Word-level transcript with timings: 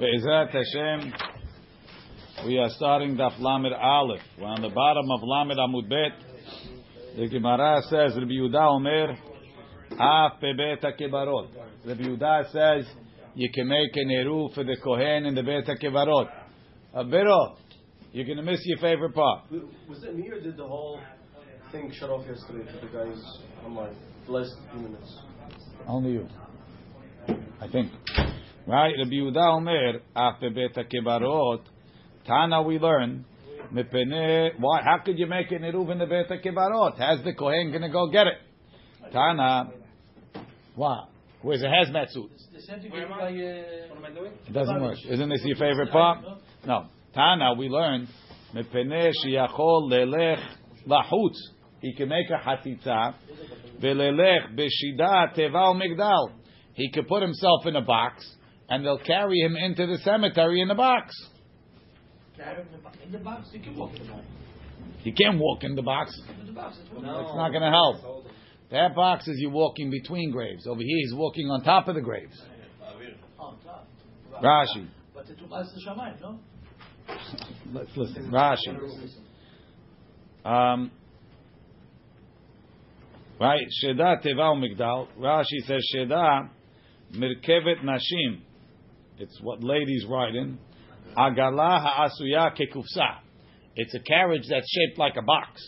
Be'ezrat 0.00 0.50
Hashem, 0.50 1.12
we 2.46 2.58
are 2.58 2.68
starting 2.70 3.16
Daf 3.16 3.38
Lamed 3.38 3.72
Aleph. 3.72 4.20
We're 4.40 4.46
on 4.46 4.60
the 4.60 4.70
bottom 4.70 5.08
of 5.08 5.20
Lamed 5.22 5.56
Amud 5.56 5.88
Bet. 5.88 7.16
The 7.16 7.28
Gemara 7.28 7.80
says, 7.82 8.16
Rabbi 8.16 8.32
Yehuda 8.32 8.70
Omer, 8.70 9.16
Af 9.92 10.32
Bebet 10.42 10.82
HaKebarot. 10.82 11.48
Rabbi 11.86 12.02
Yehuda 12.02 12.50
says, 12.50 12.92
you 13.36 13.48
can 13.54 13.68
make 13.68 13.90
an 13.94 14.10
Eru 14.10 14.48
for 14.52 14.64
the 14.64 14.76
Kohen 14.82 15.26
in 15.26 15.34
the 15.36 15.44
Bet 15.44 15.66
HaKebarot. 15.66 16.28
Abiro, 16.96 17.56
you're 18.12 18.26
going 18.26 18.38
to 18.38 18.42
miss 18.42 18.60
your 18.64 18.78
favorite 18.78 19.14
part. 19.14 19.44
Was 19.88 20.02
it 20.02 20.16
me 20.16 20.28
or 20.28 20.40
did 20.40 20.56
the 20.56 20.66
whole 20.66 20.98
thing 21.70 21.92
shut 21.96 22.10
off 22.10 22.26
yesterday 22.26 22.68
for 22.72 22.84
the 22.84 22.92
guys 22.92 23.22
online? 23.64 23.94
The 24.26 24.32
last 24.32 24.54
few 24.72 24.80
minutes. 24.80 25.18
Only 25.86 26.12
you. 26.14 26.28
I 27.60 27.68
think. 27.68 27.92
Right? 28.66 28.94
Rabbi 28.98 29.14
Yehuda 29.14 29.56
Omer, 29.56 30.00
Af 30.16 30.40
Bebet 30.40 30.74
HaKebarot. 30.74 31.60
Tana 32.26 32.62
we 32.62 32.78
learn, 32.78 33.26
Mepene, 33.72 34.58
why, 34.58 34.80
how 34.82 34.98
could 35.04 35.18
you 35.18 35.26
make 35.26 35.50
an 35.52 35.62
Eruv 35.62 35.90
in 35.92 35.98
the 35.98 36.06
Bet 36.06 36.30
HaKebarot? 36.30 36.98
How's 36.98 37.22
the 37.24 37.34
Kohen 37.34 37.70
going 37.70 37.82
to 37.82 37.90
go 37.90 38.08
get 38.10 38.26
it? 38.26 38.38
Tana, 39.12 39.70
what? 40.74 41.10
Where's 41.42 41.62
a 41.62 41.66
hazmat 41.66 42.10
suit? 42.10 42.30
It 42.54 44.52
doesn't 44.52 44.80
work. 44.80 44.96
Isn't 45.10 45.28
this 45.28 45.42
your 45.44 45.56
favorite 45.56 45.90
part? 45.92 46.24
No. 46.66 46.86
Tana, 47.14 47.52
we 47.58 47.68
learned, 47.68 48.08
Mepene 48.54 49.12
sheyachol 49.22 49.90
lelech 49.90 50.42
lahutz. 50.88 51.36
He 51.82 51.92
can 51.94 52.08
make 52.08 52.30
a 52.30 52.38
hatitza, 52.38 53.14
velelech 53.78 54.56
b'shida 54.56 55.34
teval 55.36 55.74
migdal. 55.78 56.30
He 56.72 56.90
could 56.90 57.06
put 57.06 57.20
himself 57.20 57.66
in 57.66 57.76
a 57.76 57.82
box, 57.82 58.24
and 58.68 58.84
they'll 58.84 58.98
carry 58.98 59.38
him 59.40 59.56
into 59.56 59.86
the 59.86 59.98
cemetery 59.98 60.60
in 60.60 60.68
the 60.68 60.74
box. 60.74 61.14
In 63.04 63.12
the 63.12 63.18
box, 63.18 63.48
you 63.52 63.60
can 63.60 63.76
walk 63.76 63.94
in 63.94 64.06
the 64.06 64.12
box. 64.12 64.24
He 64.98 65.12
can't 65.12 65.38
walk 65.38 65.64
in 65.64 65.74
the 65.74 65.82
box. 65.82 66.18
In 66.40 66.46
the 66.46 66.52
box, 66.52 66.78
it's 66.80 66.90
It's 66.90 67.02
not 67.02 67.50
going 67.50 67.62
to 67.62 67.70
help. 67.70 68.24
That 68.70 68.94
box 68.94 69.28
is 69.28 69.38
you 69.38 69.50
walking 69.50 69.90
between 69.90 70.30
graves. 70.30 70.66
Over 70.66 70.80
here, 70.80 70.98
he's 70.98 71.14
walking 71.14 71.48
on 71.50 71.62
top 71.62 71.88
of 71.88 71.94
the 71.94 72.00
graves. 72.00 72.40
on 73.38 73.58
top. 73.62 73.86
Rashi. 74.42 74.88
But 75.14 75.26
the 75.26 75.34
Tumas 75.34 75.66
is 75.76 75.86
Shamayim, 75.86 76.20
no? 76.20 76.38
Let's 77.72 77.90
listen. 77.96 78.30
Rashi. 78.30 78.68
Um, 80.44 80.90
right, 83.40 83.66
Sheda 83.82 84.24
Teva 84.24 84.56
Migdal. 84.56 85.08
Rashi 85.18 85.60
says 85.66 85.86
Sheda 85.94 86.48
Mirkevet 87.12 87.84
Nashim. 87.84 88.40
It's 89.18 89.38
what 89.42 89.62
ladies 89.62 90.04
ride 90.08 90.34
in. 90.34 90.58
Agala 91.16 91.80
Ha'asuya 91.80 92.52
Kekufsa. 92.56 93.18
It's 93.76 93.94
a 93.94 94.00
carriage 94.00 94.44
that's 94.48 94.66
shaped 94.68 94.98
like 94.98 95.16
a 95.16 95.22
box. 95.22 95.60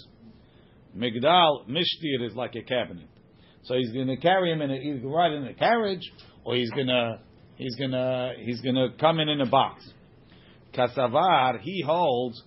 Migdal 0.96 1.68
Mishtir 1.68 2.26
is 2.26 2.34
like 2.34 2.54
a 2.56 2.62
cabinet. 2.62 3.08
So 3.64 3.74
he's 3.74 3.92
going 3.92 4.06
to 4.08 4.16
carry 4.16 4.52
him 4.52 4.62
in 4.62 4.70
a, 4.70 4.78
he's 4.78 5.02
ride 5.02 5.32
in 5.32 5.44
a 5.44 5.54
carriage, 5.54 6.10
or 6.44 6.54
he's 6.54 6.70
going 6.70 6.86
to 6.86 7.18
he's 7.56 7.74
going 7.76 7.90
to 7.90 8.32
he's 8.38 8.60
going 8.60 8.76
to 8.76 8.88
come 8.98 9.18
in 9.18 9.28
in 9.28 9.40
a 9.40 9.46
box. 9.46 9.82
Kasavar, 10.72 11.60
he 11.60 11.82
holds 11.84 12.40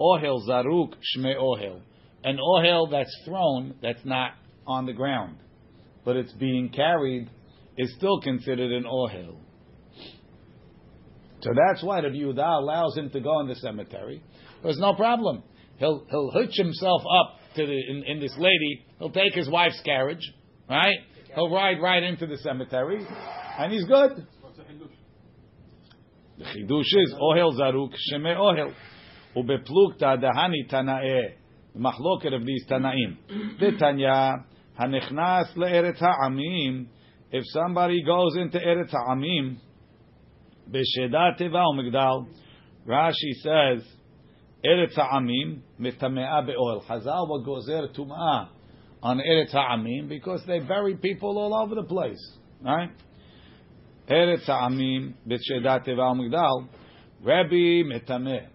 ohel 0.00 0.40
zaruk 0.48 0.94
shme 1.16 1.36
ohel, 1.36 1.80
an 2.24 2.38
ohel 2.38 2.90
that's 2.90 3.14
thrown 3.24 3.74
that's 3.82 4.04
not 4.04 4.32
on 4.66 4.86
the 4.86 4.92
ground, 4.92 5.36
but 6.04 6.16
it's 6.16 6.32
being 6.32 6.70
carried 6.70 7.30
is 7.78 7.94
still 7.96 8.20
considered 8.20 8.72
an 8.72 8.84
ohel. 8.84 9.36
So 11.44 11.50
that's 11.54 11.82
why 11.82 12.00
Rabbi 12.00 12.14
Yehuda 12.16 12.58
allows 12.58 12.96
him 12.96 13.10
to 13.10 13.20
go 13.20 13.40
in 13.40 13.48
the 13.48 13.54
cemetery. 13.56 14.22
There's 14.62 14.78
no 14.78 14.94
problem. 14.94 15.42
He'll 15.76 16.06
he'll 16.08 16.30
hitch 16.30 16.56
himself 16.56 17.02
up 17.02 17.38
to 17.56 17.66
the 17.66 17.80
in, 17.90 18.02
in 18.06 18.20
this 18.20 18.34
lady. 18.38 18.86
He'll 18.98 19.10
take 19.10 19.34
his 19.34 19.50
wife's 19.50 19.78
carriage, 19.84 20.22
right? 20.70 20.96
He'll 21.34 21.50
ride 21.50 21.82
right 21.82 22.02
into 22.02 22.26
the 22.26 22.38
cemetery, 22.38 23.06
and 23.58 23.70
he's 23.70 23.84
good. 23.84 24.26
The 26.38 26.44
chidush 26.44 26.80
is 26.80 27.14
ohel 27.20 27.52
zaruk 27.60 27.92
sheme 28.10 28.34
ohel 28.34 28.72
ubeplukta 29.36 30.16
dahani 30.22 30.66
tanae 30.70 31.34
machloket 31.76 32.34
of 32.34 32.46
these 32.46 32.64
tanaim. 32.66 33.18
Detanya 33.60 34.44
hanechnas 34.80 35.54
leeretz 35.56 35.98
ha'amim. 35.98 36.86
If 37.30 37.44
somebody 37.48 38.02
goes 38.02 38.34
into 38.36 38.58
eretz 38.58 38.92
ha'amim, 38.92 39.58
b'shedat 40.70 41.38
teva 41.40 41.64
umigdal, 41.72 42.26
Rashi 42.86 43.32
says 43.42 43.86
eretz 44.64 44.94
ha'amim 44.94 45.62
mitamea 45.80 46.46
be'ohel. 46.46 46.84
Chazal 46.86 47.28
what 47.28 47.44
gozer 47.46 47.94
tumah 47.96 48.48
on 49.02 49.18
eretz 49.18 49.52
ha'amim 49.52 50.08
because 50.08 50.42
they 50.46 50.60
bury 50.60 50.96
people 50.96 51.38
all 51.38 51.54
over 51.54 51.74
the 51.74 51.84
place, 51.84 52.36
right? 52.62 52.90
Eretz 54.08 54.44
Ha'amim 54.44 55.14
b'shedat 55.26 55.86
teva 55.86 56.12
umigdal. 56.12 56.68
Rabbi 57.22 57.82
metameh. 57.88 58.48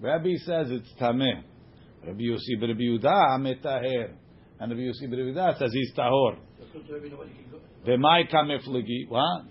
Rabbi 0.00 0.34
says 0.44 0.70
it's 0.70 0.92
tameh. 1.00 1.42
Rabbi 2.06 2.22
Yossi 2.22 2.56
b'Rabbi 2.60 3.00
Yehuda 3.00 3.38
metaher. 3.40 4.12
And 4.60 4.70
Rabbi 4.70 4.82
Yossi 4.82 5.08
b'Rabbi 5.08 5.34
Yehuda 5.34 5.58
says 5.58 5.72
he's 5.72 5.92
tahor. 5.94 6.36
According 6.62 6.86
to 6.86 6.94
Rabbi, 6.94 7.08
nobody 7.08 7.32
can 7.32 7.50
go. 7.50 7.58
V'mai 7.84 8.30
kameflegi. 8.30 9.08
What? 9.08 9.46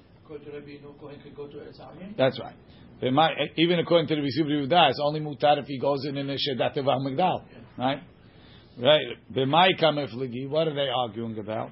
That's 2.18 2.40
right. 2.40 2.56
V'mai, 3.02 3.30
even 3.58 3.80
according 3.80 4.08
to 4.08 4.16
Yossi 4.16 4.44
b'Rabbi 4.44 4.68
Yehuda, 4.68 4.90
it's 4.90 5.00
only 5.04 5.20
mutar 5.20 5.60
if 5.60 5.66
he 5.66 5.78
goes 5.80 6.06
in 6.06 6.18
in 6.18 6.30
a 6.30 6.36
shedat 6.36 6.78
umigdal. 6.78 7.44
Right? 7.78 8.02
Right. 8.80 9.18
V'mai 9.32 9.70
kameflegi. 9.80 10.50
What 10.50 10.68
are 10.68 10.74
they 10.74 10.90
arguing 10.90 11.38
about? 11.38 11.72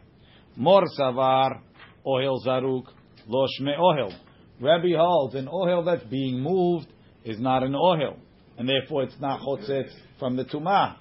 Mor 0.57 0.83
savar 0.99 1.61
ohel 2.05 2.45
zaruk 2.45 2.85
lo 3.27 3.47
shme 3.59 3.77
ohel. 3.77 4.13
Rabbi 4.59 4.95
holds 4.95 5.35
an 5.35 5.47
ohel 5.47 5.85
that's 5.85 6.03
being 6.05 6.41
moved 6.41 6.87
is 7.23 7.39
not 7.39 7.63
an 7.63 7.73
ohel, 7.73 8.17
and 8.57 8.67
therefore 8.67 9.03
it's 9.03 9.19
not 9.19 9.39
chotzetz 9.41 9.91
from 10.19 10.35
the 10.35 10.43
tumah. 10.45 10.97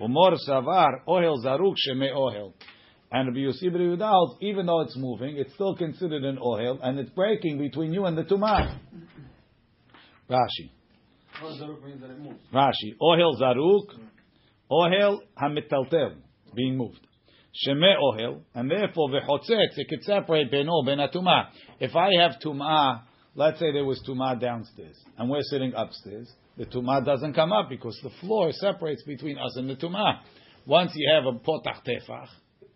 Umor 0.00 0.36
savar 0.48 1.04
ohel 1.06 1.36
zaruk 1.44 1.74
shme 1.86 2.10
ohel. 2.14 2.52
And 3.12 3.28
Rabbi 3.28 3.38
Yehuda 3.38 4.08
holds, 4.08 4.38
even 4.42 4.66
though 4.66 4.80
it's 4.80 4.96
moving, 4.96 5.36
it's 5.36 5.54
still 5.54 5.76
considered 5.76 6.24
an 6.24 6.38
ohel, 6.38 6.78
and 6.82 6.98
it's 6.98 7.10
breaking 7.10 7.58
between 7.58 7.92
you 7.92 8.04
and 8.04 8.18
the 8.18 8.24
tumah. 8.24 8.78
Rashi. 10.28 10.70
Rashi. 12.52 12.96
Ohel 13.00 13.40
zaruk, 13.40 13.86
ohel 14.70 15.20
hamitaltel, 15.40 16.16
being 16.54 16.76
moved. 16.76 17.06
Sheme 17.64 17.94
ohel, 18.02 18.40
and 18.54 18.70
therefore 18.70 19.08
v'chotzetz, 19.10 19.78
it 19.78 19.88
could 19.88 20.02
separate 20.02 20.50
beno 20.50 20.84
ben 20.84 20.98
tumah. 20.98 21.48
If 21.78 21.94
I 21.94 22.10
have 22.20 22.40
tumah, 22.44 23.02
let's 23.36 23.60
say 23.60 23.72
there 23.72 23.84
was 23.84 24.02
tumah 24.06 24.40
downstairs, 24.40 24.96
and 25.16 25.30
we're 25.30 25.42
sitting 25.42 25.72
upstairs, 25.76 26.28
the 26.56 26.64
tumah 26.64 27.04
doesn't 27.04 27.34
come 27.34 27.52
up 27.52 27.68
because 27.68 27.98
the 28.02 28.10
floor 28.20 28.50
separates 28.50 29.04
between 29.04 29.38
us 29.38 29.56
and 29.56 29.70
the 29.70 29.76
tumah. 29.76 30.20
Once 30.66 30.90
you 30.96 31.08
have 31.14 31.24
a 31.24 31.38
potach 31.38 31.84
tefach, 31.86 32.28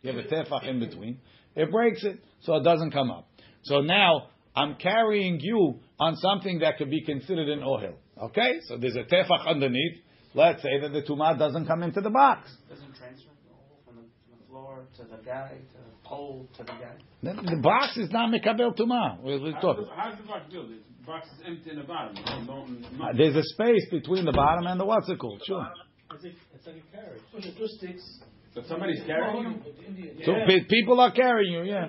you 0.03 0.13
have 0.13 0.19
a 0.25 0.29
tefach 0.29 0.67
in 0.69 0.79
between, 0.81 1.19
it 1.55 1.71
breaks 1.71 2.03
it, 2.05 2.19
so 2.43 2.57
it 2.57 2.65
doesn't 2.65 2.91
come 2.93 3.11
up. 3.11 3.29
So 3.63 3.81
now 3.81 4.29
I'm 4.57 4.77
carrying 4.77 5.39
you 5.41 5.81
on 5.99 6.17
something 6.17 6.61
that 6.61 6.79
could 6.79 6.91
be 6.91 7.03
considered 7.05 7.49
an 7.49 7.61
ohel. 7.61 7.95
Okay, 8.23 8.61
so 8.67 8.77
there's 8.77 8.97
a 8.97 9.05
tefach 9.05 9.47
underneath. 9.47 9.99
Let's 10.35 10.63
say 10.63 10.81
that 10.81 10.93
the 10.93 11.03
tumah 11.03 11.39
doesn't 11.39 11.67
come 11.67 11.83
into 11.83 12.01
the 12.01 12.11
box. 12.11 12.51
doesn't 12.69 12.95
transfer 12.97 13.31
the 13.49 13.55
whole 13.55 13.79
from 13.85 13.97
the, 13.97 14.03
from 14.29 14.39
the 14.39 14.47
floor 14.49 14.85
to 14.97 15.03
the 15.05 15.23
guy 15.25 15.51
to 15.73 15.79
the 15.79 16.09
pole 16.09 16.49
to 16.57 16.63
the 16.63 16.73
guy. 16.73 16.95
The, 17.23 17.33
the 17.57 17.61
box 17.63 17.97
is 17.97 18.11
not 18.11 18.31
mekabel 18.31 18.77
tumah. 18.79 19.21
We're, 19.23 19.41
we're 19.41 19.61
talking. 19.61 19.87
How's 19.95 20.17
the 20.17 20.23
box 20.25 20.45
built? 20.53 20.69
The 20.69 21.07
box 21.07 21.27
is 21.29 21.43
empty 21.47 21.71
in 21.71 21.77
the 21.79 21.85
bottom. 21.85 22.15
Don't- 22.15 22.47
don't- 22.47 23.01
Uh, 23.03 23.13
There's 23.17 23.35
a 23.37 23.43
space 23.43 23.87
between 23.91 24.25
the 24.25 24.33
bottom 24.33 24.67
and 24.67 24.79
the 24.79 24.85
what's 24.85 25.09
it 25.09 25.19
called? 25.19 25.43
Sure. 25.47 25.67
It's 26.13 26.67
like 26.67 26.77
a 26.77 26.97
carriage. 26.97 27.23
So 27.33 27.39
the 27.41 27.53
two 27.59 27.67
sticks. 27.79 28.21
But 28.61 28.69
somebody's 28.69 29.01
carrying 29.07 29.63
you. 29.97 30.25
So 30.27 30.33
yeah. 30.33 30.59
people 30.69 31.01
are 31.01 31.13
carrying 31.13 31.53
you, 31.55 31.63
yeah. 31.63 31.87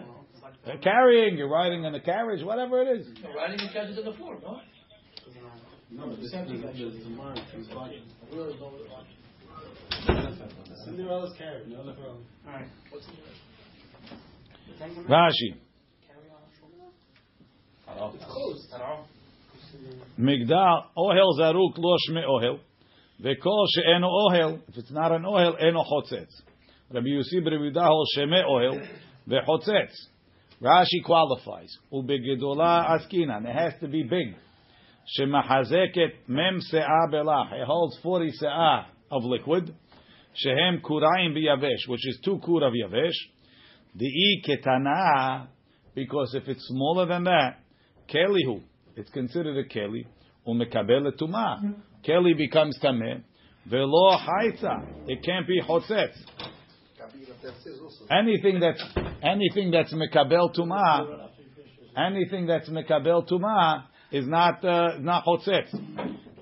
They're 0.65 0.77
carrying, 0.77 1.37
you're 1.37 1.49
riding 1.49 1.83
in 1.83 1.93
a 1.93 1.99
carriage, 1.99 2.45
whatever 2.45 2.81
it 2.81 2.99
is. 2.99 3.07
No, 3.21 3.33
riding 3.33 3.57
the 3.57 3.73
carriage 3.73 3.97
on 3.97 4.05
the 4.05 4.13
floor, 4.13 4.37
no? 4.41 4.61
No, 5.91 6.07
but 6.07 6.21
this 6.21 6.27
is 6.27 6.31
the 6.31 7.09
mark. 7.09 7.37
He's 7.53 7.67
watching. 7.75 8.03
Where 8.29 8.47
is 8.47 8.55
no- 8.61 8.71
Cinderella's 10.85 11.33
carriage. 11.37 11.67
No, 11.67 11.83
no. 11.83 11.93
Alright. 12.47 12.67
What's 12.89 13.05
in 13.07 13.15
there? 14.79 15.03
Rashi. 15.09 15.57
It's 18.13 18.25
closed. 18.25 18.73
At? 18.73 18.81
Migdal, 20.17 20.85
ohel 20.97 21.37
zaruk 21.37 21.77
lo 21.77 21.97
shme 22.07 22.23
ohel. 22.25 22.59
Vekol 23.21 23.65
she'eno 23.75 24.07
ohel, 24.07 24.61
if 24.69 24.77
it's 24.77 24.91
not 24.91 25.11
an 25.11 25.23
ohel, 25.23 25.61
eno 25.61 25.83
chotzetz. 25.83 26.41
Rabbi 26.93 27.07
Yossi 27.07 27.43
ben 27.43 27.53
Yehuda 27.53 27.87
hol 27.87 28.05
sheme 28.17 28.43
ohel, 28.43 28.85
vechotzetz. 29.27 29.95
Rashi 30.61 31.01
qualifies. 31.05 31.71
Ubegedola 31.91 32.85
askinan, 32.89 33.47
it 33.47 33.55
has 33.55 33.73
to 33.79 33.87
be 33.87 34.03
big. 34.03 34.35
Shemahazeket 35.17 36.27
mem 36.27 36.59
se'ah 36.59 37.09
belach. 37.09 37.53
It 37.53 37.65
holds 37.65 37.97
40 38.03 38.31
se'ah 38.31 38.85
of 39.09 39.23
liquid. 39.23 39.73
Shehem 40.33 40.81
kurayim 40.81 41.33
biyavesh, 41.35 41.87
which 41.87 42.05
is 42.07 42.19
two 42.25 42.39
kur 42.45 42.63
of 42.65 42.73
yavesh. 42.73 43.15
Di'i 43.97 44.43
ketana, 44.45 45.47
because 45.95 46.35
if 46.35 46.47
it's 46.47 46.65
smaller 46.67 47.05
than 47.05 47.23
that, 47.23 47.59
kelihu, 48.13 48.61
it's 48.97 49.09
considered 49.11 49.57
a 49.57 49.63
keli. 49.63 50.05
Umekabel 50.45 51.09
tuma. 51.19 51.57
Mm-hmm. 51.57 51.71
Keli 52.05 52.37
becomes 52.37 52.77
tameh. 52.83 53.23
Velo 53.65 54.17
haitza. 54.17 54.85
It 55.07 55.23
can't 55.23 55.47
be 55.47 55.61
chotzetz. 55.61 56.17
Anything 58.11 58.59
that's 58.59 58.83
anything 59.23 59.71
that's 59.71 59.93
mekabel 59.93 60.55
tuma, 60.55 61.29
anything 61.97 62.45
that's 62.45 62.69
mekabel 62.69 63.27
tuma 63.27 63.85
is 64.11 64.27
not 64.27 64.63
uh, 64.63 64.97
not 64.99 65.25
chotzetz. 65.25 65.71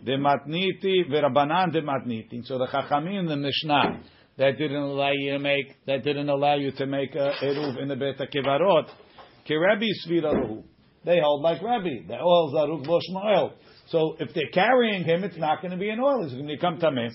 The 0.03 0.11
matniti 0.11 1.09
v'rabanan 1.09 1.71
the 1.71 1.79
matniti. 1.79 2.45
So 2.45 2.57
the 2.57 2.67
chachamim 2.67 3.27
the 3.27 3.37
mishnah 3.37 4.01
that 4.37 4.57
didn't 4.57 4.77
allow 4.77 5.11
you 5.11 5.33
to 5.33 5.39
make 5.39 5.85
that 5.85 6.03
didn't 6.03 6.29
allow 6.29 6.55
you 6.55 6.71
to 6.71 6.85
make 6.85 7.15
a 7.15 7.31
eruv 7.43 7.81
in 7.81 7.87
the 7.87 7.95
beta 7.95 8.25
kevarot. 8.33 8.89
Kerebi 9.47 9.89
sviraruhu. 10.05 10.63
They 11.05 11.19
hold 11.23 11.41
like 11.41 11.61
Rabbi. 11.61 12.07
The 12.07 12.15
oil 12.15 12.53
zaruk 12.53 12.85
shmoel. 12.85 13.53
So 13.87 14.15
if 14.19 14.33
they're 14.33 14.51
carrying 14.53 15.03
him, 15.03 15.23
it's 15.23 15.37
not 15.37 15.61
going 15.61 15.71
to 15.71 15.77
be 15.77 15.89
an 15.89 15.99
oil. 15.99 16.23
It's 16.23 16.33
going 16.33 16.47
to 16.47 16.53
become 16.53 16.77
tameh. 16.77 17.09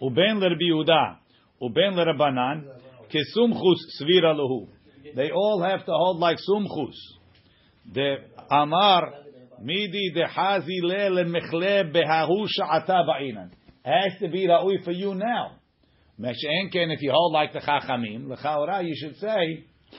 Uben 0.00 0.40
l'Rabbi 0.40 0.70
Yehuda, 0.70 1.16
uben 1.62 1.94
l'Rabbanan, 1.96 2.64
kesumchus 3.08 3.80
svira 4.00 4.34
lahu. 4.34 4.68
They 5.14 5.30
all 5.30 5.62
have 5.62 5.84
to 5.86 5.92
hold 5.92 6.18
like 6.18 6.38
sumchus. 6.38 6.96
The 7.92 8.16
Amar 8.50 9.12
midi 9.60 10.12
de 10.14 10.26
hazi 10.26 10.80
le 10.82 11.10
lemechle 11.10 11.92
behahu 11.92 12.46
sha'ata. 12.48 13.50
Has 13.84 14.12
to 14.20 14.28
be 14.28 14.46
ra'ui 14.46 14.84
for 14.84 14.92
you 14.92 15.14
now. 15.14 15.56
Meshenken, 16.20 16.92
if 16.92 17.02
you 17.02 17.10
hold 17.12 17.32
like 17.32 17.52
the 17.52 17.58
Chachamim, 17.58 18.28
l'chaora, 18.28 18.84
you 18.84 18.94
should 18.94 19.16
say, 19.16 19.64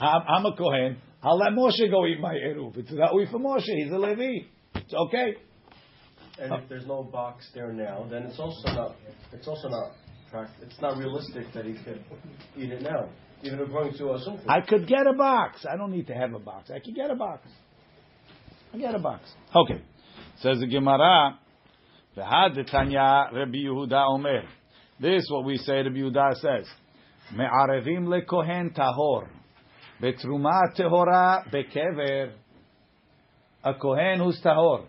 I'm, 0.00 0.22
I'm 0.28 0.46
a 0.46 0.56
Kohen, 0.56 0.98
I'll 1.22 1.38
let 1.38 1.52
Moshe 1.52 1.90
go 1.90 2.06
eat 2.06 2.20
my 2.20 2.34
eruv. 2.34 2.76
It's 2.76 2.90
ra'ui 2.90 3.30
for 3.30 3.38
Moshe, 3.38 3.64
he's 3.64 3.90
a 3.90 3.98
Levi. 3.98 4.46
It's 4.76 4.94
okay. 4.94 5.34
And 6.38 6.52
if 6.52 6.68
there's 6.68 6.86
no 6.86 7.02
box 7.02 7.48
there 7.54 7.72
now, 7.72 8.06
then 8.10 8.24
it's 8.24 8.38
also 8.38 8.68
not. 8.68 8.96
It's 9.32 9.46
also 9.48 9.68
not. 9.68 9.92
Prac- 10.34 10.50
It's 10.62 10.80
not 10.80 10.98
realistic 10.98 11.52
that 11.54 11.64
he 11.64 11.74
could 11.74 12.02
eat 12.56 12.72
it 12.72 12.82
now, 12.82 13.08
even 13.44 13.60
according 13.60 13.94
to 13.98 14.10
a 14.10 14.18
sumchus. 14.18 14.48
I 14.48 14.60
could 14.62 14.88
get 14.88 15.06
a 15.06 15.12
box. 15.12 15.64
I 15.70 15.76
don't 15.76 15.92
need 15.92 16.08
to 16.08 16.14
have 16.14 16.34
a 16.34 16.40
box. 16.40 16.70
I 16.70 16.80
could 16.80 16.96
get 16.96 17.10
a 17.10 17.14
box. 17.14 17.46
I 18.72 18.78
get 18.78 18.94
a 18.94 18.98
box. 18.98 19.22
Okay. 19.54 19.80
Says 20.40 20.58
the 20.58 20.66
Gemara, 20.66 21.38
"V'had 22.16 22.68
Tanya 22.68 23.30
Rabbi 23.32 23.58
Yehuda 23.58 24.08
Omer." 24.08 24.42
This 24.98 25.22
is 25.22 25.30
what 25.30 25.44
we 25.44 25.56
say. 25.58 25.82
Rabbi 25.82 25.98
Yehuda 25.98 26.34
says, 26.34 26.66
"Me'arevim 27.32 28.06
lekohen 28.06 28.74
tahor, 28.76 29.28
betruma 30.02 30.74
tehora 30.76 31.48
bekever." 31.52 32.32
A 33.62 33.74
kohen 33.74 34.18
who's 34.18 34.40
tahor 34.42 34.86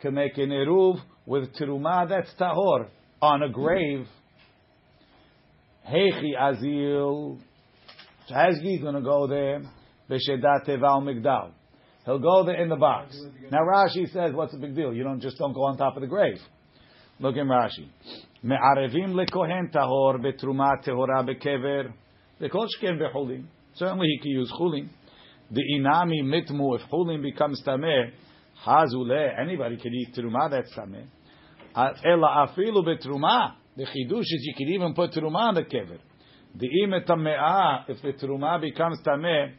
can 0.00 0.14
make 0.14 0.38
an 0.38 0.50
eruv 0.50 0.98
with 1.26 1.54
teruma 1.56 2.08
that's 2.08 2.32
tahor 2.40 2.88
on 3.20 3.42
a 3.42 3.50
grave. 3.50 4.08
Hechi 5.88 6.36
azil. 6.38 7.38
So 8.26 8.34
Hazgi's 8.34 8.82
going 8.82 8.94
to 8.94 9.00
go 9.00 9.26
there. 9.26 9.62
B'shedat 10.10 10.66
teval 10.66 11.02
migdal. 11.02 11.52
He'll 12.04 12.18
go 12.18 12.44
there 12.44 12.62
in 12.62 12.68
the 12.68 12.76
box. 12.76 13.18
Now 13.50 13.60
Rashi 13.60 14.10
says, 14.10 14.32
what's 14.32 14.52
the 14.52 14.58
big 14.58 14.74
deal? 14.74 14.94
You 14.94 15.02
don't 15.02 15.20
just 15.20 15.38
don't 15.38 15.52
go 15.52 15.64
on 15.64 15.76
top 15.76 15.96
of 15.96 16.00
the 16.00 16.06
grave. 16.06 16.38
Look 17.20 17.36
in 17.36 17.46
Rashi. 17.46 17.88
Me'arevim 18.42 19.12
lekohen 19.12 19.70
tahor 19.70 20.18
betruma 20.18 20.82
tehora 20.86 21.22
bekever. 21.28 21.92
Bekol 22.40 22.66
shken 22.80 22.98
bechulin. 22.98 23.44
Certainly 23.74 24.06
he 24.06 24.18
can 24.20 24.30
use 24.30 24.50
chulin. 24.58 24.88
The 25.50 25.62
inami 25.76 26.22
mitmu, 26.22 26.78
if 26.80 26.88
chulin 26.90 27.20
becomes 27.22 27.62
tameh, 27.66 28.12
hazule, 28.66 29.40
anybody 29.40 29.76
can 29.76 29.92
eat 29.92 30.14
teruma, 30.14 30.50
that's 30.50 30.72
tameh. 30.74 31.06
Ela 31.76 32.46
afilu 32.48 32.84
betruma. 32.86 33.57
The 33.78 33.84
chidush 33.84 34.22
is 34.22 34.42
you 34.42 34.54
can 34.56 34.68
even 34.70 34.92
put 34.92 35.12
teruma 35.12 35.36
on 35.36 35.54
the 35.54 35.62
kever. 35.62 35.98
The 36.56 36.68
imetamea, 36.84 37.84
if 37.88 38.02
the 38.02 38.12
teruma 38.12 38.60
becomes 38.60 38.98
tameh, 39.06 39.52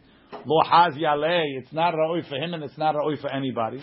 lo 0.45 0.61
haz 0.69 0.93
yaleh, 0.95 1.57
it's 1.57 1.71
not 1.71 1.93
ra'oi 1.93 2.27
for 2.27 2.35
him 2.35 2.53
and 2.53 2.61
it's 2.65 2.77
not 2.77 2.95
ra'oi 2.95 3.17
for 3.21 3.31
anybody. 3.33 3.81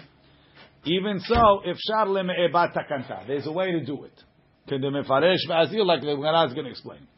Even 0.84 1.20
so, 1.20 1.62
if 1.64 1.78
shar 1.78 2.04
leme'ebat 2.04 2.74
takanta, 2.74 3.26
there's 3.26 3.46
a 3.46 3.52
way 3.52 3.72
to 3.72 3.82
do 3.82 4.04
it. 4.04 4.22
Can 4.68 4.82
the 4.82 4.88
mefaresh 4.88 5.38
v'azil, 5.48 5.86
like 5.86 6.02
the 6.02 6.14
Gemara 6.14 6.46
is 6.48 6.52
going 6.52 6.66
to 6.66 6.70
explain. 6.70 7.08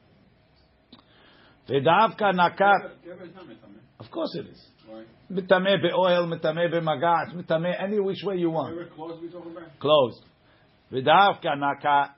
V'davka 1.69 2.33
nakat, 2.35 2.93
of 3.99 4.09
course 4.13 4.37
it 4.37 4.47
is. 4.47 4.65
Why? 4.87 5.03
Mitameh 5.29 5.83
be'oil, 5.83 6.29
mitameh 6.29 6.71
be'magat, 6.71 7.35
mitameh 7.35 7.83
any 7.83 7.99
which 7.99 8.23
way 8.23 8.37
you 8.37 8.51
want. 8.51 8.77
Where 8.77 8.87
clothes 8.87 9.21
we 9.21 9.29
talking 9.29 9.51
about? 9.51 9.77
Closed. 9.81 10.23
V'davka 10.93 11.57
nakat, 11.57 12.11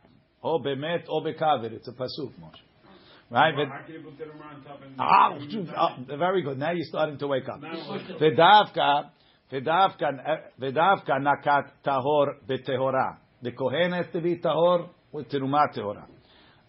o 0.43 0.59
bemet 0.59 1.05
o 1.09 1.21
bekaver. 1.23 1.73
It's 1.73 1.89
a 1.89 1.93
pasuk, 1.93 2.33
Moshe. 2.41 2.61
Right? 3.31 3.55
V'd- 3.55 3.71
I 3.71 3.87
can't 3.87 4.05
put 4.05 4.19
that 4.19 4.29
around 4.29 4.65
top 4.65 4.83
and. 4.83 4.97
Ah, 4.99 5.39
ah, 5.77 6.17
very 6.19 6.43
good. 6.43 6.59
Now 6.59 6.73
you're 6.73 6.85
starting 6.89 7.17
to 7.19 7.27
wake 7.29 7.49
up. 7.49 7.61
V'davka, 7.61 9.11
v'davka, 9.53 10.41
v'davka 10.61 11.19
nakat 11.21 11.71
tahor 11.87 12.35
betehora. 12.49 13.19
The 13.43 13.53
kohen 13.53 13.93
has 13.93 14.07
to 14.13 14.21
be 14.21 14.37
tahor 14.39 14.89
with 15.13 15.29
teruma 15.29 15.67
tehora. 15.75 16.07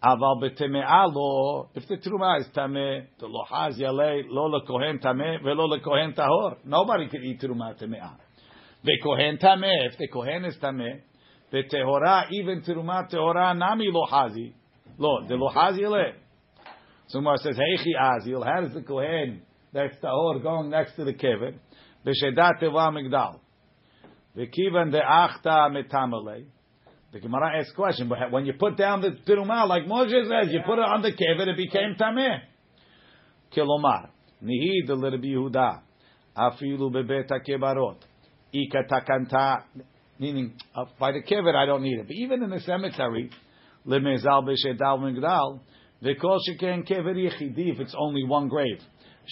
Aval 0.04 0.42
betemea 0.42 1.12
lo, 1.14 1.70
if 1.76 1.88
the 1.88 1.98
teruma 1.98 2.40
is 2.40 2.48
tameh, 2.56 3.06
the 3.20 3.28
lohaz 3.28 3.80
yalei 3.80 4.24
lo 4.28 4.50
lekohen 4.50 5.00
tameh 5.04 5.44
velo 5.44 5.68
lekohen 5.68 6.16
tahor. 6.16 6.58
Nobody 6.64 7.08
can 7.08 7.24
eat 7.24 7.42
teruma 7.42 7.76
temea. 7.80 8.12
Vekohen 8.86 9.40
tameh, 9.42 9.88
if 9.92 9.98
the 9.98 10.08
kohen 10.08 10.46
is 10.46 10.56
tameh, 10.62 11.02
the 11.52 11.64
tehora, 11.64 12.26
even 12.32 12.62
teruma 12.62 13.10
tehora 13.12 13.58
nami 13.58 13.90
lohazi. 13.92 14.54
Lo, 14.98 15.28
the 15.28 15.36
lohazi 15.36 15.82
yalei. 15.82 16.14
Somewhere 17.08 17.36
says, 17.38 17.58
Heichi 17.58 17.92
Azil, 18.00 18.44
how 18.46 18.62
does 18.62 18.74
the 18.74 18.82
Kohen 18.82 19.42
that's 19.74 19.96
Tahor 20.02 20.42
going 20.42 20.70
next 20.70 20.96
to 20.96 21.04
the 21.04 21.14
Kever? 21.14 21.54
B'shedat 22.06 22.62
Teva 22.62 22.90
Migdal. 22.90 23.40
V'kivan 24.38 24.94
de'achta 24.94 25.70
metamale. 25.70 26.46
The 27.12 27.20
Gemara 27.20 27.60
asks 27.60 27.74
question, 27.74 28.08
but 28.08 28.32
when 28.32 28.46
you 28.46 28.54
put 28.54 28.78
down 28.78 29.02
the 29.02 29.10
Tirumah, 29.28 29.68
like 29.68 29.84
Moshe 29.84 30.10
says, 30.10 30.54
you 30.54 30.62
put 30.66 30.80
it 30.80 30.86
on 30.86 31.02
the 31.02 31.12
Kever, 31.12 31.48
it 31.50 31.58
became 31.58 31.96
Tameh. 32.00 32.40
Kilomar. 33.54 34.10
Nihi 34.42 34.88
de 34.88 34.94
Yehuda. 34.96 35.82
Afilu 36.38 36.90
bebet 36.90 37.30
kebarot. 37.46 37.98
Ika 38.54 38.84
takanta. 38.90 39.64
Meaning, 40.22 40.54
uh, 40.76 40.86
by 41.00 41.12
the 41.12 41.24
Kever, 41.24 41.56
I 41.56 41.66
don't 41.66 41.82
need 41.82 41.98
it. 41.98 42.06
But 42.06 42.16
even 42.16 42.44
in 42.44 42.52
the 42.52 42.60
cemetery, 42.60 43.32
Lemezal 43.88 44.44
b'shedal 44.48 45.00
migdal, 45.00 45.62
V'kol 46.04 46.38
sheken 46.48 46.88
kever 46.88 47.16
yechidi, 47.16 47.74
if 47.74 47.80
it's 47.80 47.96
only 47.98 48.24
one 48.24 48.48
grave. 48.48 48.80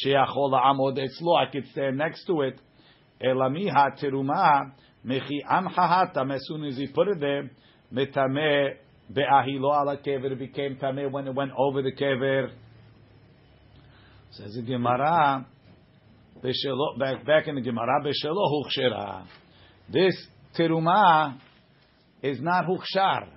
Sheachol 0.04 0.52
amod 0.52 0.98
etzlo, 0.98 1.38
I 1.38 1.52
could 1.52 1.68
stand 1.68 2.00
next 2.00 2.26
to 2.26 2.42
it. 2.42 2.60
Elamiha 3.24 4.02
teruma, 4.02 4.72
mechi 5.06 5.44
amchahatam, 5.48 6.34
as 6.34 6.42
soon 6.48 6.64
as 6.66 6.78
he 6.78 6.88
put 6.88 7.08
it 7.08 7.20
there, 7.20 7.52
metameh 7.94 8.74
be'ahilo 9.14 9.72
ala 9.72 9.96
kever, 9.98 10.36
became 10.40 10.76
tameh 10.78 11.12
when 11.12 11.28
it 11.28 11.36
went 11.36 11.52
over 11.56 11.84
the 11.84 11.92
kever. 11.92 12.50
Says 14.32 14.56
the 14.56 14.64
Gemara, 14.64 15.46
back, 16.98 17.26
back 17.28 17.48
in 17.48 17.56
the 17.56 17.62
Gemara. 17.62 18.02
This 19.92 20.28
teruma 20.58 21.38
is 22.22 22.40
not 22.42 22.66
huchshar 22.66 23.28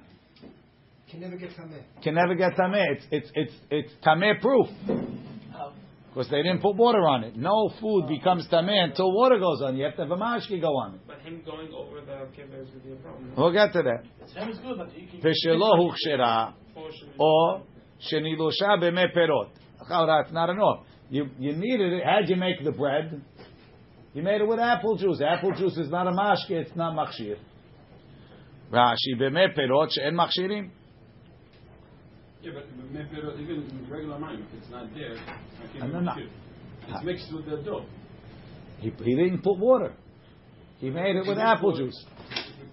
Can 1.11 1.21
never 1.21 1.37
get 1.37 1.51
tameh. 1.51 1.83
can 2.03 2.15
never 2.15 2.35
get 2.35 2.53
tameh. 2.57 2.85
It's 2.97 3.05
it's 3.11 3.31
it's 3.35 3.55
it's 3.71 3.93
tameh 4.05 4.41
proof 4.41 4.67
oh. 4.89 5.73
because 6.09 6.29
they 6.31 6.43
didn't 6.43 6.61
put 6.63 6.75
water 6.77 7.07
on 7.07 7.25
it. 7.25 7.37
No 7.37 7.71
food 7.81 8.09
becomes 8.09 8.49
tameh 8.49 8.85
until 8.85 9.13
water 9.13 9.39
goes 9.39 9.61
on. 9.63 9.77
You 9.77 9.85
have 9.85 9.97
to 9.97 10.03
have 10.03 10.11
a 10.11 10.17
mashki 10.17 10.61
go 10.61 10.69
on 10.69 10.95
it. 10.95 11.01
But 11.07 11.21
him 11.21 11.43
going 11.45 11.69
over 11.73 12.01
the 12.01 12.27
kibbutz 12.37 12.73
would 12.73 12.85
be 12.85 12.93
a 12.93 12.97
problem. 12.97 13.33
We'll 13.37 13.53
get 13.53 13.73
to 13.75 13.83
that. 13.83 14.05
Shem 14.35 14.49
is 14.49 14.59
good, 14.59 14.79
but 14.79 14.89
you 14.99 15.07
can. 15.09 15.21
V'shelo 15.21 15.71
huchshera 15.81 16.55
Portion. 16.75 17.09
or 17.19 17.63
shenilosha 18.11 18.79
b'meh 18.83 19.15
perot. 19.15 19.51
Chawra, 19.91 20.23
It's 20.25 20.33
not 20.33 20.49
enough. 20.49 20.81
You 21.11 21.29
you 21.39 21.53
needed 21.55 21.93
it. 21.93 22.03
How'd 22.07 22.29
you 22.31 22.37
make 22.37 22.65
the 22.65 22.73
bread? 22.73 23.23
You 24.15 24.23
made 24.23 24.41
it 24.41 24.47
with 24.47 24.59
apple 24.59 24.97
juice. 24.97 25.21
Apple 25.21 25.53
juice 25.53 25.77
is 25.79 25.91
not 25.91 26.07
a 26.07 26.11
mashke, 26.11 26.51
It's 26.51 26.77
not 26.77 26.95
machshir. 26.95 27.37
Rashi 28.71 29.19
b'meh 29.19 29.57
perot 29.57 29.91
she'en 29.91 30.15
machshirim. 30.15 30.71
Yeah, 32.43 32.53
but 32.55 32.65
but 32.77 32.91
maybe 32.91 33.43
even 33.43 33.71
in 33.71 33.87
regular 33.91 34.19
mine, 34.19 34.45
if 34.49 34.59
it's 34.61 34.71
not 34.71 34.93
there, 34.95 35.15
I 35.17 35.79
can't 35.79 35.79
no, 35.81 35.89
even 35.89 36.05
no. 36.05 36.13
It's 36.89 37.05
mixed 37.05 37.33
with 37.33 37.47
the 37.47 37.63
dough. 37.63 37.87
He, 38.81 38.91
he 38.91 39.15
didn't 39.15 39.43
put 39.43 39.59
water. 39.59 39.95
He 40.79 40.91
made 40.91 41.15
it 41.15 41.27
with 41.27 41.39
apple 41.39 41.77
juice. 41.77 42.05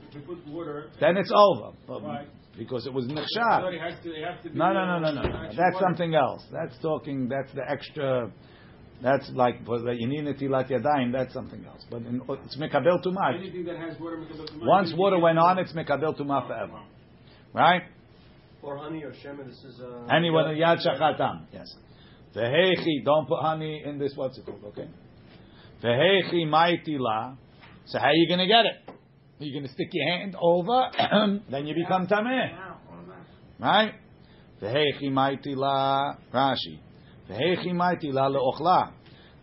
If 0.09 0.15
you 0.15 0.21
put 0.21 0.47
water. 0.47 0.89
Then 0.99 1.17
it's 1.17 1.31
over. 1.33 1.75
But 1.87 2.01
Right. 2.01 2.27
Because 2.57 2.87
it 2.87 2.93
was 2.93 3.05
So 3.05 3.13
nechshad. 3.13 3.73
it 3.73 3.79
has 3.79 4.03
to, 4.03 4.09
it 4.09 4.25
has 4.25 4.43
to 4.43 4.49
be. 4.49 4.57
No, 4.57 4.73
no, 4.73 4.79
uh, 4.79 4.99
no, 4.99 5.11
no, 5.11 5.21
no. 5.21 5.21
no. 5.21 5.43
That's 5.43 5.75
water. 5.75 5.85
something 5.85 6.15
else. 6.15 6.43
That's 6.51 6.77
talking. 6.81 7.29
That's 7.29 7.53
the 7.53 7.61
extra. 7.69 8.31
That's 9.01 9.29
like 9.33 9.65
that 9.65 9.95
you 9.97 10.07
need 10.07 10.25
netilat 10.25 10.69
yadayim. 10.69 11.13
That's 11.13 11.33
something 11.33 11.63
else. 11.65 11.85
But 11.89 12.01
in, 12.01 12.21
it's 12.45 12.57
mekabel 12.57 13.03
tumah. 13.05 13.39
Anything 13.39 13.63
that 13.65 13.77
has 13.77 13.97
water. 13.99 14.17
makabel 14.17 14.49
tumah, 14.49 14.65
Once 14.65 14.93
water 14.95 15.19
went 15.19 15.39
on, 15.39 15.57
it's 15.57 15.71
mekabel 15.71 16.19
tumah 16.19 16.47
forever. 16.47 16.81
Right? 17.53 17.83
Or 18.61 18.77
honey 18.77 19.03
or 19.03 19.11
shemen. 19.11 19.47
This 19.47 19.63
is 19.63 19.79
uh, 19.79 20.13
Anyone 20.13 20.57
yeah. 20.57 20.75
yad 20.75 20.85
shachatam. 20.85 21.45
Yes. 21.53 21.73
Vehechi. 22.35 23.05
Don't 23.05 23.27
put 23.27 23.39
honey 23.41 23.83
in 23.85 23.99
this. 23.99 24.11
What's 24.15 24.37
it 24.37 24.45
called? 24.45 24.63
Okay. 24.65 24.89
Vehechi 25.81 26.45
maitila. 26.45 27.37
So 27.85 27.99
how 27.99 28.07
are 28.07 28.13
you 28.13 28.27
going 28.27 28.39
to 28.39 28.47
get 28.47 28.65
it? 28.65 28.95
You're 29.39 29.53
going 29.53 29.65
to 29.65 29.71
stick 29.71 29.87
your 29.93 30.05
hand 30.05 30.35
over, 30.39 30.91
then 31.49 31.65
you 31.65 31.73
become 31.73 32.07
tameh. 32.07 32.51
Right? 33.57 33.93
Vehechi 34.61 35.05
maitila. 35.09 36.17
Rashi. 36.33 36.79
Vehechi 37.29 37.73
maitila 37.73 38.29
leochla. 38.29 38.91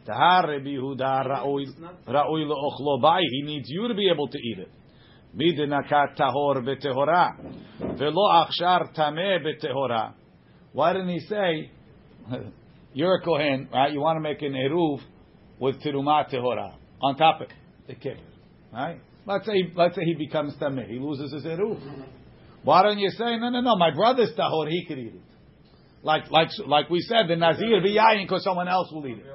Tahar 0.05 0.49
Rabbi 0.49 0.71
Yehuda 0.71 1.27
ra'oi 1.27 2.45
leochlo 2.47 3.01
bai. 3.01 3.21
He 3.31 3.43
needs 3.43 3.69
you 3.69 3.89
to 3.89 3.95
be 3.95 4.09
able 4.09 4.29
to 4.29 4.39
eat 4.39 4.59
it. 4.59 4.71
Midinakat 5.37 6.17
tahor 6.17 6.63
betehora. 6.65 7.37
Velo 7.99 8.31
achshar 8.33 8.95
tameh 8.95 9.39
betehora. 9.45 10.15
Why 10.73 10.93
didn't 10.93 11.09
he 11.09 11.21
say, 11.21 11.71
you're 12.93 13.17
a 13.17 13.21
kohen, 13.23 13.69
right? 13.73 13.93
You 13.93 14.01
want 14.01 14.17
to 14.17 14.21
make 14.21 14.43
an 14.43 14.53
eruv 14.53 15.01
with 15.59 15.81
tiruma 15.83 16.31
tehora 16.33 16.75
on 17.03 17.17
top 17.17 17.41
of 17.41 17.49
the 17.87 17.95
kibbutz, 17.95 18.21
right? 18.73 19.01
Let's 19.27 19.47
say, 19.47 19.73
let's 19.75 19.97
say 19.97 20.03
he 20.05 20.15
becomes 20.15 20.55
tameh, 20.57 20.89
he 20.89 20.99
loses 20.99 21.33
his 21.33 21.45
eruv. 21.45 21.81
Mm-hmm. 21.81 22.03
Why 22.63 22.83
don't 22.83 22.99
you 22.99 23.11
say, 23.11 23.39
no, 23.39 23.51
no, 23.51 23.61
no, 23.61 23.77
my 23.77 23.91
brother's 23.95 24.33
tahor, 24.37 24.69
he 24.69 24.85
could 24.87 24.99
eat 24.99 25.15
it. 25.15 25.26
Like, 26.07 26.31
like, 26.31 26.51
like 26.69 26.89
we 26.89 27.01
said, 27.01 27.27
the 27.29 27.35
nazir 27.35 27.81
v'yayin 27.83 28.23
because 28.27 28.45
someone 28.45 28.69
else 28.69 28.89
will 28.93 29.05
eat 29.09 29.19
it. 29.19 29.27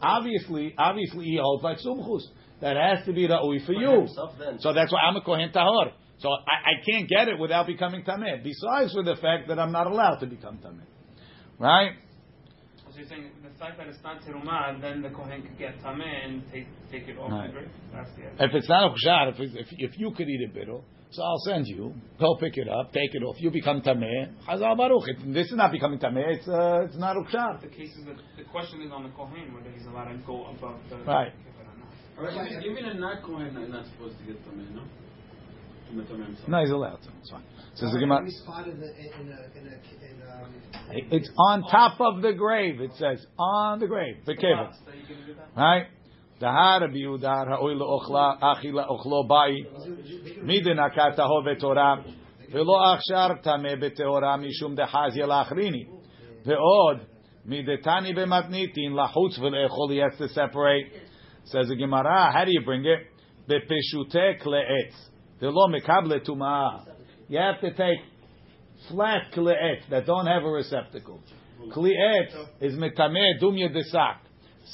Obviously, 0.00 0.74
obviously 0.78 1.24
he 1.26 1.38
holds 1.40 1.62
like 1.62 1.78
sumchus. 1.78 2.22
That 2.62 2.76
has 2.78 3.04
to 3.04 3.12
be 3.12 3.28
ra'ui 3.28 3.66
for 3.66 3.74
you. 3.74 4.06
So 4.60 4.72
that's 4.72 4.90
why 4.90 5.00
I'm 5.06 5.16
a 5.16 5.20
kohen 5.20 5.50
tahor. 5.54 5.92
So 6.20 6.30
I, 6.30 6.56
I 6.70 6.74
can't 6.88 7.06
get 7.08 7.28
it 7.28 7.38
without 7.38 7.66
becoming 7.66 8.04
tameh. 8.04 8.42
Besides 8.42 8.94
for 8.94 9.02
the 9.02 9.16
fact 9.16 9.48
that 9.48 9.58
I'm 9.58 9.70
not 9.72 9.86
allowed 9.86 10.20
to 10.20 10.26
become 10.26 10.56
tameh, 10.64 10.86
right? 11.58 11.92
So 12.90 13.00
you're 13.00 13.08
saying 13.08 13.30
the 13.42 13.50
fact 13.58 13.76
that 13.76 13.88
it's 13.88 14.02
not 14.02 14.22
terumah, 14.22 14.80
then 14.80 15.02
the 15.02 15.10
kohen 15.10 15.42
could 15.42 15.58
get 15.58 15.78
tameh 15.82 16.24
and 16.24 16.42
take 16.50 16.68
take 16.90 17.06
it 17.06 17.18
off 17.18 17.32
Right. 17.32 17.48
the 17.48 17.52
grave. 17.52 17.70
That's 17.92 18.10
the 18.16 18.22
idea. 18.32 18.46
If 18.48 18.54
it's 18.54 18.68
not 18.68 18.82
a 18.86 18.94
kushar, 18.94 19.32
if, 19.32 19.40
if 19.40 19.66
if 19.88 19.98
you 19.98 20.12
could 20.16 20.28
eat 20.28 20.40
a 20.48 20.50
bittul, 20.58 20.84
so 21.14 21.22
I'll 21.22 21.38
send 21.46 21.66
you. 21.66 21.94
Go 22.20 22.36
pick 22.36 22.56
it 22.56 22.68
up, 22.68 22.92
take 22.92 23.14
it 23.14 23.22
off. 23.22 23.36
You 23.38 23.50
become 23.50 23.80
tameh. 23.82 24.32
Chazal 24.46 24.76
baruch. 24.76 25.08
It, 25.08 25.32
this 25.32 25.46
is 25.46 25.54
not 25.56 25.72
becoming 25.72 25.98
tameh. 25.98 26.36
It's 26.36 26.48
uh, 26.48 26.82
it's 26.86 26.96
not 26.96 27.16
a 27.16 27.20
kushar. 27.20 27.60
The 27.60 27.68
case 27.68 27.94
is 27.96 28.04
that 28.06 28.16
the 28.36 28.44
question 28.44 28.82
is 28.82 28.90
on 28.92 29.04
the 29.04 29.10
kohen 29.10 29.54
whether 29.54 29.70
he's 29.70 29.86
allowed 29.86 30.12
to 30.12 30.18
go 30.26 30.46
above 30.46 30.76
the 30.90 30.96
Right. 30.96 31.32
kibbutz 31.32 31.60
or 32.18 32.26
not. 32.26 32.34
All 32.34 32.42
right, 32.42 32.52
even- 32.52 32.62
even 32.70 32.84
a 32.86 32.94
not 32.94 33.22
Kohen 33.22 33.56
is 33.56 33.70
not 33.72 33.86
supposed 33.86 34.18
to 34.18 34.24
get 34.24 34.36
tameh, 34.46 34.74
no? 34.74 34.82
To 34.82 35.94
make 35.96 36.06
tameh 36.08 36.26
himself. 36.26 36.48
No, 36.48 36.60
he's 36.60 36.70
allowed 36.70 37.00
to. 37.02 37.08
It's 37.20 37.30
fine. 37.30 37.42
Says 37.74 37.92
the 37.92 37.98
Gemara. 37.98 38.20
many 38.20 38.30
spot 38.32 38.68
in 38.68 38.78
the 38.80 38.86
in 38.86 39.32
a 39.32 39.58
in 39.58 39.66
a 39.66 39.74
in. 40.06 41.06
It's 41.10 41.30
on 41.38 41.62
top 41.70 42.00
of 42.00 42.22
the 42.22 42.32
grave. 42.32 42.80
It 42.80 42.90
says 42.98 43.24
on 43.38 43.78
the 43.80 43.86
grave. 43.86 44.16
The 44.26 44.34
kibbutz. 44.34 44.74
So 44.84 44.92
you 44.92 45.06
can 45.06 45.26
do 45.26 45.34
that. 45.34 45.48
Right? 45.60 45.86
Dahar 46.40 46.80
Rabbi 46.80 46.96
Yehuda 46.96 47.46
ra'oi 47.46 47.76
le'ochla 47.76 48.38
achi 48.42 48.72
le'ochlo 48.72 49.28
bai 49.28 49.52
midin 50.42 50.78
akat 50.78 51.16
tahor 51.16 51.44
v'torah 51.46 52.02
ve'lo 52.52 52.74
achshar 52.74 53.40
tameh 53.44 53.78
b'teorah 53.80 54.36
mishum 54.42 54.76
dehazia 54.76 55.28
la'achrini 55.28 55.86
ve'od 56.44 57.06
midetani 57.46 58.16
b'matnitin 58.16 58.94
lachutz 58.98 59.38
v'le'echol 59.38 59.92
he 59.92 59.98
has 59.98 60.18
to 60.18 60.28
separate. 60.30 60.92
Says 61.44 61.68
the 61.68 61.76
Gemara 61.76 62.32
how 62.32 62.44
do 62.44 62.50
you 62.52 62.62
bring 62.64 62.84
it? 62.84 63.06
B'peshutek 63.48 64.44
le'etz. 64.44 64.94
Ve'lo 65.40 65.68
mekable 65.68 66.18
tumah. 66.26 66.84
You 67.28 67.38
have 67.38 67.60
to 67.60 67.70
take 67.70 68.00
flat 68.88 69.30
kle'etz 69.32 69.88
that 69.88 70.04
don't 70.04 70.26
have 70.26 70.42
a 70.42 70.50
receptacle. 70.50 71.20
Kle'etz 71.72 72.34
is 72.60 72.74
metameh 72.74 73.40
dumya 73.40 73.72
de 73.72 73.84
sak. 73.84 74.20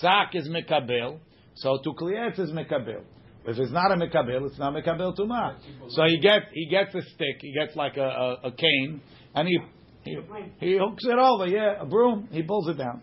Sak 0.01 0.35
is 0.35 0.49
mekabel 0.49 1.19
so 1.63 1.79
to 1.85 1.93
klietz 1.93 2.39
is 2.39 2.51
mekabel. 2.51 3.03
If 3.47 3.59
it's 3.59 3.73
not 3.73 3.91
a 3.91 3.97
mekabel, 3.97 4.47
it's 4.47 4.59
not 4.59 4.75
mekabel 4.75 5.17
tuma. 5.17 5.57
So 5.89 6.05
he 6.05 6.19
gets 6.21 6.47
he 6.53 6.69
gets 6.69 6.95
a 6.95 7.01
stick, 7.15 7.37
he 7.41 7.53
gets 7.55 7.75
like 7.75 7.97
a, 7.97 8.03
a, 8.03 8.49
a 8.49 8.53
cane, 8.53 9.01
and 9.35 9.49
he 9.49 9.59
he, 10.05 10.19
he 10.59 10.79
hooks 10.79 11.05
it 11.05 11.19
over, 11.19 11.47
yeah, 11.47 11.83
a 11.83 11.87
broom. 11.87 12.29
He 12.31 12.43
pulls 12.43 12.69
it 12.69 12.79
down. 12.79 13.03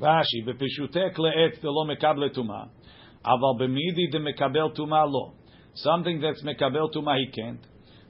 Rashi, 0.00 0.46
b'pishuteh 0.46 1.14
kleetz 1.14 1.60
de 1.60 1.70
lo 1.70 1.86
mekabel 1.86 2.34
tuma, 2.36 2.68
aval 3.24 3.58
b'midi 3.60 4.10
de 4.10 4.18
mekabel 4.18 4.74
tuma 4.76 5.04
lo. 5.06 5.34
Something 5.74 6.20
that's 6.20 6.42
mekabel 6.42 6.90
tuma 6.94 7.16
he 7.18 7.30
can't. 7.30 7.60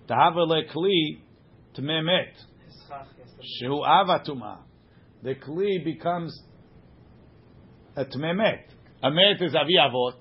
Tahava 0.08 0.46
lekli 0.46 1.20
tmemet. 1.76 2.32
His 2.66 2.76
chach 2.88 3.06
has 3.06 3.30
to 3.30 3.38
be- 3.38 3.66
Shehu 3.66 3.80
ava 3.86 4.22
tuma. 4.26 4.58
The 5.22 5.36
kli 5.36 5.84
becomes 5.84 6.42
a 7.96 8.04
tmemet. 8.04 8.71
A 9.02 9.08
is 9.40 9.54
avi 9.54 9.76
avot. 9.80 10.14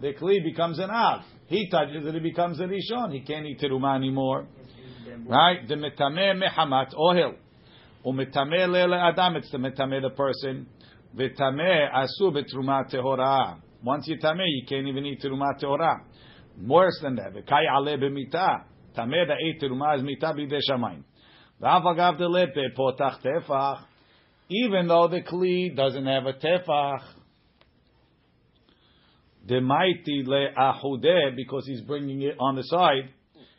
The 0.00 0.14
kli 0.14 0.42
becomes 0.42 0.80
an 0.80 0.90
av. 0.90 1.20
He 1.46 1.68
touches 1.70 2.06
it, 2.06 2.14
it 2.14 2.22
becomes 2.22 2.58
a 2.58 2.64
rishon. 2.64 3.12
He 3.12 3.20
can't 3.20 3.46
eat 3.46 3.60
teruma 3.60 3.94
anymore. 3.94 4.46
Right? 5.26 5.66
The 5.68 5.74
metameh 5.74 6.42
mehamat 6.42 6.94
ohel. 6.94 7.34
Umetameh 8.04 8.68
lele 8.68 8.96
adam. 8.96 9.36
It's 9.36 9.50
the 9.52 9.58
metameh 9.58 10.02
the 10.02 10.10
person. 10.10 10.66
V'tameh 11.16 11.92
asu 11.94 12.32
betruma 12.32 12.92
tehora. 12.92 13.60
Once 13.84 14.08
you 14.08 14.16
tameh, 14.18 14.44
you 14.44 14.66
can't 14.68 14.88
even 14.88 15.06
eat 15.06 15.20
teruma 15.22 15.56
tehora. 15.62 16.00
Worse 16.66 16.98
than 17.02 17.14
that. 17.16 17.32
V'kai 17.32 17.64
ale 17.70 17.96
b'mita. 17.96 18.64
Tameh 18.96 19.26
that 19.28 19.36
ate 19.40 19.62
teruma 19.62 19.96
is 19.96 20.02
mita 20.02 20.26
b'idei 20.26 20.60
shamayim. 20.68 21.04
V'av 21.62 21.84
agav 21.84 22.18
de 22.18 22.26
lepe 22.26 22.74
potach 22.76 23.22
tefach. 23.22 23.84
Even 24.48 24.88
though 24.88 25.06
the 25.06 25.20
kli 25.20 25.76
doesn't 25.76 26.06
have 26.06 26.26
a 26.26 26.32
tefach. 26.32 27.02
The 29.49 29.61
mighty 29.61 30.23
le 30.25 30.47
ahudeh 30.57 31.35
because 31.35 31.67
he's 31.67 31.81
bringing 31.81 32.21
it 32.21 32.35
on 32.39 32.55
the 32.55 32.63
side. 32.63 33.09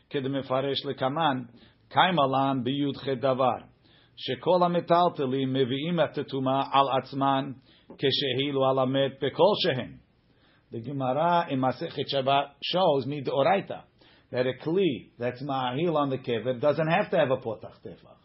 כדמפרש 0.09 0.85
לקמן, 0.85 1.43
קיימלן 1.89 2.63
בי"ח 2.63 3.07
דבר, 3.09 3.57
שכל 4.15 4.63
המטלטלים 4.63 5.53
מביאים 5.53 5.99
את 5.99 6.17
הטומאה 6.17 6.63
על 6.71 6.85
עצמן 6.97 7.51
כשהילו 7.97 8.69
על 8.69 8.79
המת 8.79 9.11
בכל 9.21 9.53
שהן. 9.63 9.97
The 10.71 10.81
Gemara 10.81 11.47
in 11.49 11.59
Masechet 11.59 12.13
Shabbat 12.13 12.47
shows 12.61 13.05
me 13.05 13.21
the 13.21 13.31
Oraita 13.31 13.83
that 14.31 14.45
a 14.45 14.53
kli 14.65 15.11
that's 15.17 15.41
ma'ahil 15.41 15.95
on 15.95 16.09
the 16.09 16.17
kever 16.17 16.59
doesn't 16.59 16.87
have 16.87 17.09
to 17.11 17.17
have 17.17 17.31
a 17.31 17.37
potach 17.37 17.79
tefach. 17.85 18.19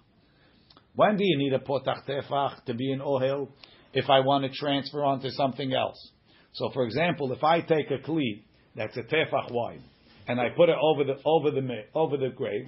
When 0.94 1.16
do 1.16 1.24
you 1.24 1.38
need 1.38 1.52
a 1.52 1.60
potach 1.60 2.04
tefach 2.08 2.64
to 2.64 2.74
be 2.74 2.90
an 2.92 3.00
ohel? 3.00 3.48
If 3.94 4.10
I 4.10 4.20
want 4.20 4.44
to 4.44 4.50
transfer 4.50 5.04
onto 5.04 5.28
something 5.30 5.72
else. 5.72 6.10
So, 6.57 6.71
for 6.73 6.85
example, 6.85 7.31
if 7.33 7.43
I 7.43 7.61
take 7.61 7.91
a 7.91 7.99
kli 7.99 8.43
that's 8.75 8.97
a 8.97 9.03
tefach 9.03 9.51
wide 9.51 9.81
and 10.27 10.39
I 10.39 10.49
put 10.55 10.69
it 10.69 10.75
over 10.81 11.03
the 11.03 11.15
over 11.23 11.51
the 11.51 11.61
over 11.93 12.17
the 12.17 12.29
grave, 12.29 12.67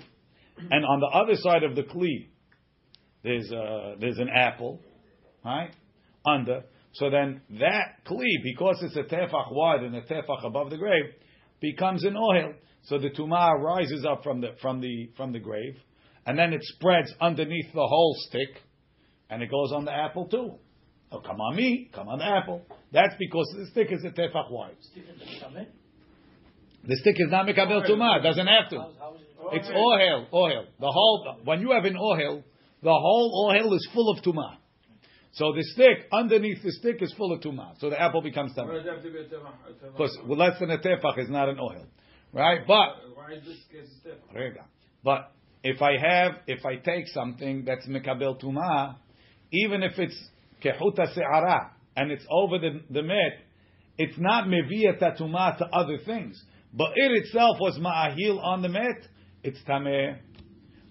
and 0.58 0.86
on 0.86 1.00
the 1.00 1.08
other 1.08 1.36
side 1.36 1.64
of 1.64 1.76
the 1.76 1.84
kli 1.84 2.28
there's 3.24 3.52
a, 3.52 3.96
there's 4.00 4.20
an 4.20 4.30
apple, 4.30 4.80
right 5.44 5.72
under. 6.24 6.64
So 6.94 7.10
then 7.10 7.42
that 7.60 8.06
kli, 8.08 8.30
because 8.44 8.78
it's 8.84 8.96
a 8.96 9.04
tefach 9.04 9.52
wide 9.52 9.82
and 9.82 9.96
a 9.96 10.02
tefach 10.02 10.46
above 10.46 10.70
the 10.70 10.78
grave, 10.78 11.06
becomes 11.60 12.04
an 12.04 12.16
oil. 12.16 12.54
So 12.84 13.00
the 13.00 13.10
tumah 13.10 13.60
rises 13.60 14.06
up 14.06 14.24
from 14.24 14.42
the 14.42 14.50
from 14.62 14.82
the 14.82 15.10
from 15.18 15.32
the 15.32 15.40
grave, 15.40 15.78
and 16.28 16.38
then 16.38 16.54
it 16.54 16.62
spreads 16.62 17.12
underneath 17.20 17.74
the 17.74 17.88
whole 17.88 18.16
stick, 18.28 18.62
and 19.32 19.42
it 19.42 19.50
goes 19.50 19.72
on 19.74 19.86
the 19.86 19.94
apple 19.94 20.28
too. 20.28 20.60
Oh, 21.12 21.20
come 21.22 21.42
on 21.42 21.56
me, 21.56 21.90
come 21.94 22.08
on 22.08 22.20
the 22.20 22.26
apple. 22.26 22.62
That's 22.92 23.16
because 23.18 23.52
the 23.58 23.66
stick 23.72 23.88
is 23.92 24.04
a 24.04 24.10
tefach 24.10 24.52
wide. 24.52 24.76
The 26.86 26.96
stick 26.98 27.16
is 27.18 27.32
not 27.32 27.48
mekabel 27.48 27.90
tumah. 27.90 28.20
It 28.20 28.24
doesn't 28.24 28.48
have 28.48 28.70
to. 28.70 28.88
It's 29.54 29.68
ohel, 29.68 30.30
ohel. 30.32 30.66
The 30.80 30.92
whole 30.92 31.38
when 31.44 31.62
you 31.62 31.72
have 31.72 31.86
an 31.86 31.96
ohel, 31.96 32.44
the 32.84 32.90
whole 32.90 33.50
ohel 33.50 33.76
is 33.76 33.88
full 33.94 34.12
of 34.12 34.24
tumah. 34.24 34.58
So 35.32 35.54
the 35.54 35.64
stick 35.64 36.08
underneath 36.12 36.64
the 36.64 36.72
stick 36.72 37.02
is 37.02 37.14
full 37.18 37.34
of 37.34 37.42
tumah. 37.42 37.80
So 37.80 37.90
the 37.90 38.00
apple 38.00 38.22
becomes 38.22 38.54
Why 38.56 38.64
tamah. 38.64 38.74
does 38.78 38.86
it 38.86 38.90
have 38.90 39.04
to 39.04 39.12
be 39.12 39.20
a 39.20 39.24
tefach? 39.24 39.54
A 39.68 39.86
tefach? 39.86 39.92
Because 39.94 40.18
less 40.28 40.60
than 40.60 40.72
a 40.72 40.78
tefach 40.78 41.20
is 41.20 41.30
not 41.30 41.50
an 41.50 41.58
ohel, 41.58 41.86
right? 42.34 42.62
But 42.68 42.90
Why 43.16 43.34
is 43.34 43.46
this 43.46 43.58
case 43.72 43.90
tefach? 44.06 44.36
Rega. 44.36 44.66
But 45.04 45.32
if 45.64 45.82
I 45.82 45.98
have, 45.98 46.32
if 46.48 46.66
I 46.66 46.76
take 46.78 47.08
something 47.08 47.66
that's 47.66 47.88
mekabel 47.88 48.42
tuma, 48.42 48.96
even 49.52 49.84
if 49.84 49.98
it's 49.98 50.18
kehuta 50.64 51.14
se'ara 51.14 51.72
and 51.96 52.12
it's 52.12 52.26
over 52.30 52.60
the 52.60 52.82
the 52.90 53.04
met, 53.04 53.40
it's 53.98 54.18
not 54.18 54.46
mevia 54.48 54.98
tatuma 55.00 55.58
to 55.58 55.66
other 55.66 55.98
things, 56.06 56.42
but 56.74 56.92
it 56.96 57.12
itself 57.12 57.58
was 57.60 57.78
ma'ahil 57.78 58.42
on 58.44 58.62
the 58.62 58.70
met, 58.70 59.08
it's 59.44 59.60
tameh. 59.68 60.18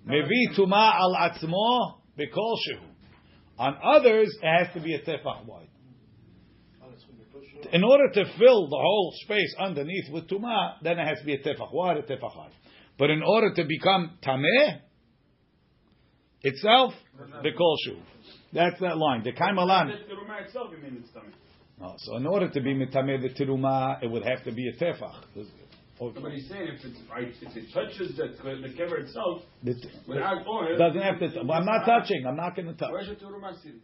Mevi 0.06 0.56
tuma 0.56 0.94
al 0.94 1.14
atzmo 1.14 2.00
bekol 2.18 2.56
shehu. 2.66 2.84
On 3.58 3.76
others, 3.82 4.34
it 4.42 4.64
has 4.64 4.74
to 4.74 4.80
be 4.80 4.94
a 4.94 5.00
tefach 5.00 5.44
wide. 5.46 5.68
In 7.72 7.82
order 7.82 8.08
to 8.14 8.24
fill 8.38 8.68
the 8.68 8.76
whole 8.76 9.12
space 9.24 9.54
underneath 9.58 10.10
with 10.12 10.28
tuma, 10.28 10.74
then 10.82 10.98
it 10.98 11.06
has 11.06 11.18
to 11.18 11.24
be 11.24 11.34
a 11.34 11.38
tefach 11.38 11.72
wide, 11.72 11.96
a 11.98 12.02
tefach 12.02 12.32
high. 12.32 12.50
But 12.98 13.10
in 13.10 13.22
order 13.22 13.52
to 13.54 13.64
become 13.64 14.18
tameh 14.22 14.80
itself, 16.42 16.94
bekol 17.44 17.76
shehu. 17.86 18.00
That's 18.52 18.80
that 18.80 18.96
line. 18.96 19.22
The 19.24 19.32
kaimalan. 19.32 19.88
The 19.88 20.44
itself, 20.44 20.68
you 20.74 20.82
mean 20.82 21.02
it's. 21.02 21.10
No, 21.80 21.94
so 21.98 22.16
in 22.16 22.26
order 22.26 22.48
to 22.48 22.60
be 22.60 22.74
mitameh 22.74 23.22
the 23.22 23.28
tiruma, 23.28 24.02
it 24.02 24.10
would 24.10 24.24
have 24.24 24.42
to 24.44 24.52
be 24.52 24.68
a 24.68 24.72
tefach. 24.72 25.14
But 25.98 26.32
he's 26.32 26.48
saying 26.48 26.68
if, 26.68 27.10
right, 27.10 27.28
if 27.28 27.56
it 27.56 27.72
touches 27.74 28.16
the, 28.16 28.28
the 28.28 28.68
kever 28.68 29.00
itself, 29.00 29.42
The- 29.64 29.74
without 30.06 30.46
oil, 30.46 30.78
doesn't 30.78 31.02
have 31.02 31.18
to. 31.18 31.42
Well, 31.44 31.58
I'm 31.58 31.66
not 31.66 31.84
touching. 31.84 32.24
I'm 32.26 32.36
not 32.36 32.54
going 32.54 32.68
to 32.68 32.74
touch. 32.74 32.90
Where's 32.92 33.08
the 33.08 33.14
Ruma 33.26 33.56
sitting? 33.62 33.80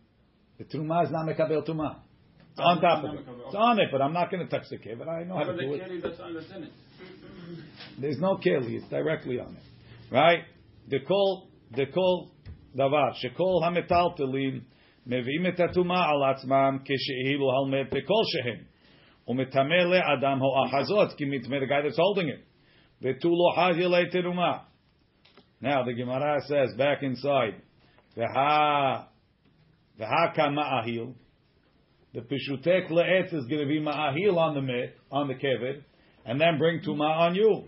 The 0.58 0.64
truma 0.64 1.04
is 1.04 1.10
not 1.10 1.26
mekabel 1.26 1.66
tuma. 1.68 1.96
It's 2.52 2.60
on 2.60 2.80
top 2.80 3.02
of 3.04 3.14
it. 3.14 3.20
It's 3.46 3.54
on 3.56 3.80
it, 3.80 3.88
but 3.90 4.00
I'm 4.00 4.12
not 4.12 4.30
going 4.30 4.46
to 4.46 4.48
touch 4.48 4.68
the 4.70 4.76
kever. 4.78 5.08
I 5.08 5.24
know 5.24 5.36
how 5.36 5.44
to 5.44 5.56
do 5.56 5.74
it. 5.74 5.82
keli 5.82 6.00
that's 6.00 6.20
on 6.20 6.34
the 6.34 6.42
Senate. 6.42 6.70
There's 8.00 8.18
no 8.18 8.36
keli. 8.36 8.74
It's 8.76 8.88
directly 8.88 9.40
on 9.40 9.56
it, 9.56 10.14
right? 10.14 10.44
The 10.88 11.00
kol, 11.00 11.48
the 11.74 11.86
kol 11.86 12.30
davar 12.75 13.13
shekol 13.13 13.63
hametaltelim 13.63 14.59
מביאים 15.07 15.47
את 15.47 15.59
הטומאה 15.59 16.09
על 16.09 16.31
עצמם 16.31 16.77
כשאילו 16.85 17.45
הלמד 17.51 17.87
בכל 17.87 18.23
שהם 18.25 18.63
ומטמא 19.27 19.73
לאדם 19.73 20.39
האחזות 20.41 21.13
כי 21.17 21.25
מתמא 21.25 21.55
the 21.55 21.67
guy 21.69 21.81
that's 21.81 21.97
holding 21.97 22.27
it 22.27 22.43
ותו 23.01 23.29
לא 23.29 23.61
חזי 23.61 23.87
לי 23.87 24.09
תרומה 24.09 24.57
Now 25.61 25.83
the 25.83 25.93
Gemara 25.93 26.39
says 26.47 26.77
back 26.77 27.03
inside 27.03 27.61
והא 28.17 28.97
והא 29.97 30.33
כמאהיל 30.33 31.05
the 32.13 32.21
pishutek 32.21 32.89
le'etz 32.89 33.33
is 33.33 33.45
going 33.45 33.61
to 33.61 33.67
be 33.67 33.79
ma'ahil 33.79 34.35
on 34.35 34.55
the 34.55 34.61
mit, 34.61 34.97
on 35.11 35.27
the 35.27 35.35
kevid, 35.35 35.83
and 36.25 36.41
then 36.41 36.57
bring 36.57 36.81
tuma 36.81 37.07
on 37.19 37.35
you. 37.35 37.65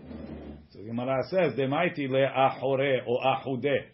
So 0.70 0.80
the 0.80 0.86
Gemara 0.86 1.22
says, 1.30 1.52
"Demaiti 1.56 2.08
le'achore 2.08 3.06
or 3.06 3.20
ahudeh." 3.22 3.84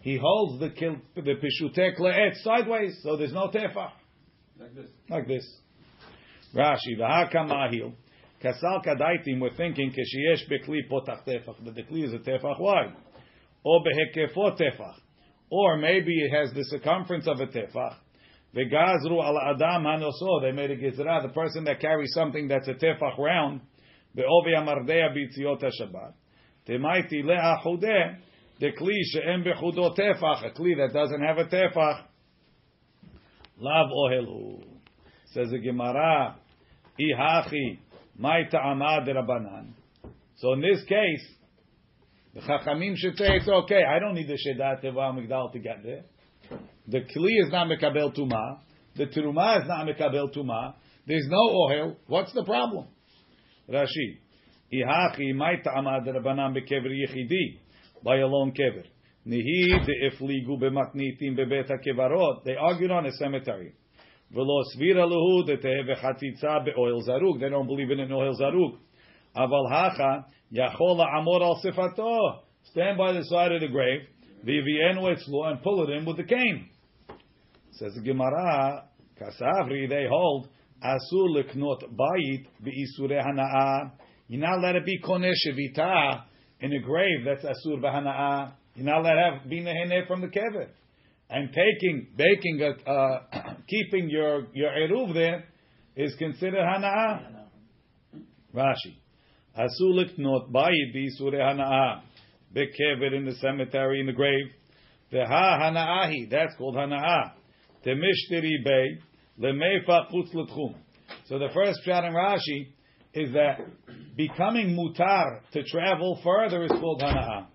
He 0.00 0.16
holds 0.16 0.60
the 0.60 0.70
kil, 0.70 0.96
the 1.16 1.22
pishutek 1.22 1.98
le'etz 1.98 2.42
sideways, 2.42 2.98
so 3.02 3.16
there's 3.16 3.32
no 3.32 3.48
tefach 3.48 3.90
Like 4.58 4.74
this. 4.74 4.90
like 5.08 5.26
this. 5.26 5.60
Rashi, 6.54 6.96
v'haka 6.98 7.34
ma'ahil. 7.34 7.92
Kasal 8.42 8.84
kadaitim, 8.84 9.40
we're 9.40 9.54
thinking, 9.54 9.90
keshiyesh 9.90 10.48
bekli 10.48 10.88
potach 10.90 11.26
tefach, 11.26 11.56
but 11.64 11.74
the 11.74 11.82
kli 11.82 12.04
is 12.04 12.12
a 12.12 12.18
tefach 12.18 12.60
wide. 12.60 12.94
Or 13.64 13.80
behekefo 13.82 14.56
tefach. 14.58 14.94
Or 15.50 15.76
maybe 15.78 16.12
it 16.12 16.30
has 16.30 16.52
the 16.52 16.62
circumference 16.64 17.26
of 17.26 17.40
a 17.40 17.46
tefach. 17.46 17.96
V'gazru 18.54 19.22
al 19.22 19.38
adam 19.38 19.82
hanoso, 19.82 20.40
they 20.42 20.52
made 20.52 20.70
a 20.70 20.76
gizra, 20.76 21.22
the 21.22 21.32
person 21.34 21.64
that 21.64 21.80
carries 21.80 22.12
something 22.14 22.46
that's 22.46 22.68
a 22.68 22.74
tefach 22.74 23.18
round, 23.18 23.60
ve'ovi 24.16 24.54
amardea 24.56 25.12
b'tziot 25.12 25.60
ha-shabbat. 25.60 26.12
Temaiti 26.68 27.24
le'achudeh, 27.24 28.18
the 28.60 28.72
kli 28.72 28.96
she'em 29.12 29.44
bechudo 29.44 29.96
tefach, 29.96 30.44
a 30.44 30.50
kli 30.50 30.76
that 30.76 30.92
doesn't 30.92 31.22
have 31.22 31.38
a 31.38 31.44
tefach, 31.44 32.02
lav 33.58 33.90
ohelu. 33.90 34.64
Says 35.32 35.50
the 35.50 35.58
Gemara, 35.58 36.36
ihachi, 36.98 37.78
mai 38.16 38.44
ta'amad 38.50 39.06
rabanan. 39.06 39.72
So 40.36 40.52
in 40.54 40.60
this 40.60 40.82
case, 40.84 41.26
the 42.34 42.40
Chachamim 42.40 42.94
should 42.96 43.16
say 43.16 43.26
it's 43.36 43.48
okay. 43.48 43.82
I 43.84 43.98
don't 43.98 44.14
need 44.14 44.28
the 44.28 44.38
Shedat 44.38 44.84
Teva 44.84 45.12
Migdal 45.12 45.52
to 45.52 45.58
get 45.58 45.82
there. 45.82 46.02
The 46.86 47.00
Kli 47.00 47.44
is 47.44 47.50
not 47.50 47.66
Mekabel 47.68 48.16
Tuma. 48.16 48.58
The 48.96 49.06
Teruma 49.06 49.60
is 49.60 49.68
not 49.68 49.86
Mekabel 49.86 50.34
Tuma. 50.34 50.74
There's 51.06 51.26
no 51.28 51.38
Ohel. 51.38 51.96
What's 52.06 52.32
the 52.32 52.44
problem? 52.44 52.86
Rashi. 53.68 54.18
Ihachi 54.72 55.34
mai 55.34 55.56
ta'amad 55.64 56.06
rabanan 56.06 56.54
bekever 56.56 56.90
yichidi. 56.90 57.58
By 58.02 58.18
a 58.18 58.26
lone 58.26 58.52
kever. 58.52 58.84
Nihi 59.26 59.84
de 59.86 60.10
ifligu 60.10 60.58
bematnitim 60.58 61.36
bebet 61.36 61.70
kevarot. 61.86 62.44
They 62.44 62.56
argued 62.56 62.90
on 62.90 63.06
a 63.06 63.12
cemetery. 63.12 63.72
V'lo 64.34 64.62
svira 64.74 65.06
lehu 65.06 65.46
de 65.46 65.56
teheve 65.56 65.96
chatzitza 66.00 66.64
be'oil 66.64 67.02
zaruk. 67.02 67.40
They 67.40 67.48
don't 67.48 67.66
believe 67.66 67.90
in 67.90 68.00
an 68.00 68.12
oil 68.12 68.34
zaruk. 68.34 68.78
Aval 69.36 69.70
hacha 69.70 70.26
yachol 70.52 71.04
amor 71.18 71.42
al 71.42 71.60
sifato. 71.64 72.40
Stand 72.64 72.98
by 72.98 73.12
the 73.12 73.22
side 73.24 73.52
of 73.52 73.60
the 73.60 73.68
grave. 73.68 74.02
V'vienu 74.44 75.14
etzlo 75.14 75.50
and 75.50 75.62
pull 75.62 75.84
it 75.84 75.90
in 75.90 76.04
with 76.04 76.16
the 76.16 76.24
cane. 76.24 76.68
Says 77.72 77.94
the 77.94 78.02
Gemara, 78.02 78.84
Kasavri, 79.20 79.88
they 79.88 80.06
hold 80.08 80.48
asur 80.82 81.28
leknot 81.36 81.82
bayit 81.94 82.46
be'isure 82.62 83.20
hana'ah. 83.20 83.92
You're 84.28 84.40
not 84.40 84.58
allowed 84.58 84.72
to 84.72 84.82
be 84.82 85.00
koneh 85.00 85.32
shevita 85.32 86.24
in 86.60 86.72
a 86.72 86.80
grave 86.80 87.24
that's 87.24 87.44
asur 87.44 87.80
b'hana'ah. 87.80 88.52
You're 88.74 88.86
not 88.86 89.00
allowed 89.00 89.14
to 89.14 89.38
have 89.40 89.50
be 89.50 89.60
neheneh 89.60 90.06
from 90.06 90.20
the 90.20 90.28
kever. 90.28 90.68
And 91.30 91.50
taking, 91.50 92.08
baking, 92.16 92.60
a, 92.62 92.90
uh, 92.90 93.54
keeping 93.68 94.08
your 94.08 94.46
your 94.54 94.70
eruv 94.70 95.14
there 95.14 95.44
is 95.96 96.14
considered 96.16 96.60
hana'ah. 96.60 97.44
Rashi, 98.54 98.96
asur 99.58 99.94
leknot 99.94 100.50
bayit 100.50 100.92
be'isure 100.92 101.34
hana'ah. 101.34 102.02
Bekever 102.54 103.14
in 103.14 103.26
the 103.26 103.34
cemetery 103.40 104.00
in 104.00 104.06
the 104.06 104.12
grave. 104.12 104.46
Veha 105.12 105.60
hana'ahi. 105.60 106.30
That's 106.30 106.54
called 106.56 106.76
hana'ah. 106.76 107.32
Temishtiri 107.84 108.64
bay 108.64 108.98
lemefa 109.40 110.10
chutz 110.10 110.34
l'tchum. 110.34 110.74
So 111.26 111.38
the 111.38 111.48
first 111.52 111.80
shot 111.84 112.04
in 112.04 112.12
Rashi 112.12 112.68
is 113.14 113.32
that 113.32 113.60
becoming 114.16 114.76
mutar 114.76 115.40
to 115.52 115.62
travel 115.64 116.20
further 116.22 116.64
is 116.64 116.70
called 116.70 117.02
hana'ah. 117.02 117.46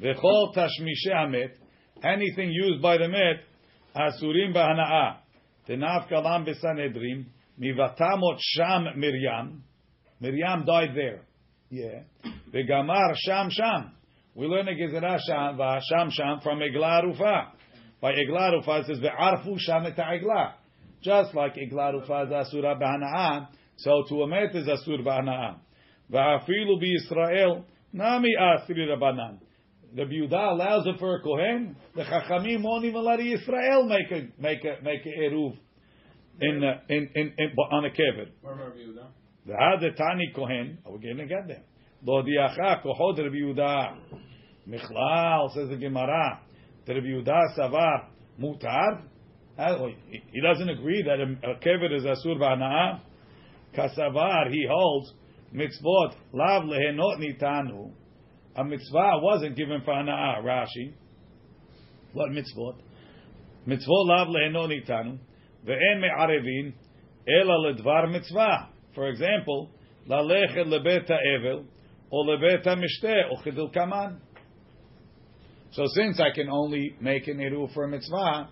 V'chol 0.00 0.54
tashmishe 0.56 1.12
hamet, 1.12 1.52
anything 2.02 2.50
used 2.50 2.82
by 2.82 2.98
the 2.98 3.08
met, 3.08 3.42
asurim 3.96 4.54
b'hana'ah. 4.54 5.16
Tenav 5.68 6.08
kalam 6.10 6.46
b'sanedrim, 6.46 7.26
mivatamot 7.60 8.38
sham 8.40 8.86
Miriam. 8.96 9.62
Miriam 10.20 10.64
died 10.64 10.90
there. 10.94 11.22
Yeah. 11.70 12.02
V'gamar 12.52 13.14
sham 13.26 13.48
sham. 13.50 13.92
We 14.34 14.46
learn 14.46 14.68
a 14.68 14.72
gezerah 14.72 15.18
sham, 15.26 15.58
sham 15.90 16.10
sham 16.12 16.40
from 16.42 16.62
Eglah 16.62 17.02
Rufa. 17.04 17.52
By 18.00 18.12
Eglah 18.12 18.52
Rufa 18.52 18.80
it 18.80 18.86
says 18.86 19.00
ve'arfu 19.00 19.58
sham 19.58 19.86
et. 19.86 19.98
Just 21.02 21.34
like 21.34 21.56
Eglah 21.58 21.92
Rufa 21.94 22.26
is 22.26 22.46
asura 22.46 22.76
b'hana'ah, 22.76 23.48
so 23.78 24.04
to 24.08 24.22
a 24.22 24.28
met 24.28 24.54
is 24.54 24.66
asur 24.66 25.04
b'hana'ah. 25.04 25.56
Va'afilu 26.12 26.82
b'Yisrael, 26.82 27.64
nami 27.92 28.34
asri 28.40 28.86
rabanan. 28.88 29.38
The 29.94 30.02
Yehuda 30.02 30.52
allows 30.52 30.86
it 30.86 30.98
for 30.98 31.16
a 31.16 31.22
kohen. 31.22 31.76
The 31.94 32.02
Chachamim 32.02 32.62
won't 32.62 32.84
even 32.84 33.02
let 33.04 33.20
a 33.20 33.22
Yisrael 33.22 33.88
make 33.88 34.10
a 34.10 34.28
make 34.40 34.62
a 34.64 34.82
make 34.82 35.06
a 35.06 35.20
eruv 35.20 35.56
in 36.40 36.62
uh, 36.62 36.80
in, 36.90 37.08
in, 37.14 37.32
in 37.38 37.50
on 37.56 37.86
a 37.86 37.88
kever. 37.88 38.28
Where 38.42 38.54
were 38.54 38.74
you 38.76 38.94
now? 38.94 39.08
The 39.46 39.54
Had 39.54 39.96
Tani 39.96 40.30
Kohen, 40.34 40.78
oh, 40.84 40.92
we're 40.92 40.98
going 40.98 41.16
to 41.16 41.26
get 41.26 41.48
there. 41.48 41.62
Lo 42.04 42.22
diacha 42.22 42.84
kohod 42.84 43.18
Rabbi 43.18 43.34
Yehuda. 43.34 43.96
Michlal 44.68 45.54
says 45.54 45.70
the 45.70 45.76
Gemara. 45.76 46.40
Rabbi 46.86 47.00
Yehuda 47.00 47.58
savar 47.58 48.08
mutar. 48.38 49.04
Oh, 49.58 49.88
He 50.10 50.40
doesn't 50.42 50.68
agree 50.68 51.02
that 51.02 51.18
a, 51.18 51.54
kever 51.66 51.96
is 51.96 52.04
asur 52.04 52.36
b'ana'ah. 52.36 53.00
Kasavar 53.77 54.51
he 54.51 54.65
holds 54.69 55.13
mitzvot 55.53 56.15
lav 56.33 56.63
lehenot 56.63 57.19
nitanu. 57.19 57.91
A 58.55 58.63
mitzvah 58.63 59.19
wasn't 59.21 59.55
given 59.55 59.81
for 59.83 59.93
hana'ah. 59.93 60.43
Rashi. 60.43 60.93
What 62.13 62.29
mitzvot? 62.29 62.75
Mitzvot 63.67 64.07
lav 64.07 64.27
lehenot 64.27 64.69
nitanu. 64.69 65.17
Ve'en 65.65 66.01
me'arevin 66.01 66.73
ela 67.27 67.73
ledvar 67.73 68.11
mitzvah. 68.11 68.69
For 68.93 69.09
example, 69.09 69.69
ללכת 70.07 70.67
לבית 70.67 71.09
האבל, 71.11 71.63
או 72.11 72.33
לבית 72.33 72.67
המשתה, 72.67 73.27
או 73.29 73.37
כדלקמן. 73.37 74.13
So 75.71 75.85
since 75.87 76.19
I 76.19 76.29
can 76.35 76.49
only 76.49 76.95
make 77.01 77.27
an 77.27 77.37
eruv 77.37 77.73
for 77.73 77.85
a 77.85 77.87
mitzvah, 77.87 78.49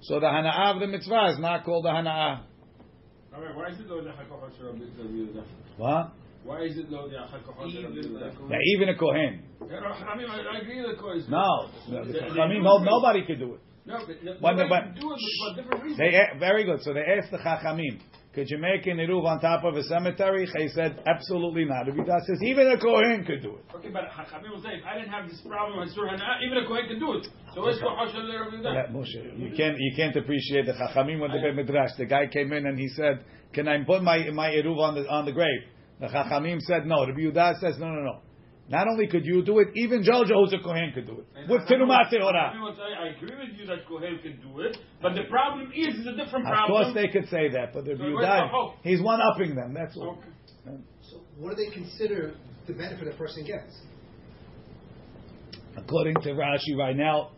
so 0.00 0.18
the 0.18 0.26
hana'ah 0.26 0.74
of 0.74 0.80
the 0.80 0.88
mitzvah 0.88 1.28
is 1.32 1.38
not 1.38 1.64
called 1.64 1.84
the 1.84 1.90
hana'ah. 1.90 2.40
Rabbi, 3.39 3.57
why 3.57 3.67
is 3.69 3.79
it 3.79 3.87
lo 3.89 4.01
diachakohot 4.01 4.57
shel 4.57 4.67
Rabbi 4.67 4.85
Yehuda? 4.85 5.43
What? 5.77 6.11
Why 6.43 6.61
is 6.63 6.77
it 6.77 6.89
lo 6.89 7.07
Now 7.07 8.59
even 8.75 8.89
a 8.89 8.97
kohen. 8.97 9.43
I 9.61 10.17
mean, 10.17 10.27
I 10.29 10.39
I 10.39 10.59
agree 10.61 10.81
the 10.81 10.95
Kohen. 10.99 11.25
No, 11.29 11.69
the 11.89 12.13
Chachamim 12.19 12.61
do 12.61 12.63
hold 12.63 12.85
nobody 12.85 13.25
could 13.25 13.39
do 13.39 13.55
it. 13.55 13.61
No, 13.85 13.97
but 14.05 14.23
no- 14.23 14.35
When 14.39 14.55
the- 14.57 14.65
do 14.99 15.13
it 15.13 15.19
but 15.45 15.55
different 15.55 15.83
reasons. 15.83 15.97
They 15.97 16.15
a- 16.15 16.39
very 16.39 16.63
good. 16.63 16.81
So 16.83 16.93
they 16.93 17.01
asked 17.01 17.31
the 17.31 17.37
Chachamim, 17.39 17.99
Could 18.35 18.47
you 18.49 18.59
make 18.59 18.85
an 18.85 18.97
eruv 18.97 19.25
on 19.25 19.41
top 19.41 19.63
of 19.63 19.75
a 19.75 19.83
cemetery? 19.83 20.47
He 20.55 20.67
said, 20.69 21.01
absolutely 21.07 21.65
not. 21.65 21.87
Rabbi 21.87 22.03
Yehuda 22.03 22.19
says, 22.27 22.37
even 22.43 22.67
a 22.67 22.77
kohen 22.77 23.25
could 23.25 23.41
do 23.41 23.55
it. 23.55 23.65
Okay, 23.75 23.89
but 23.89 24.03
Chachamim 24.13 24.51
will 24.51 24.61
say, 24.61 24.77
if 24.77 24.85
I 24.85 24.99
didn't 24.99 25.09
have 25.09 25.27
this 25.27 25.41
problem 25.41 25.79
with 25.79 25.89
Surah 25.95 26.13
even 26.45 26.57
a 26.59 26.67
Kohen 26.67 26.87
can 26.87 26.99
do 26.99 27.13
it. 27.13 27.27
So 27.55 27.63
where's 27.63 27.79
Kohen 27.79 28.07
Shel 28.11 28.21
Rabbi 28.21 28.57
Yehuda? 28.57 28.91
Moshe, 28.93 29.39
you 29.39 29.51
can't 29.57 29.77
you 29.79 29.93
can't 29.95 30.15
appreciate 30.15 30.67
the 30.67 30.73
Chachamim 30.73 31.19
with 31.21 31.31
the 31.31 31.39
Beit 31.41 31.55
Midrash. 31.55 31.89
The 31.97 32.05
guy 32.05 32.27
came 32.27 32.53
in 32.53 32.67
and 32.67 32.77
he 32.77 32.89
said, 32.89 33.25
"Can 33.51 33.67
I 33.67 33.83
put 33.83 34.03
my 34.03 34.29
my 34.29 34.49
eruv 34.49 34.77
on 34.77 34.95
the 34.95 35.09
on 35.09 35.25
the 35.25 35.31
grave?" 35.31 35.63
The 35.99 36.07
Chachamim 36.07 36.59
said 36.61 36.85
no. 36.85 37.07
Rabbi 37.07 37.19
Yehuda 37.19 37.59
says 37.59 37.79
no, 37.79 37.87
no, 37.87 38.01
no. 38.01 38.19
Not 38.69 38.87
only 38.87 39.07
could 39.07 39.25
you 39.25 39.41
do 39.43 39.57
it, 39.59 39.69
even 39.73 40.03
Jojo 40.03 40.45
who's 40.45 40.53
a 40.53 40.61
kohen 40.63 40.91
could 40.93 41.07
do 41.07 41.17
it 41.19 41.25
And 41.35 41.49
with 41.49 41.61
Chachamim- 41.61 41.89
terumat 41.89 42.13
Chachamim 42.13 42.21
tehora. 42.21 42.61
will 42.61 42.75
say, 42.75 42.81
I 42.93 43.07
agree 43.17 43.35
with 43.35 43.57
you 43.59 43.65
that 43.65 43.87
Kohen 43.87 44.19
can 44.21 44.39
do 44.41 44.61
it, 44.61 44.77
but 45.01 45.15
the 45.15 45.23
problem 45.23 45.71
is, 45.73 45.87
it's 45.97 46.07
a 46.07 46.15
different 46.15 46.45
problem. 46.45 46.63
Of 46.63 46.93
course, 46.93 46.93
they 46.93 47.07
could 47.07 47.27
say 47.29 47.49
that, 47.49 47.73
but 47.73 47.87
Rabbi 47.87 47.97
So 47.97 48.13
where's 48.13 48.27
the 48.27 48.29
Yehuda, 48.29 48.73
he's 48.83 49.01
one 49.01 49.19
upping 49.21 49.55
them. 49.55 49.73
That's 49.73 49.97
all. 49.97 50.19
Okay. 50.21 50.77
So 51.01 51.17
what 51.39 51.57
do 51.57 51.65
they 51.65 51.71
consider 51.71 52.35
the 52.67 52.73
benefit 52.73 53.07
a 53.07 53.17
person 53.17 53.43
gets? 53.43 53.73
According 55.75 56.15
to 56.21 56.29
Rashi, 56.33 56.77
right 56.77 56.95
now, 56.95 57.31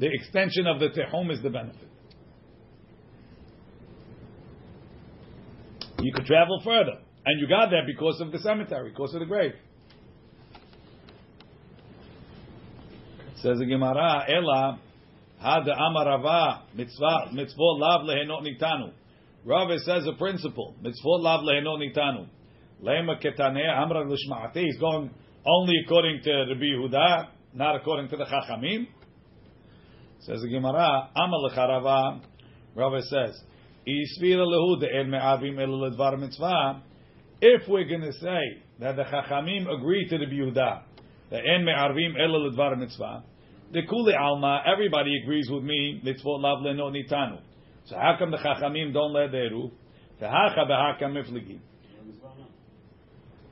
the 0.00 0.08
extension 0.12 0.66
of 0.66 0.80
the 0.80 0.88
tehom 0.88 1.30
is 1.30 1.40
the 1.42 1.50
benefit. 1.50 1.86
You 6.00 6.12
could 6.12 6.24
travel 6.26 6.60
further, 6.64 6.98
and 7.26 7.40
you 7.40 7.46
got 7.46 7.70
there 7.70 7.84
because 7.86 8.20
of 8.20 8.32
the 8.32 8.38
cemetery, 8.40 8.90
because 8.90 9.14
of 9.14 9.20
the 9.20 9.26
grave. 9.26 9.52
Says 13.42 13.58
the 13.58 13.66
Gemara, 13.66 14.26
Ela 14.28 14.78
had 15.40 15.62
amarava 15.64 16.62
mitzvah 16.74 17.30
mitzvot 17.32 17.78
lav 17.78 18.02
lehenot 18.02 18.42
nitanu. 18.42 18.92
Rav 19.46 19.68
says 19.80 20.06
a 20.06 20.12
principle 20.18 20.74
mitzvot 20.82 21.22
lav 21.22 21.40
lehenot 21.40 21.80
nitanu. 21.80 22.28
Lema 22.82 23.22
ketaneh 23.22 23.82
amra 23.82 24.04
lishmaati. 24.04 24.64
He's 24.64 24.78
going 24.78 25.10
only 25.46 25.74
according 25.84 26.20
to 26.22 26.30
Rabbi 26.30 26.64
Yehuda, 26.64 27.28
not 27.54 27.76
according 27.76 28.10
to 28.10 28.16
the 28.18 28.24
Chachamim. 28.24 28.86
Says 30.20 30.42
the 30.42 30.48
Gemara, 30.48 31.08
Amal 31.16 31.50
lecharava. 31.50 32.20
Rav 32.74 32.92
says, 33.04 33.40
Isvira 33.88 34.46
lehu 34.46 34.82
de'el 34.82 35.08
me'avim 35.08 35.58
el 35.58 35.90
ledvar 35.90 36.18
mitzvah. 36.18 36.82
If 37.40 37.66
we're 37.66 37.88
going 37.88 38.02
to 38.02 38.12
say 38.12 38.62
that 38.80 38.96
the 38.96 39.04
Chachamim 39.04 39.66
agree 39.74 40.06
to 40.08 40.18
the 40.18 40.26
Yehuda, 40.26 40.82
the 41.30 41.38
en 41.38 41.64
me'arvim 41.64 42.20
el 42.20 42.50
ledvar 42.50 42.78
mitzvah, 42.78 43.24
the 43.71 43.81
kuli 43.89 44.13
alma, 44.13 44.61
everybody 44.71 45.19
agrees 45.21 45.49
with 45.49 45.63
me, 45.63 46.01
mitzvot 46.03 46.41
lav 46.41 46.61
leno 46.61 46.89
nitanu. 46.91 47.39
So 47.85 47.95
how 47.95 48.15
come 48.17 48.31
the 48.31 48.37
Chachamim 48.37 48.93
don't 48.93 49.13
let 49.13 49.31
the 49.31 49.37
eruv? 49.37 49.71
V'hacha 50.21 50.67
b'haka 50.69 51.03
mifligi. 51.03 51.59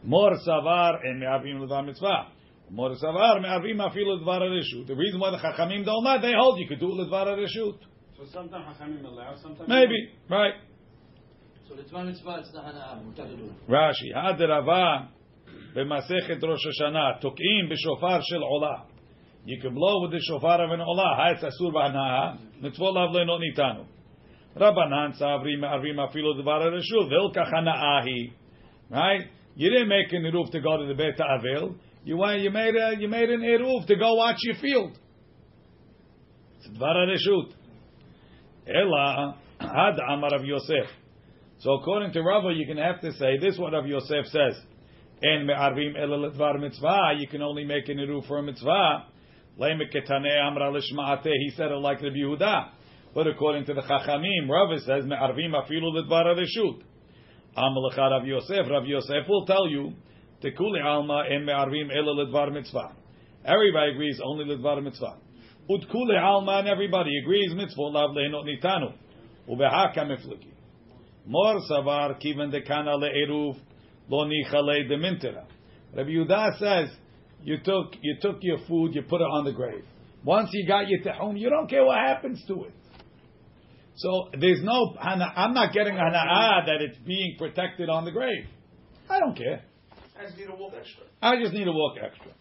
Mor 0.03 0.31
savar 0.47 0.99
en 1.05 1.19
me'avim 1.19 1.61
ledvar 1.61 1.85
mitzvah. 1.85 2.27
Mor 2.69 2.91
savar 2.91 3.41
me'avim 3.41 3.77
afilu 3.77 4.21
ledvar 4.21 4.41
reshut. 4.41 4.87
The 4.87 4.95
reason 4.95 5.19
why 5.19 5.31
the 5.31 5.37
Chachamim 5.37 5.85
don't 5.85 6.03
let, 6.03 6.21
they 6.21 6.33
hold 6.37 6.59
you 6.59 6.67
could 6.67 6.79
do 6.79 6.87
ledvar 6.87 7.27
reshut. 7.27 7.79
So 8.17 8.25
sometimes 8.31 8.77
Chachamim 8.77 9.05
allow, 9.05 9.35
sometimes 9.41 9.67
Maybe, 9.67 10.09
right. 10.29 10.53
So 11.67 11.75
the 11.75 11.83
Tzva 11.83 12.05
Mitzvah, 12.05 12.39
it's 12.39 12.51
the 12.51 12.59
Hana'ah, 12.59 13.03
mutar 13.03 13.29
to 13.29 13.35
do 13.35 13.45
it. 13.45 13.69
Rashi, 13.69 14.13
had 14.13 14.39
Rava 14.39 15.09
במסכת 15.75 16.43
ראש 16.43 16.67
השנה, 16.67 17.11
תוקעים 17.21 17.69
בשופר 17.69 18.21
של 18.21 18.41
עולה. 18.41 18.75
You 19.44 19.60
can 19.60 19.74
blow 19.74 20.02
with 20.02 20.12
the 20.12 20.20
shofar 20.20 20.62
of 20.62 20.70
an 20.70 20.80
olah. 20.80 21.16
Ha'etz 21.16 21.42
asur 21.42 21.72
b'hanaha. 21.72 22.38
Mitzvot 22.62 22.94
lav 22.94 23.10
le'not 23.10 23.40
nitanu. 23.40 23.86
Rabbanan 24.56 25.16
sa'avrim 25.16 25.62
arvim 25.62 25.96
afilo 25.96 26.34
dvar 26.40 26.62
ha'reshul. 26.62 27.08
Vilka 27.08 27.44
chana'ahi. 27.50 28.32
Right? 28.90 29.22
You 29.56 29.70
didn't 29.70 29.88
make 29.88 30.12
an 30.12 30.22
eruv 30.22 30.50
to 30.52 30.60
go 30.60 30.76
to 30.76 30.86
the 30.86 30.94
Beit 30.94 31.20
Avil. 31.20 31.74
You 32.04 32.16
went, 32.16 32.40
you 32.42 32.50
made 32.50 32.74
a, 32.74 32.94
you 32.98 33.08
made 33.08 33.30
an 33.30 33.40
eruv 33.40 33.86
to 33.86 33.96
go 33.96 34.14
watch 34.14 34.36
your 34.42 34.56
field. 34.56 34.98
It's 36.58 36.68
dvar 36.78 36.94
ha'reshut. 36.94 37.52
Ela 38.66 39.36
had 39.60 39.98
amar 40.10 40.34
of 40.34 40.44
Yosef. 40.44 40.88
So 41.60 41.72
according 41.72 42.12
to 42.12 42.22
Rava, 42.22 42.52
you 42.54 42.66
can 42.66 42.76
have 42.76 43.00
to 43.00 43.12
say 43.14 43.38
this 43.40 43.58
what 43.58 43.74
of 43.74 43.86
Yosef 43.86 44.26
says. 44.26 44.54
And 45.20 45.46
me'arvim 45.46 45.96
ela 46.00 46.58
mitzvah. 46.58 47.14
You 47.18 47.26
can 47.26 47.42
only 47.42 47.64
make 47.64 47.88
an 47.88 47.98
eruv 47.98 48.28
for 48.28 48.38
a 48.38 48.42
mitzvah. 48.42 49.06
He 49.58 51.50
said 51.56 51.70
it 51.72 51.80
like 51.80 52.00
Rabbi 52.00 52.16
Yehuda, 52.16 52.68
but 53.12 53.26
according 53.26 53.64
to 53.66 53.74
the 53.74 53.80
Chachamim, 53.82 54.48
Rava 54.48 54.78
says 54.80 55.04
me'arvim 55.04 55.50
afilu 55.52 55.92
ledvar 55.92 56.36
reshut. 56.36 56.82
Amalecha 57.56 58.10
Rav 58.10 58.24
Yosef. 58.24 58.70
Rav 58.70 58.86
Yosef 58.86 59.28
will 59.28 59.46
tell 59.46 59.68
you 59.68 59.94
tekuli 60.44 60.80
alma 60.80 61.24
en 61.28 61.44
me'arvim 61.44 61.90
ela 61.90 62.14
ledvar 62.24 62.52
mitzvah. 62.52 62.92
Everybody 63.44 63.92
agrees 63.92 64.20
only 64.24 64.44
ledvar 64.44 64.80
mitzvah. 64.80 65.16
Utkuli 65.68 66.16
alma 66.22 66.58
and 66.58 66.68
everybody 66.68 67.18
agrees 67.20 67.52
mitzvah 67.52 67.82
lav 67.82 68.10
lehenot 68.10 68.44
nitanu. 68.44 68.92
Ubehaka 69.48 70.06
mifliki. 70.06 70.52
Mor 71.26 71.60
savar 71.68 72.20
kiven 72.22 72.52
dekana 72.52 72.96
le'eruv 72.96 73.56
lo 74.08 74.24
nichale 74.24 74.88
demintera. 74.88 75.46
Rabbi 75.96 76.10
Yehuda 76.10 76.58
says 76.58 76.96
you 77.42 77.58
took 77.64 77.94
you 78.00 78.16
took 78.20 78.38
your 78.40 78.58
food, 78.66 78.94
you 78.94 79.02
put 79.02 79.20
it 79.20 79.24
on 79.24 79.44
the 79.44 79.52
grave. 79.52 79.84
Once 80.24 80.50
you 80.52 80.66
got 80.66 80.88
your 80.88 81.00
tehum, 81.00 81.38
you 81.38 81.48
don't 81.48 81.68
care 81.68 81.84
what 81.84 81.98
happens 81.98 82.42
to 82.48 82.64
it. 82.64 82.74
So 83.96 84.28
there's 84.38 84.62
no 84.62 84.94
I'm 85.00 85.54
not 85.54 85.72
getting 85.72 85.94
hana'ah 85.94 86.66
that 86.66 86.80
it's 86.80 86.98
being 86.98 87.36
protected 87.38 87.88
on 87.88 88.04
the 88.04 88.12
grave. 88.12 88.46
I 89.10 89.18
don't 89.20 89.36
care. 89.36 89.62
I 90.18 90.24
just 90.24 90.36
need 90.36 90.46
to 90.46 90.54
walk 90.54 90.74
extra. 90.78 91.04
I 91.22 91.40
just 91.40 91.52
need 91.52 91.64
to 91.64 91.72
walk 91.72 91.96
extra. 92.02 92.32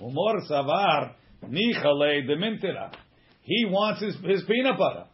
Umor 0.00 0.48
savar 0.50 1.14
nichale 1.44 2.28
demintera. 2.28 2.92
He 3.42 3.64
wants 3.66 4.02
his, 4.02 4.14
his 4.24 4.44
peanut 4.46 4.78
butter. 4.78 5.06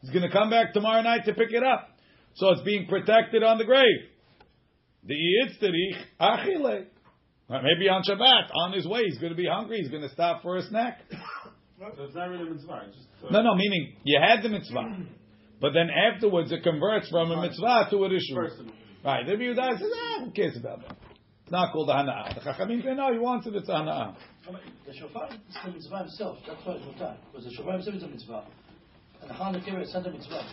He's 0.00 0.10
going 0.10 0.22
to 0.22 0.30
come 0.30 0.50
back 0.50 0.74
tomorrow 0.74 1.02
night 1.02 1.24
to 1.24 1.34
pick 1.34 1.50
it 1.50 1.62
up. 1.62 1.88
So 2.34 2.50
it's 2.50 2.62
being 2.62 2.86
protected 2.86 3.42
on 3.42 3.58
the 3.58 3.64
grave. 3.64 3.84
The 5.04 5.14
yitzterich 5.14 5.96
achile. 6.20 6.86
Or 7.48 7.62
Maybe 7.62 7.88
on 7.88 8.02
Shabbat, 8.02 8.50
on 8.54 8.72
his 8.72 8.86
way, 8.86 9.04
he's 9.04 9.18
going 9.18 9.32
to 9.32 9.36
be 9.36 9.46
hungry. 9.46 9.78
He's 9.78 9.90
going 9.90 10.02
to 10.02 10.10
stop 10.10 10.42
for 10.42 10.56
a 10.56 10.62
snack. 10.62 11.00
So 11.96 12.02
it's 12.02 12.14
not 12.16 12.28
really 12.28 12.48
a 12.48 12.50
mitzvah. 12.50 12.86
It's 12.88 12.96
just, 12.96 13.08
uh, 13.24 13.30
No, 13.30 13.40
no, 13.40 13.54
meaning 13.54 13.94
you 14.02 14.18
had 14.20 14.42
the 14.42 14.48
mitzvah, 14.48 15.06
but 15.60 15.70
then 15.74 15.88
afterwards 15.90 16.50
it 16.50 16.64
converts 16.64 17.08
from 17.08 17.30
a 17.30 17.40
mitzvah 17.40 17.86
to 17.90 18.04
a 18.04 18.08
rishut. 18.08 18.34
Personal. 18.34 18.74
Right? 19.04 19.24
The 19.24 19.34
Yehuda 19.34 19.78
says, 19.78 19.88
ah, 19.94 20.24
who 20.24 20.32
cares 20.32 20.56
about 20.56 20.80
that? 20.80 20.96
It's 21.44 21.52
not 21.52 21.72
called 21.72 21.88
a 21.88 21.92
hana'ah. 21.92 22.34
The 22.34 22.40
Chachamim 22.40 22.82
say, 22.82 22.94
no, 22.94 23.12
he 23.12 23.20
wants 23.20 23.46
it, 23.46 23.54
it's 23.54 23.68
a 23.68 23.72
hana'ah. 23.72 24.16
The 24.86 24.92
shofar 24.92 25.28
is 25.28 25.56
the 25.64 25.70
mitzvah 25.70 25.98
himself. 25.98 26.38
That's 26.46 26.66
why 26.66 26.74
it's 26.74 26.84
mutar. 26.84 27.16
Because 27.30 27.46
the 27.46 27.54
shofar 27.54 27.72
himself 27.74 27.96
is 27.96 28.02
a 28.02 28.08
mitzvah. 28.08 28.44
And 29.22 29.30
the 29.30 29.34
Hanukkah 29.34 29.80
is 29.80 29.94
not 29.94 30.06
a 30.06 30.10
mitzvah. 30.10 30.46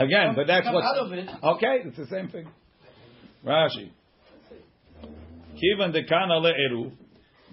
Again, 0.00 0.32
but 0.34 0.46
that's 0.46 0.64
come 0.64 0.74
what. 0.74 0.84
out 0.84 1.06
of 1.06 1.12
it. 1.12 1.28
Okay, 1.42 1.82
it's 1.84 1.96
the 1.98 2.06
same 2.06 2.30
thing. 2.30 2.48
Rashi. 3.44 3.90
Kivan 5.62 5.92
dekana 5.94 6.42
le'eruv, 6.42 6.92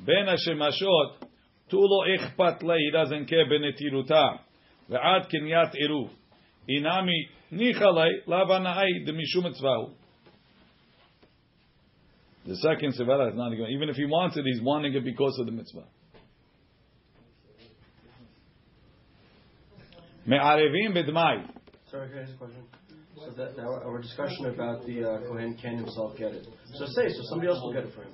ben 0.06 0.26
hashemashot, 0.26 1.28
tu 1.70 1.78
lo 1.78 2.06
ichpat 2.18 2.64
le, 2.64 2.76
he 2.78 2.90
doesn't 2.92 3.28
care 3.28 3.46
benetiruta, 3.46 4.40
ve'ad 4.90 5.30
kinyat 5.32 5.76
eruv, 5.80 6.10
inami 6.68 7.28
nichale, 7.52 8.26
lavanai 8.28 9.08
demishum 9.08 9.46
etzvahu. 9.46 9.92
The 12.48 12.56
second 12.56 12.94
sevara 12.94 13.30
is 13.30 13.36
not 13.36 13.54
even, 13.54 13.68
even 13.68 13.90
if 13.90 13.96
he 13.96 14.06
wants 14.06 14.36
it, 14.38 14.44
he's 14.44 14.62
wanting 14.62 14.96
it 14.96 15.04
because 15.04 15.38
of 15.40 15.46
the 15.46 15.52
mitzvah. 15.52 15.84
Me'arevim 20.26 20.96
b'dmai. 20.96 21.48
Sorry, 21.92 22.10
can 22.10 22.18
I 22.18 22.22
ask 22.24 22.34
a 22.34 22.38
question? 22.38 22.64
So 23.16 23.32
that, 23.38 23.56
that 23.56 23.66
our, 23.66 24.02
discussion 24.02 24.46
about 24.46 24.86
the 24.86 25.04
uh, 25.04 25.28
Kohen 25.28 25.58
can 25.62 25.78
himself 25.78 26.18
get 26.18 26.32
it. 26.32 26.48
So 26.76 26.86
say, 26.86 27.10
so 27.10 27.22
somebody 27.30 27.50
else 27.50 27.60
will 27.62 27.74
get 27.74 27.84
it 27.84 27.94
for 27.94 28.04
him, 28.04 28.14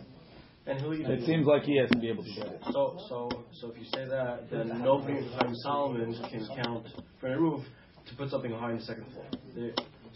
and 0.66 0.82
he'll 0.82 0.94
eat 0.94 1.08
it. 1.08 1.26
Seems 1.26 1.46
like 1.46 1.64
he 1.64 1.78
has 1.78 1.90
to 1.92 2.00
be 2.00 2.10
able 2.10 2.24
to 2.24 2.34
get 2.34 2.48
it. 2.48 2.62
So, 2.72 2.98
so, 3.08 3.30
so 3.60 3.72
if 3.72 3.78
you 3.78 3.86
say 3.86 4.06
that, 4.10 4.50
then 4.50 4.82
nobody 4.82 5.18
in 5.18 5.56
Solomon 5.64 6.16
can 6.30 6.48
count 6.64 6.88
for 7.20 7.28
a 7.28 7.40
roof 7.40 7.64
to 8.08 8.16
put 8.16 8.30
something 8.30 8.52
high 8.52 8.72
on 8.72 8.78
the 8.78 8.84
second 8.84 9.06
floor. 9.12 9.26
The 9.54 9.74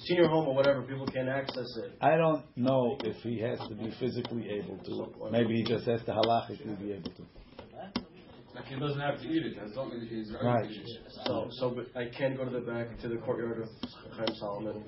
senior 0.08 0.28
home 0.28 0.48
or 0.48 0.56
whatever, 0.56 0.82
people 0.82 1.08
can't 1.08 1.30
access 1.30 1.68
it. 1.84 1.98
I 2.02 2.15
don't 2.15 2.46
know 2.56 2.98
if 3.04 3.18
he 3.18 3.39
has 3.42 3.60
to 3.68 3.76
be 3.76 3.94
physically 4.00 4.50
able 4.50 4.78
to. 4.86 5.30
Maybe 5.32 5.56
he 5.56 5.63
just 5.63 5.86
has 5.86 6.02
to 6.06 6.12
halachically 6.12 6.80
be 6.80 6.94
able 6.94 7.12
to. 7.12 7.24
Like 8.60 8.67
he 8.67 8.80
doesn't 8.80 9.00
have 9.00 9.19
to 9.22 9.28
eat 9.28 9.45
it 9.45 9.58
as 9.63 9.76
long 9.76 9.91
as 9.93 10.02
he's 10.10 10.32
Right. 10.43 10.69
So, 11.26 11.48
so 11.60 11.69
but 11.76 11.86
I 12.00 12.10
can 12.10 12.36
go 12.36 12.43
to 12.45 12.52
the 12.52 12.60
back 12.60 13.00
to 13.02 13.08
the 13.08 13.15
courtyard 13.17 13.62
of 13.63 13.69
Chaim 14.17 14.36
Solomon. 14.36 14.84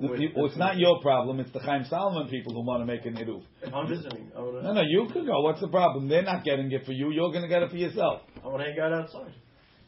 The 0.00 0.08
peop- 0.16 0.32
well, 0.36 0.46
it's 0.46 0.56
not 0.56 0.78
your 0.78 1.00
problem. 1.02 1.40
It's 1.40 1.50
the 1.52 1.58
Chaim 1.60 1.84
Solomon 1.90 2.28
people 2.28 2.54
who 2.54 2.64
want 2.64 2.80
to 2.82 2.86
make 2.86 3.04
an 3.04 3.16
eruv. 3.16 3.42
I'm 3.74 3.88
visiting. 3.88 4.30
I 4.36 4.40
No, 4.40 4.72
no, 4.72 4.82
you 4.82 5.08
could 5.12 5.26
go. 5.26 5.40
What's 5.42 5.60
the 5.60 5.68
problem? 5.68 6.08
They're 6.08 6.22
not 6.22 6.44
getting 6.44 6.70
it 6.72 6.86
for 6.86 6.92
you. 6.92 7.10
You're 7.10 7.30
going 7.30 7.42
to 7.42 7.48
get 7.48 7.62
it 7.62 7.70
for 7.70 7.76
yourself. 7.76 8.22
I 8.42 8.46
wanna 8.46 8.64
hang 8.64 8.78
out 8.80 8.92
outside. 8.92 9.32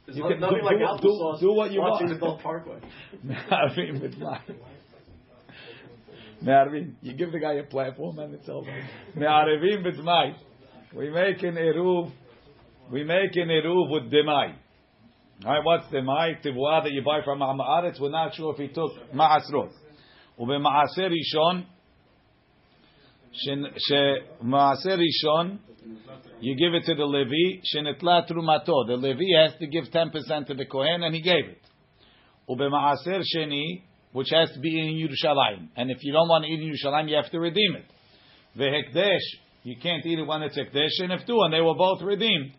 There's 0.05 0.17
You 0.19 0.25
no- 0.25 0.29
can 0.31 0.41
nothing 0.41 0.59
do- 0.59 0.65
like 0.65 0.79
do- 0.79 0.85
applesauce 1.09 1.41
do 1.41 1.53
what 1.53 1.71
you 1.73 1.81
watching 1.81 2.09
want. 2.09 2.21
the 2.21 2.27
Gulf 2.27 2.43
Parkway. 2.43 2.81
Me'arvim 3.23 4.01
b'dmai. 4.03 4.41
Me'arvim. 6.43 6.95
You 7.01 7.15
give 7.15 7.31
the 7.33 7.39
guy 7.39 7.55
a 7.55 7.63
platform 7.63 8.19
and 8.19 8.35
it's 8.35 8.49
over. 8.49 8.71
Me'arvim 9.15 9.85
b'dmai. 9.87 10.35
We 10.95 11.09
make 11.11 11.43
an 11.45 11.55
eruv. 11.55 12.11
We 12.92 13.04
make 13.04 13.36
an 13.36 13.50
eruv 13.50 13.92
with 13.92 14.12
demai. 14.12 14.56
Alright, 15.44 15.64
what's 15.64 15.86
demai? 15.88 16.42
Tivua 16.44 16.84
that 16.84 16.92
you 16.92 17.04
buy 17.04 17.20
from 17.24 17.40
Ha'ma'aretz. 17.40 18.00
We're 18.00 18.10
not 18.10 18.34
sure 18.34 18.54
if 18.54 18.60
he 18.60 18.68
took 18.70 18.92
ma'asrot. 19.14 19.72
ובמעשר 20.40 21.08
ראשון, 21.10 21.64
שמעשר 23.32 24.98
ראשון, 24.98 25.58
you 26.42 26.56
give 26.56 26.74
it 26.76 26.86
to 26.86 26.94
the 26.96 27.06
Levi, 27.06 27.62
שנטלה 27.64 28.22
תרומתו. 28.28 28.86
The 28.88 28.96
Levi 28.98 29.26
has 29.42 29.54
to 29.60 29.68
give 29.68 29.86
10% 29.92 30.48
to 30.48 30.54
the 30.54 30.66
Kohen, 30.66 31.04
and 31.04 31.16
he 31.16 31.22
gave 31.22 31.46
it. 31.50 31.62
ובמעשר 32.50 33.22
שני, 33.24 33.82
which 34.14 34.30
has 34.32 34.52
to 34.52 34.60
be 34.60 34.80
in 34.80 34.96
Yerushalayim. 34.96 35.70
And 35.76 35.90
if 35.92 35.98
you 36.02 36.14
don't 36.14 36.30
want 36.30 36.46
to 36.46 36.52
eat 36.52 36.62
in 36.62 36.72
Yerushalayim, 36.72 37.10
you 37.10 37.16
have 37.16 37.32
to 37.32 37.40
redeem 37.40 37.76
it. 37.76 37.86
והקדש, 38.56 39.22
you 39.64 39.76
can't 39.82 40.06
eat 40.06 40.20
it 40.20 40.28
when 40.28 40.44
it's 40.44 40.58
הקדש, 40.58 41.02
and 41.04 41.14
if 41.14 41.26
two, 41.26 41.40
and 41.42 41.54
they 41.54 41.62
were 41.62 41.76
both 41.76 42.02
redeemed. 42.02 42.52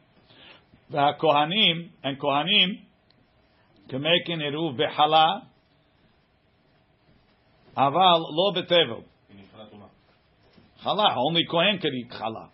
And 0.93 2.19
Kohanim 2.19 2.79
can 3.89 4.01
make 4.01 4.27
an 4.27 4.39
eruv 4.41 4.77
behala, 4.77 5.41
aval 7.75 8.19
lo. 8.29 8.53
Chala, 10.85 11.15
only 11.17 11.45
Kohen 11.49 11.79
can 11.79 11.93
eat 11.95 12.11
chala. 12.11 12.49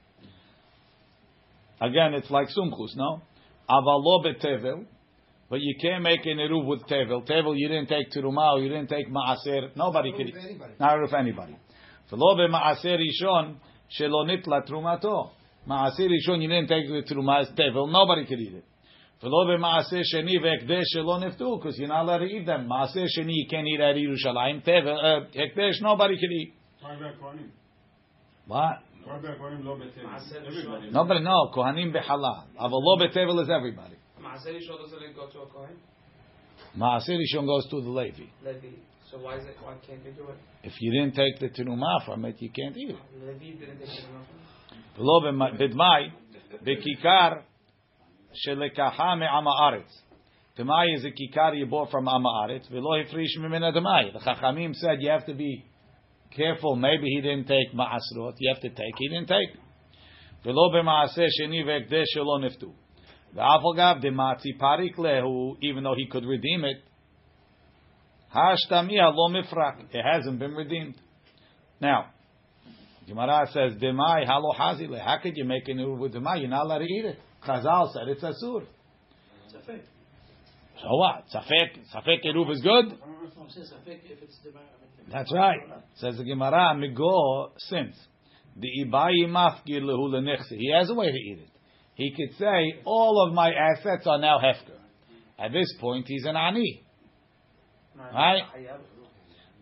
Again, 1.81 2.13
it's 2.13 2.31
like 2.31 2.47
sumchus, 2.47 2.95
no? 2.95 3.21
Aval 3.69 4.03
lo 4.03 4.23
betevel, 4.23 4.85
but 5.49 5.59
you 5.59 5.75
can't 5.81 6.03
make 6.03 6.25
an 6.25 6.37
eruv 6.37 6.65
with 6.65 6.83
tevel. 6.83 7.27
Tevel 7.27 7.57
you 7.57 7.67
didn't 7.67 7.87
take 7.89 8.09
tiruma, 8.11 8.61
you 8.63 8.69
didn't 8.69 8.87
take 8.87 9.09
maaser. 9.09 9.75
Nobody 9.75 10.11
can 10.13 10.29
eat. 10.29 10.35
Not 10.79 10.97
eruv 10.97 11.13
anybody. 11.13 11.57
V'lo 12.09 12.35
be 12.37 12.47
maaser 12.53 12.97
ishon 12.97 13.57
shelo 13.99 14.25
nitla. 14.25 15.29
Maaser 15.69 16.07
rishon, 16.07 16.41
you 16.41 16.47
didn't 16.47 16.67
take 16.67 16.87
the 16.87 17.03
teruma 17.13 17.41
as 17.41 17.49
tevel. 17.49 17.91
Nobody 17.91 18.25
could 18.25 18.39
eat 18.39 18.55
it. 18.55 18.65
V'lo 19.21 19.45
b'maaser 19.45 20.01
sheni 20.13 20.41
ve'ekdesh 20.41 20.85
shelo 20.95 21.19
niftu, 21.23 21.61
because 21.61 21.77
you're 21.77 21.87
not 21.87 22.03
allowed 22.03 22.19
to 22.19 22.25
eat 22.25 22.45
them. 22.45 22.67
Maaser 22.67 23.05
sheni, 23.05 23.33
you 23.33 23.47
can't 23.49 23.67
eat 23.67 23.79
at 23.79 23.95
Yerushalayim. 23.95 24.63
Tevel, 24.65 24.97
uh, 24.97 25.25
ekdesh, 25.35 25.81
nobody 25.81 26.15
could 26.15 26.31
eat. 26.31 26.53
What? 28.47 28.79
Nobody, 30.91 31.23
no. 31.23 31.51
Kohanim 31.55 31.93
behala. 31.93 32.45
Aval 32.59 32.71
lo 32.71 32.97
betevel 32.97 33.41
is 33.41 33.49
everybody. 33.49 33.95
Maaser 34.21 34.53
Yisrael 34.53 34.79
doesn't 34.79 35.15
go 35.15 35.27
to 35.27 35.39
a 35.39 35.47
Kohen? 35.47 35.77
Maaser 36.77 37.17
Rishon 37.17 37.45
goes 37.45 37.67
to 37.69 37.81
the 37.81 37.89
Levi. 37.89 38.25
Levi. 38.43 38.75
So 39.09 39.17
why 39.19 39.37
is 39.37 39.45
it? 39.45 39.55
Why 39.61 39.75
can't 39.85 40.03
they 40.03 40.11
do 40.11 40.27
it? 40.29 40.37
If 40.63 40.73
you 40.79 40.91
didn't 40.91 41.15
take 41.15 41.39
the 41.39 41.49
teruma 41.49 42.05
from 42.05 42.25
it, 42.25 42.35
you 42.39 42.49
can't 42.51 42.77
eat 42.77 42.89
it. 42.89 42.97
Levi 43.19 43.59
didn't 43.59 43.79
take 43.79 43.89
it 43.89 44.05
enough. 44.09 44.27
ולא 44.98 45.20
במ- 45.24 45.58
בדמאי, 45.58 46.10
בכיכר 46.62 47.28
שלקחה 48.32 49.14
מעם 49.14 49.48
הארץ. 49.48 50.04
דמאי 50.58 50.94
is 50.96 51.04
a 51.04 51.16
כיכר 51.16 51.50
you 51.52 51.70
bought 51.70 51.92
from 51.92 52.10
עם 52.10 52.26
הארץ, 52.26 52.68
ולא 52.70 52.96
הפריש 53.00 53.38
ממנה 53.38 53.70
דמאי. 53.70 54.10
The 54.12 54.18
Chachamim 54.18 54.72
said 54.72 55.00
you 55.00 55.08
have 55.08 55.26
to 55.26 55.34
be 55.34 55.62
careful, 56.30 56.76
maybe 56.76 57.06
he 57.16 57.20
didn't 57.20 57.48
take 57.48 57.74
מעשרות, 57.74 58.34
you 58.40 58.54
have 58.54 58.60
to 58.60 58.68
take, 58.68 58.96
he 58.98 59.08
didn't 59.08 59.28
take. 59.28 59.58
ולא 60.44 60.70
במעשה 60.74 61.22
שני 61.28 61.64
והקדש 61.64 62.04
שלא 62.14 62.38
נפתו. 62.46 62.66
ואף 63.34 63.60
אגב, 63.74 63.96
דמעצי 64.00 64.48
פריק 64.58 64.98
להו, 64.98 65.54
even 65.60 65.82
though 65.82 65.96
he 65.96 66.14
could 66.14 66.24
redeem 66.24 66.64
it, 66.64 66.94
השתמיה 68.38 69.10
לא 69.10 69.40
מפרק, 69.40 69.74
it 69.90 70.04
hasn't 70.04 70.38
been 70.38 70.54
redeemed. 70.54 71.00
Now, 71.82 72.04
Gemara 73.09 73.47
says, 73.51 73.73
Demai 73.81 74.25
halo 74.25 74.53
hazile. 74.57 75.03
How 75.03 75.17
could 75.21 75.35
you 75.35 75.45
make 75.45 75.67
an 75.67 75.77
eruv 75.77 75.97
with 75.97 76.13
demai? 76.13 76.39
You're 76.41 76.49
not 76.49 76.65
allowed 76.65 76.79
to 76.79 76.85
eat 76.85 77.05
it. 77.05 77.19
Chazal 77.45 77.91
said 77.93 78.07
it's 78.07 78.23
asur. 78.23 78.63
It's 79.45 79.55
a 79.55 79.65
fake. 79.65 79.83
So 80.81 80.87
what? 80.95 81.25
Safek, 81.33 81.79
safek 81.93 82.25
eruv 82.25 82.51
is 82.51 82.61
good? 82.61 82.97
I'm 83.03 83.19
it's 83.45 83.71
a 83.71 83.85
fake 83.85 84.01
if 84.05 84.21
it's 84.21 84.39
the 84.43 84.49
I 84.49 84.53
mean, 84.53 85.09
That's 85.11 85.33
right. 85.33 85.59
Says 85.95 86.17
the 86.17 86.23
Gemara, 86.23 86.75
Migo, 86.75 87.49
since 87.57 87.95
the 88.55 88.67
ibayi 88.85 89.27
mafkir 89.27 89.81
lehu 89.81 90.09
lenechse. 90.09 90.49
He 90.49 90.71
has 90.71 90.89
a 90.89 90.93
way 90.93 91.11
to 91.11 91.17
eat 91.17 91.39
it. 91.39 91.49
He 91.95 92.13
could 92.15 92.37
say, 92.37 92.81
all 92.85 93.25
of 93.27 93.33
my 93.33 93.51
assets 93.51 94.05
are 94.05 94.19
now 94.19 94.37
hefker. 94.37 94.77
At 95.37 95.51
this 95.51 95.73
point, 95.79 96.05
he's 96.07 96.25
an 96.25 96.35
ani. 96.35 96.83
Right? 97.97 98.43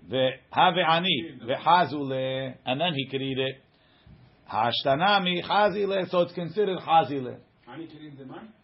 V'have 0.09 0.83
ani, 0.87 1.39
v'chazule, 1.43 2.55
and 2.65 2.79
then 2.79 2.93
he 2.95 3.07
could 3.09 3.21
eat 3.21 3.37
it. 3.37 3.55
Hashtanami, 4.51 5.43
chazile, 5.45 6.09
so 6.09 6.21
it's 6.21 6.33
considered 6.33 6.79
chazile. 6.79 7.37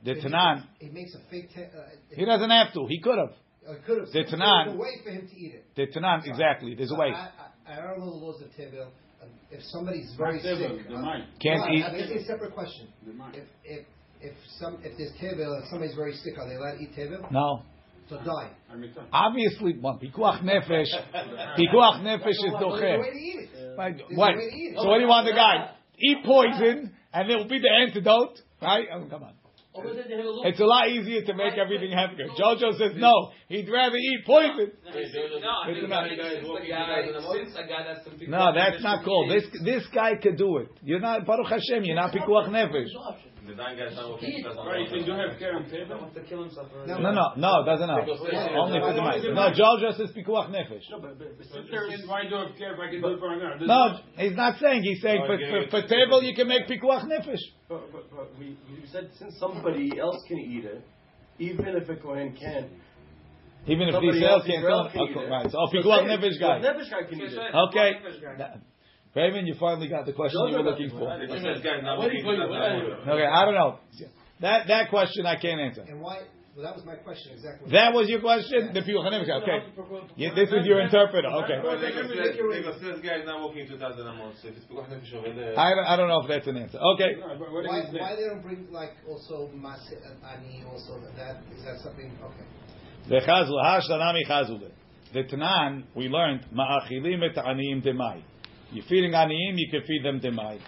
The 0.04 0.14
Tanan, 0.16 0.64
He 0.80 0.90
makes 0.90 1.14
a 1.14 1.20
fake. 1.30 1.50
Te- 1.54 1.64
uh, 1.64 1.82
he 2.16 2.26
doesn't 2.26 2.50
have 2.50 2.74
to. 2.74 2.86
He 2.88 3.00
could 3.02 3.18
have. 3.18 3.34
uh, 3.68 3.74
could 3.86 3.98
have. 4.00 4.08
The 4.08 4.14
There's 4.14 4.32
Tanan- 4.32 4.74
a 4.74 4.78
way 4.78 5.02
for 5.04 5.12
him 5.12 5.28
to 5.28 5.36
eat 5.36 5.56
it. 5.56 5.66
The 5.76 5.88
Tanan, 6.00 6.26
exactly. 6.26 6.74
There's 6.76 6.92
a 6.92 6.96
way. 6.96 7.12
I, 7.14 7.30
I, 7.68 7.74
I 7.74 7.82
don't 7.82 8.00
know 8.00 8.06
the 8.12 8.26
laws 8.26 8.42
of 8.42 8.48
Tevil. 8.52 8.88
Um, 9.22 9.30
if 9.52 9.62
somebody's 9.64 10.14
very 10.18 10.40
sick, 10.42 10.50
uh, 10.56 11.04
Can't 11.42 11.60
no, 11.60 11.74
eat. 11.74 11.84
I 11.84 11.92
mean, 11.92 12.02
it's 12.02 12.24
a 12.24 12.26
separate 12.26 12.54
question. 12.54 12.88
If 13.34 13.44
if 13.66 13.86
if 14.22 14.34
some 14.60 14.78
if 14.84 14.98
there's 14.98 15.12
Tevil 15.22 15.54
and 15.54 15.68
somebody's 15.70 15.96
very 15.96 16.14
sick, 16.14 16.38
are 16.40 16.48
they 16.48 16.56
allowed 16.56 16.78
to 16.78 16.84
eat 16.84 16.96
Tevil? 16.96 17.30
No. 17.32 17.64
So 18.10 18.18
die. 18.18 18.52
Obviously, 19.12 19.78
one 19.80 20.00
pikuach 20.00 20.42
nefesh. 20.44 20.92
Pikuach 21.58 22.02
nefesh 22.04 22.30
is 22.30 22.42
There's 22.42 22.54
doche. 22.54 23.12
to 23.12 23.18
eat 23.18 23.50
it. 23.54 23.78
Like, 23.78 23.98
There's 23.98 24.12
a 24.12 24.16
what? 24.16 24.36
way 24.36 24.50
to 24.50 24.56
eat 24.56 24.74
it. 24.74 24.78
So 24.78 24.88
what 24.90 24.98
do 24.98 25.02
you 25.04 25.08
want 25.08 25.26
the 25.28 25.34
guy? 25.34 25.72
Eat 26.00 26.18
poison, 26.26 26.92
and 27.14 27.30
it 27.32 27.36
will 27.38 27.48
be 27.48 27.60
the 27.60 27.70
antidote, 27.70 28.40
right? 28.62 28.86
Oh, 28.94 29.06
come 29.10 29.24
on. 29.24 29.34
over 29.76 29.94
there 29.94 30.04
they 30.08 30.18
have 30.18 30.26
a 30.26 30.30
look. 30.30 30.46
It's 30.46 30.60
a 30.60 30.66
lot 30.66 30.90
easier 30.90 31.24
to 31.24 31.34
make 31.34 31.54
everything 31.58 31.92
hefker. 31.92 32.28
Jojo 32.38 32.78
says 32.78 32.92
no. 32.98 33.32
He'd 33.48 33.70
rather 33.70 33.96
eat 33.96 34.26
poison. 34.26 34.72
No, 34.84 34.92
I 34.92 35.70
It's 35.70 35.82
mean, 35.82 35.90
not- 35.90 36.08
since 36.10 36.18
the 36.20 36.24
guy, 36.24 37.06
since 37.34 37.56
a 37.56 37.68
guy 37.68 37.84
that's 37.88 38.28
No, 38.28 38.54
that's 38.54 38.84
not 38.84 39.04
called. 39.06 39.32
This 39.32 39.46
this 39.64 39.84
guy 39.94 40.16
could 40.22 40.38
do 40.38 40.58
it. 40.58 40.68
You're 40.84 41.00
not 41.00 41.26
Baruch 41.26 41.48
Hashem. 41.48 41.86
You're 41.86 41.96
not 41.96 42.12
pikuach 42.12 42.50
nefesh. 42.50 42.90
There's 43.46 43.96
no 43.96 44.14
option. 44.16 44.46
Right, 44.66 44.88
you 44.90 45.04
can 45.04 45.06
do 45.06 45.12
have 45.20 45.38
care 45.38 45.56
on 45.56 45.70
table. 45.70 46.00
wants 46.00 46.16
to 46.16 46.24
kill 46.24 46.44
himself. 46.44 46.68
No, 46.88 46.98
No, 47.00 47.12
no, 47.12 47.26
no, 47.36 47.66
doesn't 47.66 47.90
have. 47.90 48.08
Only 48.08 48.80
for 48.80 48.94
the 48.94 49.02
mice. 49.02 49.22
No, 49.24 49.52
Jojo 49.52 49.98
says 49.98 50.12
pikuach 50.16 50.50
nefesh. 50.50 50.88
No, 50.90 51.00
but, 51.02 51.20
but, 51.20 51.38
but 51.38 51.48
since 51.48 51.68
there's 51.70 52.08
why 52.08 52.24
do 52.30 52.36
I 52.36 52.48
have 52.48 52.58
care 52.58 52.74
if 52.74 52.80
I 52.80 52.90
can 52.90 53.02
do 53.02 53.08
it 53.10 53.20
for 53.20 53.34
another? 53.34 53.66
No, 53.66 54.00
he's 54.16 54.36
not 54.36 54.60
saying. 54.60 54.84
He's 54.84 55.02
saying 55.02 55.24
for, 55.28 55.38
for, 55.38 55.82
for 55.82 55.88
table 55.88 56.24
you 56.24 56.34
can 56.36 56.48
make 56.48 56.68
pikuach 56.68 57.04
nefesh. 57.06 57.44
But, 57.68 57.92
but, 57.92 58.10
but 58.16 58.40
we, 58.40 58.58
we 58.72 58.88
said 58.92 59.10
since 59.20 59.36
somebody 59.40 60.00
else 60.00 60.24
can 60.28 60.40
eat 60.40 60.66
it, 60.66 60.82
even 61.40 61.68
if 61.68 61.90
a 61.90 61.96
Kohen 61.98 62.36
can, 62.40 62.70
Even 63.68 63.90
if 63.90 63.94
somebody 63.96 64.20
these 64.20 64.22
sales 64.22 64.42
else 64.42 64.48
can't 64.48 64.60
Israel 64.60 64.84
sell. 64.84 64.92
can 64.92 65.02
eat 65.02 65.18
Okay, 65.18 65.26
it. 65.26 65.30
right. 65.30 65.46
So 65.52 65.58
So 65.68 65.78
pikuach 65.78 66.00
say- 66.00 66.16
nefesh 66.16 66.34
so 66.34 66.40
guy. 66.40 66.60
Nefesh 66.60 66.90
guy 66.92 67.04
can 67.10 67.20
eat 67.20 67.34
it. 67.34 67.56
Okay. 67.68 67.92
Raymond, 69.16 69.48
you 69.48 69.56
finally 69.60 69.88
got 69.88 70.06
the 70.06 70.14
question 70.14 70.40
you 70.50 70.58
were 70.58 70.64
looking 70.64 70.90
for. 70.90 71.08
Waiting 71.08 72.24
for 72.24 72.34
you. 72.34 72.44
Okay, 72.44 73.26
I 73.26 73.46
don't 73.46 73.54
know. 73.54 73.80
That 74.42 74.68
that 74.68 74.90
question 74.90 75.26
I 75.26 75.36
can't 75.38 75.62
answer. 75.62 75.84
And 75.88 76.02
why? 76.02 76.24
Well, 76.56 76.66
that 76.66 76.76
was 76.76 76.86
my 76.86 76.96
question 76.96 77.34
exactly. 77.34 77.72
That 77.72 77.94
was 77.94 78.08
your 78.10 78.22
question. 78.22 78.74
The 78.74 78.82
pikuach 78.82 79.10
nefesh. 79.10 79.26
guy. 79.26 79.42
Okay. 79.42 79.60
Yeah, 80.18 80.36
this 80.36 80.50
is 80.50 80.66
your 80.68 80.82
interpreter. 80.82 81.28
Okay. 81.28 81.58
I 81.58 81.62
don't, 85.74 85.86
I 85.86 85.96
don't 85.98 86.10
know 86.10 86.22
if 86.22 86.28
that's 86.28 86.46
an 86.46 86.58
answer. 86.58 86.78
Okay. 86.78 87.16
Why, 87.20 87.34
why 87.98 88.16
they 88.16 88.26
don't 88.30 88.44
bring 88.44 88.68
like 88.72 88.92
also 89.10 89.50
mas 89.56 89.80
uh, 89.90 90.30
ani 90.30 90.64
also 90.70 91.02
that 91.18 91.42
is 91.58 91.64
that 91.66 91.80
something 91.82 92.12
okay? 92.22 92.46
The 93.10 93.22
chazul 93.26 93.58
hashtanami 93.64 94.28
chazul. 94.30 94.70
The 95.12 95.24
Tanan 95.24 95.86
we 95.96 96.08
learned 96.08 96.46
ma'achilim 96.54 97.24
et 97.24 97.36
aniyim 97.36 97.82
demai. 97.84 98.22
You're 98.74 98.86
feeding 98.86 99.12
aniyim, 99.12 99.54
you 99.56 99.70
can 99.70 99.82
feed 99.88 100.04
them 100.04 100.20
demai. 100.20 100.60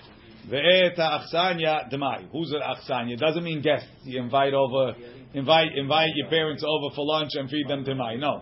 Ve'et 0.49 0.97
achsanya 0.97 1.91
demai. 1.91 2.29
Who's 2.31 2.51
an 2.51 2.61
achsanya? 2.61 3.17
Doesn't 3.17 3.43
mean 3.43 3.61
guests. 3.61 3.87
You 4.03 4.21
invite 4.21 4.53
over, 4.53 4.93
invite 5.33 5.75
invite 5.75 6.11
your 6.15 6.29
parents 6.29 6.63
over 6.63 6.93
for 6.95 7.03
lunch 7.05 7.31
and 7.33 7.49
feed 7.49 7.67
them 7.67 7.83
demai. 7.83 8.19
No, 8.19 8.41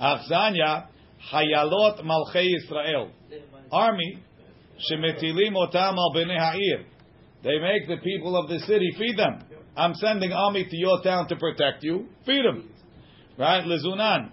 achsanya 0.00 0.86
hayalot 1.30 2.02
malchei 2.04 2.48
Israel. 2.56 3.10
Army 3.70 4.18
shemetilim 4.90 5.54
otam 5.54 5.96
al 5.96 6.12
bnei 6.14 6.38
ha'ir. 6.38 6.86
They 7.42 7.58
make 7.58 7.86
the 7.88 7.98
people 8.02 8.36
of 8.36 8.48
the 8.48 8.60
city 8.60 8.90
feed 8.98 9.18
them. 9.18 9.44
I'm 9.76 9.94
sending 9.94 10.32
army 10.32 10.64
to 10.64 10.76
your 10.76 11.02
town 11.02 11.28
to 11.28 11.36
protect 11.36 11.82
you. 11.82 12.06
Feed 12.24 12.44
them. 12.44 12.70
Right? 13.38 13.64
Lezunan. 13.64 14.30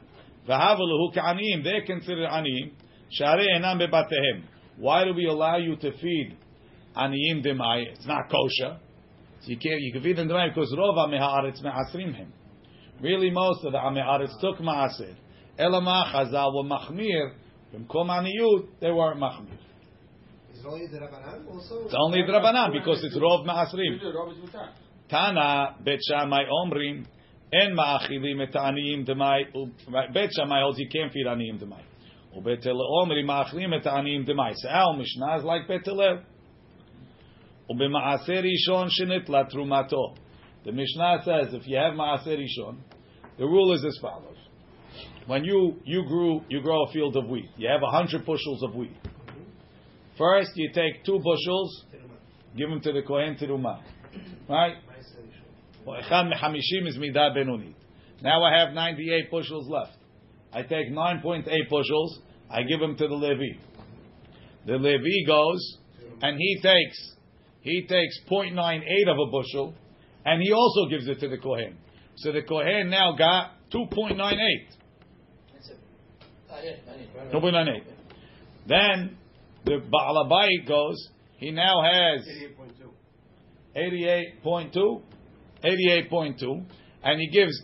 They're 0.47 1.85
considered 1.85 2.29
aniyim. 2.29 2.71
Shari 3.11 3.47
enam 3.55 3.79
bebatehem. 3.79 4.43
Why 4.79 5.03
do 5.05 5.13
we 5.13 5.27
allow 5.27 5.57
you 5.57 5.75
to 5.75 5.91
feed 5.91 6.37
aniyim 6.95 7.45
demai? 7.45 7.91
It's 7.91 8.07
not 8.07 8.29
kosher. 8.29 8.79
So 9.41 9.51
you 9.51 9.57
can't, 9.57 9.79
you 9.79 9.93
can 9.93 10.01
feed 10.01 10.17
them 10.17 10.27
demai 10.27 10.53
because 10.53 10.73
rova 10.77 11.07
meha'aretz 11.07 11.61
me'asrim 11.61 12.15
him. 12.15 12.33
Really, 13.01 13.29
most 13.29 13.63
of 13.63 13.71
the 13.71 13.77
Ame'aretz 13.77 14.39
took 14.41 14.57
Maaser. 14.57 15.15
Elama 15.57 16.11
Chazal 16.11 16.53
were 16.53 16.69
Machmir. 16.69 17.33
B'mkom 17.73 18.09
Aniyut, 18.09 18.67
they 18.81 18.91
weren't 18.91 19.19
Machmir. 19.19 19.57
Is 20.53 20.59
it 20.59 20.65
only 20.65 20.87
the 20.87 20.97
Rabbanan 20.97 21.47
also? 21.47 21.85
It's 21.85 21.95
only 21.97 22.23
the 22.25 22.33
Rabbanan 22.33 22.73
because 22.73 23.01
it's 23.03 23.17
Rov 23.17 23.45
Maasrim. 23.45 24.01
The 24.01 24.11
Rob 24.13 24.31
is 24.31 24.37
mutar. 24.37 24.71
Tana 25.09 25.75
Bet 25.83 25.99
Shammai 26.09 26.43
Omrim 26.43 27.05
En 27.53 27.75
Ma'achilim 27.75 28.41
Et 28.41 28.53
Aniyim 28.53 29.07
Demai 29.07 30.13
Bet 30.13 30.29
Shammai 30.35 30.61
holds 30.61 30.77
you 30.79 30.89
can't 30.91 31.11
feed 31.13 31.25
Aniyim 31.25 31.63
Demai 31.63 31.81
ובית 32.36 32.66
הלל 32.66 32.76
אומרים 33.02 33.26
מאכלים 33.26 33.74
את 33.74 33.86
העניים 33.86 34.24
דמאי. 34.24 34.52
So 34.52 34.68
our 34.68 34.96
Mishnah 34.98 35.40
is 35.40 35.44
like 35.44 35.68
בית 35.68 35.88
הלל. 35.88 36.18
ובמעשה 37.70 38.32
ראשון 38.32 38.86
שנטלה 38.90 39.44
תרומתו. 39.44 40.14
The 40.64 40.72
Mishnah 40.72 41.24
says 41.24 41.54
if 41.54 41.66
you 41.66 41.76
have 41.76 41.94
מעשה 41.96 42.34
ראשון, 42.34 42.76
the 43.38 43.44
rule 43.44 43.72
is 43.72 43.84
as 43.84 43.98
follows. 44.00 44.34
When 45.26 45.44
you, 45.44 45.76
you 45.84 46.04
grew, 46.06 46.42
you 46.48 46.60
grow 46.60 46.84
a 46.84 46.92
field 46.92 47.16
of 47.16 47.28
wheat. 47.28 47.48
You 47.56 47.68
have 47.68 47.82
a 47.82 47.90
hundred 47.90 48.26
bushels 48.26 48.62
of 48.62 48.74
wheat. 48.74 48.96
First, 50.18 50.50
you 50.54 50.70
take 50.72 51.04
two 51.04 51.18
bushels, 51.18 51.84
give 52.56 52.68
them 52.68 52.80
to 52.82 52.92
the 52.92 53.02
Kohen 53.02 53.36
Tirumah. 53.36 53.82
Right? 54.48 54.76
אחד 55.86 56.24
מחמישים 56.30 56.86
is 56.86 56.96
midah 56.96 57.34
benunit. 57.34 57.74
Now 58.22 58.42
I 58.42 58.58
have 58.58 58.72
98 58.74 59.30
bushels 59.30 59.68
left. 59.68 59.96
I 60.53 60.63
take 60.63 60.91
9.8 60.91 61.45
bushels, 61.69 62.19
I 62.49 62.63
give 62.63 62.79
them 62.79 62.95
to 62.97 63.07
the 63.07 63.13
Levi. 63.13 63.59
The 64.65 64.77
Levi 64.77 65.27
goes 65.27 65.77
and 66.21 66.37
he 66.37 66.59
takes 66.61 67.15
he 67.61 67.85
takes 67.87 68.19
0.98 68.29 69.11
of 69.11 69.17
a 69.27 69.31
bushel 69.31 69.73
and 70.25 70.41
he 70.41 70.51
also 70.51 70.89
gives 70.89 71.07
it 71.07 71.19
to 71.19 71.29
the 71.29 71.37
Kohen. 71.37 71.77
So 72.17 72.31
the 72.31 72.41
Kohen 72.41 72.89
now 72.89 73.15
got 73.17 73.51
2.98. 73.73 74.17
That's 75.53 75.69
it. 75.69 75.77
Yeah, 76.49 76.61
yeah, 76.63 76.71
right, 77.21 77.33
right. 77.33 77.43
2.98. 77.43 77.83
Then 78.67 79.17
the 79.65 79.81
Baal 79.89 80.25
Habayit 80.25 80.67
goes, 80.67 81.09
he 81.37 81.51
now 81.51 81.81
has 81.81 82.27
88.2, 83.75 85.01
88.2, 85.63 86.65
and 87.03 87.19
he 87.19 87.29
gives 87.29 87.61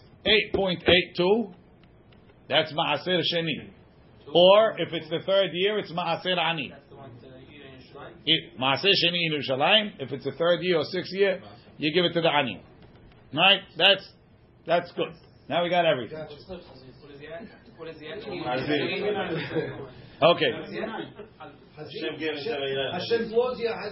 8.82. 0.56 1.54
That's 2.50 2.72
Maaser 2.74 3.22
Sheni. 3.34 3.70
Or 4.34 4.76
if 4.80 4.92
it's 4.94 5.10
the 5.10 5.20
third 5.26 5.50
year, 5.54 5.78
it's 5.80 5.92
Maaser 5.92 6.38
Ani. 6.38 6.70
That's 6.72 6.90
the 6.90 6.96
one 6.96 7.10
to 7.22 7.28
eat 7.28 7.62
in 7.62 7.72
Yerushalayim. 7.80 8.14
It- 8.26 8.60
Maaser 8.60 8.92
Sheni 9.04 9.20
in 9.26 9.34
Yerushalayim. 9.34 9.92
If 10.00 10.12
it's 10.12 10.26
the 10.26 10.34
third 10.34 10.62
year 10.62 10.78
or 10.78 10.84
sixth 10.86 11.14
year, 11.14 11.42
you 11.78 11.94
give 11.94 12.06
it 12.06 12.14
to 12.14 12.22
the 12.22 12.30
Ani. 12.30 12.62
Right? 13.34 13.62
That's 13.78 14.08
that's 14.66 14.92
good. 14.94 15.14
Now 15.48 15.64
we 15.64 15.70
got 15.70 15.86
everything. 15.86 16.18
Gotcha. 16.18 16.36
What 16.98 17.10
is 17.12 17.20
the 17.20 17.28
ad? 17.28 17.50
What 17.78 17.88
is 17.90 18.00
the 18.00 18.08
ad? 18.08 18.20
Okay. 20.24 20.52
Hashem 21.78 23.30
blows 23.30 23.60
you 23.60 23.68
a 23.68 23.90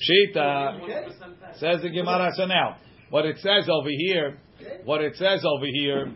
Shita 0.00 1.58
says 1.58 1.82
the 1.82 1.90
Gemara. 1.90 2.30
So 2.34 2.46
now, 2.46 2.76
what 3.10 3.26
it 3.26 3.36
says 3.38 3.68
over 3.70 3.88
here, 3.90 4.38
what 4.84 5.00
it 5.02 5.16
says 5.16 5.44
over 5.44 5.66
here, 5.66 6.12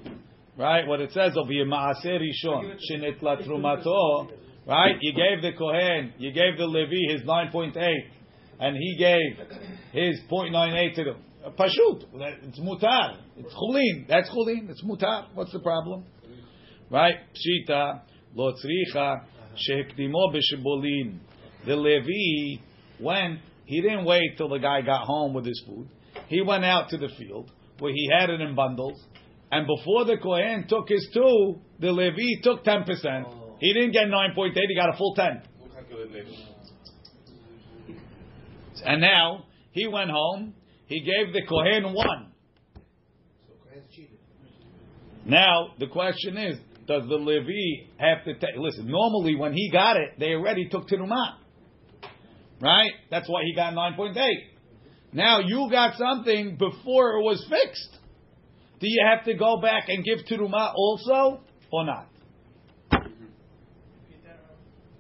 right? 0.59 0.87
What 0.87 1.01
it 1.01 1.13
says 1.13 1.37
over 1.37 1.53
here, 1.53 1.67
Maaser 1.67 2.21
Rishon, 2.21 2.77
Shinetla 2.91 3.47
Trumato, 3.47 4.29
right? 4.67 4.97
You 5.01 5.13
gave 5.13 5.43
the 5.43 5.53
Kohen, 5.57 6.15
you 6.19 6.33
gave 6.33 6.57
the 6.59 6.67
Levi 6.67 7.13
his 7.13 7.23
9.8, 7.23 7.77
and 8.61 8.77
he 8.77 8.97
gave 8.99 9.37
his 9.93 10.21
0.98 10.31 10.95
to 10.95 11.05
the 11.05 11.15
Pashut. 11.51 12.05
It's 12.15 12.59
mutar. 12.59 13.19
It's 13.37 13.53
chulin. 13.55 14.07
That's 14.09 14.31
chulin. 14.31 14.71
It's 14.71 14.83
mutar. 14.83 15.27
What's 15.35 15.53
the 15.53 15.61
problem? 15.61 16.05
Right? 16.91 17.17
Pshita, 17.35 18.01
lo 18.35 18.53
tzricha, 18.53 19.27
shehekdimo. 19.69 20.33
The 21.67 21.77
Levi 21.77 22.63
went, 23.01 23.41
he 23.67 23.81
didn't 23.81 24.05
wait 24.05 24.37
till 24.37 24.49
the 24.49 24.59
guy 24.59 24.81
got 24.83 25.07
home 25.07 25.35
with 25.35 25.47
his 25.47 25.63
food. 25.67 25.89
He 26.29 26.41
went 26.41 26.65
out 26.65 26.89
to 26.91 26.97
the 26.97 27.09
field 27.19 27.51
where 27.79 27.93
he 27.93 28.09
had 28.19 28.31
it 28.31 28.41
in 28.41 28.55
bundles. 28.55 29.03
And 29.51 29.67
before 29.67 30.05
the 30.05 30.17
Kohen 30.23 30.67
took 30.69 30.89
his 30.89 31.09
two, 31.13 31.61
the 31.79 31.93
Levi 31.93 32.43
took 32.43 32.65
10%. 32.65 33.59
He 33.61 33.73
didn't 33.73 33.93
get 33.93 34.07
9.8, 34.09 34.53
he 34.55 34.77
got 34.77 34.95
a 34.95 34.97
full 34.97 35.15
10. 35.15 35.43
And 38.85 39.01
now, 39.01 39.47
he 39.73 39.87
went 39.87 40.11
home, 40.11 40.55
he 40.87 41.01
gave 41.01 41.33
the 41.33 41.43
Kohen 41.49 41.95
one. 41.95 42.33
So 43.47 43.55
Kohen's 43.65 43.91
cheated. 43.95 44.19
Now, 45.25 45.69
the 45.79 45.87
question 45.87 46.37
is, 46.37 46.59
does 46.87 47.09
the 47.09 47.15
Levi 47.15 47.89
have 47.97 48.25
to 48.25 48.35
take, 48.35 48.57
listen, 48.59 48.87
normally 48.89 49.37
when 49.37 49.55
he 49.55 49.71
got 49.71 49.97
it, 49.97 50.19
they 50.19 50.33
already 50.33 50.69
took 50.69 50.89
Tirumah. 50.89 51.37
Right? 52.61 52.93
That's 53.11 53.29
why 53.29 53.43
he 53.45 53.55
got 53.55 53.75
9.8. 53.75 54.15
Now 55.13 55.39
you 55.39 55.69
got 55.71 55.97
something 55.97 56.57
before 56.57 57.19
it 57.19 57.23
was 57.23 57.47
fixed. 57.49 57.99
Do 58.85 58.91
you 58.91 59.03
have 59.03 59.25
to 59.25 59.33
go 59.33 59.63
back 59.63 59.89
and 59.89 60.05
give 60.05 60.19
Tirumah 60.31 60.75
also 60.77 61.41
or 61.73 61.87
not? 61.87 62.07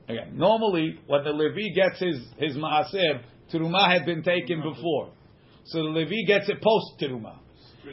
Again, 0.08 0.38
normally 0.38 0.98
when 1.06 1.22
the 1.22 1.32
Levi 1.32 1.74
gets 1.74 2.00
his, 2.00 2.16
his 2.38 2.56
Maaser, 2.56 3.20
Tirumah 3.52 3.92
had 3.92 4.06
been 4.06 4.22
taken 4.22 4.62
before. 4.62 5.10
So 5.66 5.82
the 5.82 5.90
Levi 5.90 6.26
gets 6.26 6.48
it 6.48 6.62
post 6.62 6.98
Tirumah. 6.98 7.40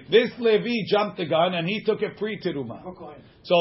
This 0.10 0.30
Levi 0.40 0.72
jumped 0.90 1.18
the 1.18 1.26
gun 1.26 1.56
and 1.56 1.68
he 1.68 1.84
took 1.84 2.02
it 2.02 2.16
pre 2.16 2.40
Kohen. 2.40 3.22
So 3.44 3.56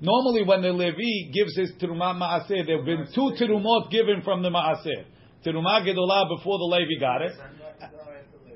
normally 0.00 0.42
when 0.42 0.62
the 0.62 0.72
Levi 0.72 1.30
gives 1.32 1.56
his 1.56 1.70
Terumah 1.80 2.18
Maaser, 2.18 2.66
there 2.66 2.78
have 2.78 2.84
been 2.84 3.06
two 3.14 3.30
Terumot 3.40 3.92
given 3.92 4.22
from 4.24 4.42
the 4.42 4.50
Maaser. 4.50 5.04
Terumah 5.44 5.86
Gedolah 5.86 6.36
before 6.36 6.58
the 6.58 6.64
Levi 6.64 6.98
got 6.98 7.22
it, 7.22 7.32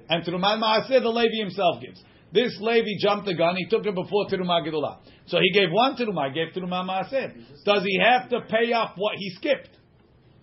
and 0.08 0.24
Terumah 0.24 0.60
Maaser 0.60 1.00
the 1.00 1.08
Levi 1.08 1.44
himself 1.44 1.80
gives. 1.80 2.02
This 2.32 2.56
Levi 2.60 2.98
jumped 3.00 3.26
the 3.26 3.34
gun, 3.34 3.56
he 3.56 3.66
took 3.66 3.84
it 3.84 3.94
before 3.94 4.26
Terumah 4.26 4.66
Gedolah. 4.66 4.98
So 5.26 5.38
he 5.38 5.52
gave 5.52 5.68
one 5.70 5.96
Terumah, 5.96 6.32
he 6.32 6.34
gave 6.34 6.54
Terumah 6.54 6.86
Maaser. 6.86 7.32
Does 7.64 7.82
he 7.84 8.00
have 8.02 8.28
to 8.30 8.40
pay 8.42 8.72
up 8.72 8.94
what 8.96 9.16
he 9.16 9.30
skipped? 9.30 9.70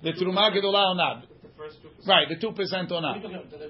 The 0.03 0.11
Terumah 0.11 0.51
Gedolah 0.51 0.91
or 0.91 0.95
not? 0.95 1.21
The 1.21 1.47
two 1.47 1.53
percent. 1.57 2.07
Right, 2.07 2.27
the 2.29 2.35
2% 2.35 2.91
or 2.91 3.01
not. 3.01 3.23
What 3.23 3.25
are 3.25 3.35
you 3.35 3.43
talking? 3.49 3.69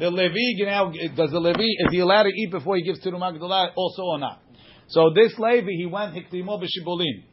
The- 0.00 0.10
Levi 0.10 0.64
now 0.64 0.90
does 1.14 1.30
the 1.30 1.38
Levi 1.40 1.60
is 1.60 1.88
he 1.90 2.00
allowed 2.00 2.24
to 2.24 2.30
eat 2.30 2.50
before 2.50 2.76
he 2.76 2.82
gives 2.82 3.00
the 3.00 3.10
Magdalah 3.10 3.70
also 3.76 4.02
or 4.02 4.18
not? 4.18 4.42
So 4.88 5.10
this 5.14 5.32
Levi 5.38 5.70
he 5.76 5.86
went 5.86 6.14
hiktimo 6.14 6.60
b'shibolin. 6.60 7.24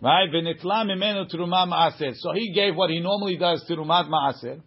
Right, 0.00 0.28
v'nitla 0.30 0.84
mimenu 0.86 1.26
teruma 1.32 1.66
maaser. 1.66 2.12
So 2.16 2.32
he 2.34 2.52
gave 2.52 2.74
what 2.76 2.90
he 2.90 3.00
normally 3.00 3.36
does 3.36 3.64
terumat 3.68 4.08
maaser. 4.08 4.60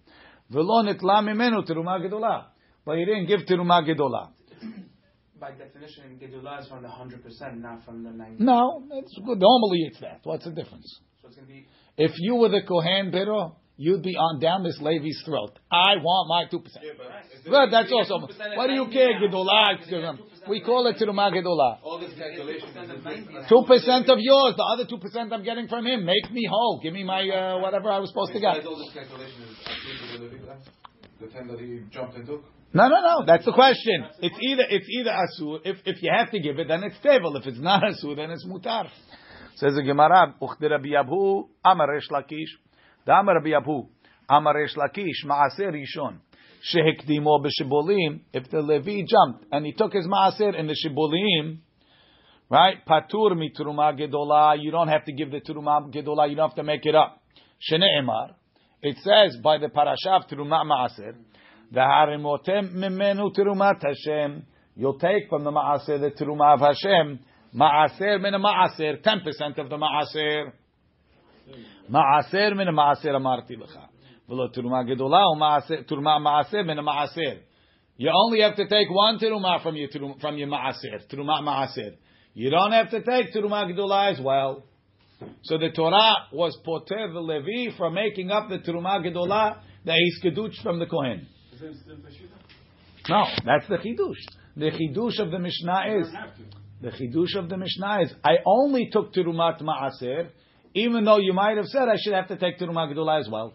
V'lo 0.51 0.83
nitla 0.83 1.21
mimenu 1.21 1.63
teruma 1.67 1.99
gedolah. 2.01 2.45
But 2.85 2.97
he 2.97 3.05
didn't 3.05 3.25
give 3.25 3.41
teruma 3.41 3.81
gedolah. 3.83 4.29
By 5.39 5.51
definition, 5.51 6.17
Gedula 6.21 6.61
is 6.61 6.67
from 6.69 6.81
the 6.81 6.87
hundred 6.87 7.21
percent, 7.21 7.59
not 7.59 7.83
from 7.83 8.03
the 8.03 8.11
ninety. 8.11 8.41
No, 8.41 8.83
it's 8.93 9.13
good. 9.25 9.39
Normally 9.39 9.79
it's 9.89 9.99
that. 9.99 10.21
What's 10.23 10.45
the 10.45 10.51
difference? 10.51 10.87
So 11.21 11.27
it's 11.27 11.35
gonna 11.35 11.47
be 11.47 11.67
If 11.97 12.11
you 12.19 12.35
were 12.35 12.49
the 12.49 12.61
Kohen 12.61 13.11
Biro, 13.11 13.55
you'd 13.75 14.01
be 14.01 14.15
on 14.15 14.39
down 14.39 14.63
this 14.63 14.79
Levi's 14.81 15.21
throat. 15.25 15.59
I 15.69 15.97
want 16.01 16.29
my 16.29 16.49
two 16.49 16.61
percent. 16.63 16.85
Good, 17.43 17.69
that's 17.69 17.91
also. 17.91 18.27
What 18.55 18.67
do 18.67 18.73
you 18.73 18.87
care, 18.87 19.19
Gedolah? 19.19 20.47
We 20.47 20.61
call 20.61 20.87
it 20.87 20.95
Tirumah 20.97 21.33
Gedolah. 21.33 21.79
All 21.83 21.99
this 21.99 22.17
calculation 22.17 22.69
is 22.69 23.49
Two 23.49 23.63
percent 23.67 24.09
of 24.09 24.19
yours, 24.21 24.55
the 24.55 24.63
other 24.63 24.85
two 24.89 24.99
percent 24.99 25.33
I'm 25.33 25.43
getting 25.43 25.67
from 25.67 25.85
him. 25.85 26.05
Make 26.05 26.31
me 26.31 26.47
whole. 26.49 26.79
Give 26.81 26.93
me 26.93 27.03
my 27.03 27.27
uh, 27.27 27.59
whatever 27.59 27.91
I 27.91 27.99
was 27.99 28.09
supposed 28.09 28.31
to 28.31 28.39
get. 28.39 28.65
All 28.65 28.77
this 28.77 28.93
calculation 28.93 29.43
is 29.43 29.57
actually 29.67 30.17
the 30.17 30.23
Levi 30.23 30.45
class? 30.45 30.63
The 31.19 31.27
ten 31.27 31.47
that 31.47 31.59
he 31.59 31.81
jumped 31.91 32.15
and 32.15 32.25
took? 32.25 32.43
No, 32.73 32.87
no, 32.89 32.99
no. 33.01 33.25
That's 33.25 33.45
the 33.45 33.53
question. 33.53 34.05
It's 34.21 34.35
either 34.41 34.63
it's 34.69 34.87
either 34.89 35.11
asur. 35.11 35.59
If 35.63 35.77
if 35.85 36.01
you 36.03 36.11
have 36.15 36.31
to 36.31 36.39
give 36.39 36.59
it, 36.59 36.67
then 36.67 36.83
it's 36.83 36.99
table. 37.01 37.35
If 37.37 37.45
it's 37.45 37.59
not 37.59 37.83
asur, 37.83 38.15
then 38.15 38.31
it's 38.31 38.45
mutar. 38.45 38.89
Says 39.55 39.73
the 39.75 39.83
Gemara, 39.83 40.35
Uchde 40.41 40.69
Rabbi 40.69 40.89
Abahu, 40.89 41.47
Amar 41.63 41.93
Resh 41.93 42.09
Lakish, 42.11 42.49
the 43.05 43.13
Amar 43.13 43.35
Rabbi 43.35 43.51
Abahu, 43.51 43.87
Amar 44.29 44.53
Resh 44.53 44.75
Lakish, 44.75 45.25
Maaser 45.25 45.71
Rishon, 45.71 46.17
Shehekdimo 46.73 47.41
b'shibolim. 47.41 48.19
If 48.33 48.49
the 48.49 48.61
Levi 48.61 49.05
jumped 49.07 49.45
and 49.53 49.65
he 49.65 49.71
took 49.71 49.93
his 49.93 50.05
Maaser 50.07 50.59
in 50.59 50.67
the 50.67 50.75
shibolim, 50.75 51.59
right? 52.49 52.85
Patur 52.85 53.31
mitruma 53.31 53.97
gedola. 53.97 54.57
You 54.59 54.71
don't 54.71 54.89
have 54.89 55.05
to 55.05 55.13
give 55.13 55.31
the 55.31 55.39
truma 55.39 55.89
gedola. 55.93 56.29
You 56.29 56.35
don't 56.35 56.49
have 56.49 56.55
to 56.57 56.63
make 56.63 56.85
it 56.85 56.95
up. 56.95 57.21
Shneemar. 57.71 58.33
It 58.81 58.97
says 58.97 59.37
by 59.41 59.57
the 59.57 59.69
parasha 59.69 60.11
of 60.11 60.23
truma 60.27 60.63
maaser, 60.65 61.15
v'harimotem 61.73 62.73
mimenu 62.73 63.35
terumat 63.35 63.81
Hashem. 63.81 64.45
You'll 64.75 64.99
take 64.99 65.29
from 65.29 65.43
the 65.43 65.51
maaser 65.51 65.99
the 65.99 66.11
teruma 66.11 66.55
of 66.55 66.59
Hashem. 66.59 67.19
Maaser 67.55 68.21
min 68.21 68.33
maaser, 68.33 69.01
ten 69.01 69.21
percent 69.21 69.57
of 69.57 69.69
the 69.69 69.77
maaser. 69.77 70.51
Maaser 71.89 72.55
min 72.55 72.67
maaser 72.67 73.15
amarti 73.15 73.55
lecha. 73.57 73.87
V'lo 74.29 74.53
teruma 74.53 74.83
gedolah 74.85 75.35
umaaser 75.35 75.89
teruma 75.89 76.19
maaser 76.19 76.65
min 76.65 76.77
maaser. 76.77 77.39
You 77.97 78.11
only 78.13 78.41
have 78.41 78.57
to 78.57 78.67
take 78.67 78.89
one 78.89 79.19
teruma 79.19 79.63
from 79.63 79.75
your 79.75 79.89
from 80.19 80.37
your 80.37 80.49
maaser, 80.49 81.07
teruma 81.09 81.41
maaser. 81.41 81.95
You 82.33 82.49
don't 82.49 82.73
have 82.73 82.91
to 82.91 83.01
take 83.01 83.33
teruma 83.33 83.65
gedula 83.71 84.11
as 84.11 84.19
well. 84.19 84.65
So 85.43 85.57
the 85.57 85.69
Torah 85.69 86.27
was 86.33 86.57
poter 86.65 87.09
the 87.13 87.21
Levi 87.21 87.77
from 87.77 87.93
making 87.93 88.29
up 88.29 88.49
the 88.49 88.59
teruma 88.59 88.99
gedula 89.01 89.61
that 89.85 89.95
he's 89.95 90.61
from 90.61 90.79
the 90.79 90.85
kohen. 90.85 91.27
No, 93.07 93.25
that's 93.45 93.67
the 93.67 93.77
chidush. 93.77 94.15
The 94.55 94.71
chidush 94.71 95.19
of 95.19 95.31
the 95.31 95.39
Mishnah 95.39 95.99
is 95.99 96.07
the 96.81 96.89
chidush 96.89 97.35
of 97.37 97.49
the 97.49 97.57
Mishnah 97.57 98.01
is 98.03 98.13
I 98.23 98.37
only 98.45 98.89
took 98.91 99.13
terumat 99.13 99.61
maaser, 99.61 100.29
even 100.73 101.05
though 101.05 101.17
you 101.17 101.33
might 101.33 101.57
have 101.57 101.67
said 101.67 101.83
I 101.83 101.95
should 101.97 102.13
have 102.13 102.27
to 102.29 102.37
take 102.37 102.59
teruma 102.59 102.91
gedula 102.91 103.19
as 103.21 103.29
well. 103.29 103.53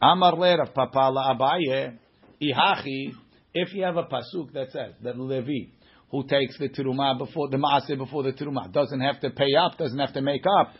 Amar 0.00 0.36
le 0.36 0.58
Rav 0.58 0.74
Papa 0.74 1.10
la 1.12 1.34
Abaye, 1.34 1.98
ihachi. 2.40 3.12
If 3.54 3.74
you 3.74 3.82
have 3.84 3.96
a 3.96 4.04
pasuk 4.04 4.52
that 4.52 4.70
says 4.70 4.94
that 5.02 5.18
Levi 5.18 5.72
who 6.10 6.26
takes 6.26 6.58
the 6.58 6.68
teruma 6.68 7.18
before 7.18 7.48
the 7.48 7.56
maaser 7.56 7.96
before 7.96 8.22
the 8.22 8.32
teruma 8.32 8.72
doesn't 8.72 9.00
have 9.00 9.20
to 9.20 9.30
pay 9.30 9.54
up, 9.58 9.76
doesn't 9.78 9.98
have 9.98 10.12
to 10.14 10.22
make 10.22 10.44
up. 10.60 10.74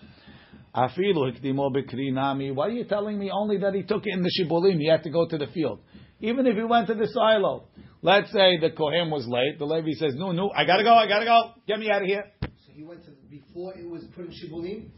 Afilu 0.79 1.33
hikdimo 1.33 1.71
b'kri 1.75 2.13
nami. 2.13 2.53
Why 2.53 2.67
are 2.67 2.71
you 2.71 2.85
telling 2.85 3.19
me 3.19 3.31
only 3.33 3.59
that 3.59 3.75
he 3.75 3.83
took 3.83 4.07
it 4.07 4.15
in 4.15 4.23
the 4.23 4.31
shibolim? 4.31 4.79
He 4.79 4.89
had 4.89 5.03
to 5.03 5.11
go 5.11 5.27
to 5.27 5.37
the 5.37 5.49
field. 5.49 5.81
Even 6.21 6.47
if 6.47 6.57
he 6.57 6.63
went 6.63 6.87
to 6.89 6.95
the 6.95 7.07
silo, 7.09 7.65
let's 8.03 8.31
say 8.33 8.59
the 8.61 8.71
kohen 8.71 9.11
was 9.11 9.27
late. 9.27 9.59
The 9.59 9.65
Levi 9.65 9.93
says, 9.99 10.15
"No, 10.15 10.31
no, 10.33 10.51
I 10.55 10.65
gotta 10.65 10.85
go, 10.85 10.95
I 10.95 11.09
gotta 11.09 11.25
go. 11.25 11.53
Get 11.67 11.81
me 11.81 11.91
out 11.91 12.03
of 12.03 12.09
here." 12.09 12.25
So 12.43 12.73
he 12.73 12.85
went 12.85 13.05
to 13.05 13.11
before 13.29 13.77
it 13.77 13.89
was 13.89 14.05
put 14.15 14.27
in 14.27 14.33
shibulim. 14.33 14.91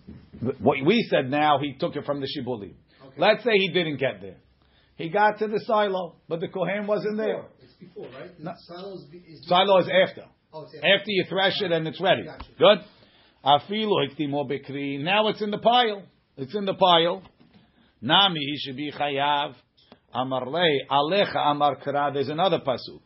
What 0.61 0.85
we 0.85 1.07
said 1.11 1.31
now, 1.31 1.59
he 1.59 1.75
took 1.79 1.97
it 1.97 2.05
from 2.05 2.21
the 2.21 2.29
shibolim. 2.29 2.75
Okay. 3.07 3.17
Let's 3.17 3.43
say 3.45 3.53
he 3.55 3.69
didn't 3.69 3.97
get 3.97 4.21
there. 4.21 4.37
He 4.97 5.09
got 5.09 5.39
to 5.39 5.49
the 5.49 5.61
silo, 5.61 6.17
but 6.29 6.41
the 6.41 6.49
kohen 6.49 6.87
wasn't 6.87 7.17
there. 7.17 7.45
It's 7.63 7.73
before, 7.75 8.07
right? 8.19 8.39
No. 8.39 8.53
silo 8.69 8.95
is, 8.97 9.05
is 9.27 9.49
Silo 9.49 9.79
is 9.79 9.89
after. 9.89 10.25
Oh, 10.53 10.65
it's 10.65 10.75
After 10.75 11.11
you 11.11 11.25
thresh 11.29 11.63
it 11.63 11.73
and 11.73 11.87
it's 11.87 12.01
ready. 12.01 12.25
Gotcha. 12.25 12.45
Good. 12.59 12.79
Afilu 13.45 14.07
hiktimo 14.07 14.49
bikri. 14.49 15.03
Now 15.03 15.29
it's 15.29 15.41
in 15.41 15.51
the 15.51 15.59
pile. 15.59 16.03
It's 16.37 16.55
in 16.55 16.65
the 16.65 16.75
pile. 16.75 17.23
Nami 18.03 18.41
he 18.41 18.57
should 18.59 18.77
be 18.77 18.93
chayav. 18.93 19.55
Amar 20.13 20.47
lei 20.49 20.81
alecha 20.91 21.37
amar 21.37 21.77
kara. 21.77 22.11
There's 22.13 22.29
another 22.29 22.59
pasuk. 22.59 23.01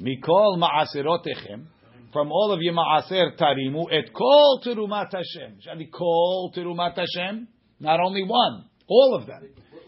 Mikol 0.00 0.58
maaserotechem. 0.58 1.66
From 2.12 2.32
all 2.32 2.52
of 2.52 2.60
you 2.62 2.72
maaser 2.72 3.38
tarimu 3.38 3.86
et 3.92 4.12
kol 4.14 4.60
terumat 4.64 5.12
Hashem. 5.12 5.58
Shall 5.60 5.76
be 5.76 5.86
kol 5.86 6.52
terumat 6.56 6.96
Hashem? 6.96 7.48
Not 7.80 8.00
only 8.00 8.22
one. 8.22 8.64
All 8.88 9.18
of 9.20 9.26
them. 9.26 9.42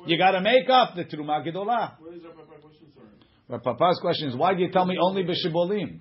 You 0.07 0.19
got 0.19 0.33
to 0.33 0.41
make 0.41 0.69
up 0.69 0.95
the 0.97 1.05
teruma 1.05 1.47
gedolah. 1.47 1.93
What 1.99 2.15
is 2.15 2.23
Rav 2.25 2.35
Papa? 2.35 2.59
Rav 3.49 3.63
Papa's 3.63 3.99
question 4.01 4.29
is, 4.29 4.37
why 4.37 4.55
do 4.55 4.61
you 4.61 4.71
tell 4.71 4.85
me 4.85 4.97
only 5.01 5.23
b'shibolim 5.23 6.01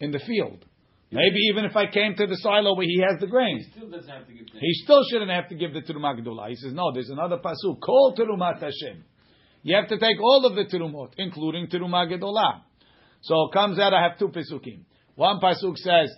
in 0.00 0.10
the 0.10 0.18
field? 0.18 0.64
Maybe 1.12 1.38
even 1.50 1.64
if 1.64 1.74
I 1.74 1.90
came 1.90 2.14
to 2.14 2.26
the 2.26 2.36
silo 2.36 2.76
where 2.76 2.86
he 2.86 3.00
has 3.00 3.18
the 3.20 3.26
grain, 3.26 3.58
He 3.58 3.70
Still 3.72 3.90
doesn't 3.90 4.08
have 4.08 4.26
to 4.28 4.32
give 4.32 4.46
he 4.52 4.72
still 4.84 5.02
shouldn't 5.10 5.30
have 5.30 5.48
to 5.48 5.56
give 5.56 5.72
the 5.74 5.80
terumah 5.80 6.20
gedula. 6.20 6.50
He 6.50 6.56
says, 6.56 6.72
no, 6.72 6.92
there's 6.92 7.10
another 7.10 7.38
pasuk, 7.38 7.80
called 7.80 8.16
terumat 8.16 8.60
Hashem. 8.60 9.04
You 9.62 9.74
have 9.76 9.88
to 9.88 9.98
take 9.98 10.20
all 10.20 10.46
of 10.46 10.54
the 10.54 10.64
terumot, 10.64 11.14
including 11.18 11.66
terumah 11.66 12.08
gedula. 12.08 12.60
So 13.22 13.48
it 13.48 13.52
comes 13.52 13.78
out, 13.80 13.92
I 13.92 14.02
have 14.02 14.18
two 14.18 14.28
pasukim. 14.28 14.84
One 15.16 15.40
pasuk 15.40 15.76
says, 15.76 16.14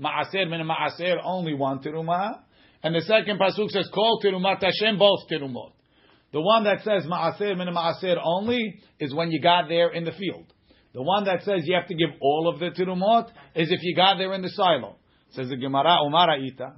ma'aser 0.00 0.48
min 0.48 0.66
ma'aser, 0.66 1.18
only 1.22 1.52
one 1.52 1.80
terumah. 1.80 2.40
And 2.82 2.94
the 2.94 3.02
second 3.02 3.38
pasuk 3.38 3.68
says, 3.68 3.88
call 3.92 4.20
terumat 4.24 4.62
Hashem, 4.62 4.98
both 4.98 5.28
terumot. 5.30 5.72
The 6.32 6.40
one 6.40 6.64
that 6.64 6.82
says 6.84 7.04
ma'aser 7.06 7.56
min 7.56 7.68
ma'aser 7.68 8.16
only 8.24 8.80
is 8.98 9.14
when 9.14 9.30
you 9.30 9.42
got 9.42 9.68
there 9.68 9.90
in 9.90 10.04
the 10.04 10.12
field. 10.12 10.52
The 10.96 11.02
one 11.02 11.26
that 11.26 11.42
says 11.42 11.64
you 11.64 11.74
have 11.74 11.88
to 11.88 11.94
give 11.94 12.08
all 12.22 12.48
of 12.48 12.58
the 12.58 12.70
terumot 12.70 13.28
is 13.54 13.70
if 13.70 13.80
you 13.82 13.94
got 13.94 14.16
there 14.16 14.32
in 14.32 14.40
the 14.40 14.48
silo. 14.48 14.96
Says 15.32 15.50
the 15.50 15.56
Gemara, 15.58 15.98
Umara 16.02 16.42
ita. 16.42 16.72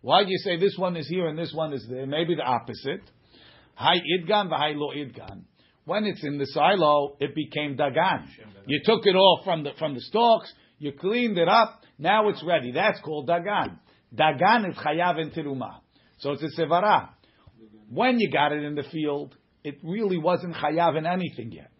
Why 0.00 0.24
do 0.24 0.30
you 0.30 0.38
say 0.38 0.58
this 0.58 0.78
one 0.78 0.96
is 0.96 1.06
here 1.06 1.28
and 1.28 1.38
this 1.38 1.52
one 1.52 1.74
is 1.74 1.86
there? 1.86 2.06
Maybe 2.06 2.34
the 2.34 2.42
opposite. 2.42 3.02
Hai 3.74 3.96
idgan 3.96 4.48
v'hai 4.48 4.74
lo 4.74 4.94
idgan. 4.96 5.42
When 5.84 6.06
it's 6.06 6.24
in 6.24 6.38
the 6.38 6.46
silo, 6.46 7.18
it 7.20 7.34
became 7.34 7.76
dagan. 7.76 8.28
You 8.64 8.80
took 8.82 9.04
it 9.04 9.14
all 9.14 9.42
from 9.44 9.62
the 9.64 9.72
from 9.78 9.92
the 9.92 10.00
stalks, 10.00 10.50
you 10.78 10.92
cleaned 10.92 11.36
it 11.36 11.48
up, 11.48 11.82
now 11.98 12.30
it's 12.30 12.42
ready. 12.42 12.72
That's 12.72 12.98
called 13.00 13.28
dagan. 13.28 13.78
Dagan 14.14 14.70
is 14.70 14.76
chayav 14.78 15.20
in 15.20 15.32
teruma. 15.32 15.80
So 16.20 16.32
it's 16.32 16.42
a 16.42 16.62
sevara. 16.62 17.10
When 17.90 18.20
you 18.20 18.30
got 18.30 18.52
it 18.52 18.64
in 18.64 18.74
the 18.74 18.84
field, 18.84 19.36
it 19.62 19.80
really 19.82 20.16
wasn't 20.16 20.54
chayav 20.54 20.96
in 20.96 21.04
anything 21.04 21.52
yet. 21.52 21.70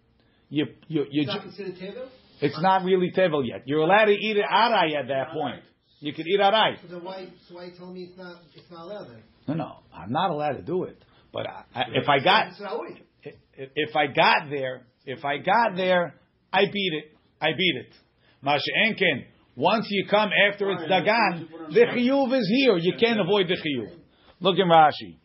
You, 0.51 0.67
you, 0.89 1.07
you, 1.11 1.23
It's 1.23 1.29
not 1.29 1.57
ju- 1.57 1.73
tevel. 1.73 2.09
it's 2.41 2.61
not 2.61 2.85
really 2.85 3.13
tevel 3.17 3.47
yet. 3.47 3.63
You're 3.67 3.81
allowed 3.83 4.07
to 4.07 4.13
eat 4.13 4.37
it 4.37 4.45
arai 4.45 4.99
at 4.99 5.07
that 5.09 5.33
point. 5.33 5.63
You 6.01 6.13
could 6.13 6.27
eat 6.27 6.41
arai. 6.41 6.81
So 6.83 6.89
then 6.89 7.05
why? 7.05 7.29
So 7.49 7.55
why 7.55 7.67
you 7.67 7.73
telling 7.79 7.95
me 7.95 8.03
it's 8.11 8.19
not? 8.19 8.43
It's 8.55 8.71
not 8.71 8.85
allowed 8.87 9.09
then? 9.11 9.23
No, 9.47 9.55
no, 9.55 9.77
I'm 9.95 10.11
not 10.11 10.31
allowed 10.31 10.55
to 10.55 10.63
do 10.63 10.85
it. 10.85 11.03
But 11.33 11.47
I, 11.47 11.65
I, 11.75 11.83
if 11.95 12.09
I 12.09 12.19
got, 12.19 12.47
not 12.59 12.81
if 13.23 13.95
I 13.95 14.07
got 14.09 14.51
there, 14.51 14.87
if 15.07 15.25
I 15.25 15.39
got 15.39 15.77
there, 15.77 16.15
I 16.53 16.63
beat 16.73 16.93
it. 16.95 17.17
I 17.41 17.53
beat 17.57 17.77
it. 17.87 17.95
Masha 18.43 18.73
Enken. 18.87 19.25
Once 19.57 19.87
you 19.91 20.07
come 20.09 20.31
after 20.51 20.71
it's 20.71 20.83
dagan, 20.83 21.49
the 21.73 21.81
chiyuv 21.81 22.39
is 22.39 22.51
here. 22.57 22.77
You 22.79 22.95
can't 22.99 23.21
avoid 23.21 23.47
the 23.49 23.55
chiyuv. 23.55 23.93
Look 24.41 24.57
in 24.59 24.69
Rashi. 24.69 25.19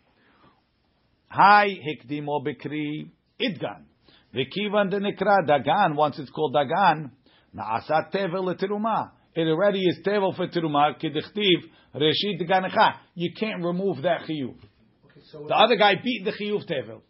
Hi 1.30 1.68
hikdimo 1.68 2.44
bikri 2.46 3.10
idgan. 3.40 3.84
V'kivan 4.35 4.91
denikra 4.91 5.47
dagan. 5.47 5.97
Once 5.97 6.19
it's 6.19 6.31
called 6.31 6.55
dagan, 6.55 7.11
naasat 7.55 8.13
tevel 8.13 8.45
letiruma. 8.45 9.11
It 9.35 9.47
already 9.47 9.81
is 9.81 9.99
tevel 10.07 10.35
for 10.37 10.47
tiruma. 10.49 10.95
Kedichtiv 11.01 11.71
reshit 11.95 12.41
daganecha. 12.41 12.95
You 13.15 13.33
can't 13.39 13.63
remove 13.63 14.03
that 14.03 14.23
chiyuv. 14.29 14.55
Okay, 14.55 15.21
so 15.31 15.47
The 15.49 15.55
other 15.55 15.77
guy 15.77 15.95
beat 16.03 16.25
the 16.25 16.33
chiyuv 16.33 16.69
tevel. 16.69 17.01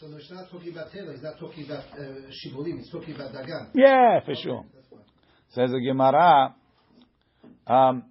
so 0.00 0.06
he's 0.16 0.30
not 0.30 0.50
talking 0.50 0.72
about 0.72 0.90
tevel. 0.92 1.12
He's 1.12 1.22
not 1.22 1.38
talking 1.38 1.64
about 1.64 1.84
uh, 1.92 2.02
shibulim. 2.38 2.78
He's 2.78 2.90
talking 2.90 3.14
about 3.14 3.32
dagan. 3.32 3.70
Yeah, 3.74 4.20
for 4.24 4.34
sure. 4.34 4.64
That's 4.74 4.88
fine. 4.88 5.00
Says 5.50 5.70
the 5.70 5.80
Gemara, 5.80 6.54
um, 7.66 8.02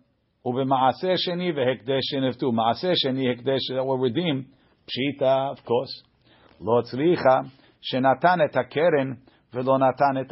ובמעשה 0.45 1.17
שני 1.17 1.51
והקדש 1.51 2.01
שנפטו. 2.01 2.51
מעשה 2.51 2.91
שני, 2.95 3.32
הקדש 3.32 3.72
that 3.72 3.86
were 3.86 3.97
redeemed, 4.09 4.45
פשיטה, 4.86 5.47
of 5.53 5.59
course. 5.59 6.03
לא 6.61 6.82
צריכה, 6.82 7.39
Shenatan 7.93 8.41
et 8.45 8.53
hakeren 8.53 9.18
velo 9.53 9.78
natan 9.78 10.16
et. 10.18 10.30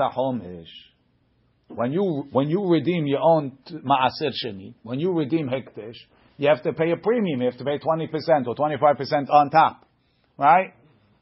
When 1.68 1.92
you 1.92 2.28
when 2.30 2.48
you 2.48 2.66
redeem 2.68 3.06
your 3.06 3.20
own 3.20 3.58
maaser 3.84 4.32
sheni, 4.44 4.74
when 4.82 5.00
you 5.00 5.12
redeem 5.12 5.48
hektesh, 5.48 5.96
you 6.36 6.48
have 6.48 6.62
to 6.62 6.72
pay 6.72 6.90
a 6.90 6.96
premium. 6.96 7.40
You 7.40 7.50
have 7.50 7.58
to 7.58 7.64
pay 7.64 7.78
twenty 7.78 8.06
percent 8.06 8.46
or 8.46 8.54
twenty 8.54 8.76
five 8.76 8.96
percent 8.96 9.30
on 9.30 9.50
top, 9.50 9.86
right? 10.38 10.74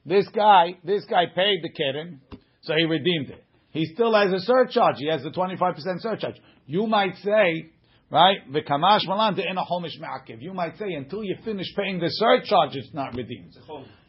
This 0.04 0.26
guy 0.34 0.74
this 0.84 1.04
guy 1.04 1.26
paid 1.26 1.60
the 1.62 1.70
keren, 1.70 2.20
so 2.62 2.74
he 2.76 2.84
redeemed 2.84 3.30
it. 3.30 3.44
He 3.70 3.86
still 3.94 4.14
has 4.14 4.32
a 4.32 4.40
surcharge. 4.40 4.96
He 4.98 5.08
has 5.08 5.22
the 5.22 5.30
twenty 5.30 5.56
five 5.56 5.74
percent 5.74 6.02
surcharge. 6.02 6.40
You 6.66 6.86
might 6.86 7.16
say, 7.16 7.70
right? 8.10 8.38
V'kamash 8.50 9.06
malan 9.06 9.38
in 9.38 9.56
a 9.56 9.64
homish 9.64 9.98
ma'akiv. 10.00 10.40
You 10.40 10.52
might 10.52 10.76
say 10.76 10.92
until 10.94 11.22
you 11.22 11.36
finish 11.44 11.66
paying 11.76 12.00
the 12.00 12.08
surcharge, 12.08 12.74
it's 12.74 12.92
not 12.92 13.14
redeemed. 13.14 13.56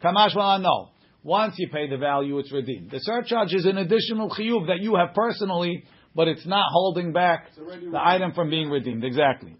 Kamash 0.02 0.34
malan 0.34 0.62
no. 0.62 0.90
Once 1.24 1.54
you 1.56 1.68
pay 1.70 1.88
the 1.88 1.96
value, 1.96 2.38
it's 2.38 2.52
redeemed. 2.52 2.90
The 2.90 2.98
surcharge 2.98 3.54
is 3.54 3.64
an 3.64 3.78
additional 3.78 4.28
chiyuv 4.28 4.66
that 4.66 4.80
you 4.80 4.94
have 4.94 5.14
personally, 5.14 5.84
but 6.14 6.28
it's 6.28 6.46
not 6.46 6.66
holding 6.70 7.14
back 7.14 7.48
the 7.56 7.98
item 7.98 8.32
from 8.34 8.50
being 8.50 8.68
redeemed. 8.68 9.02
Exactly. 9.02 9.56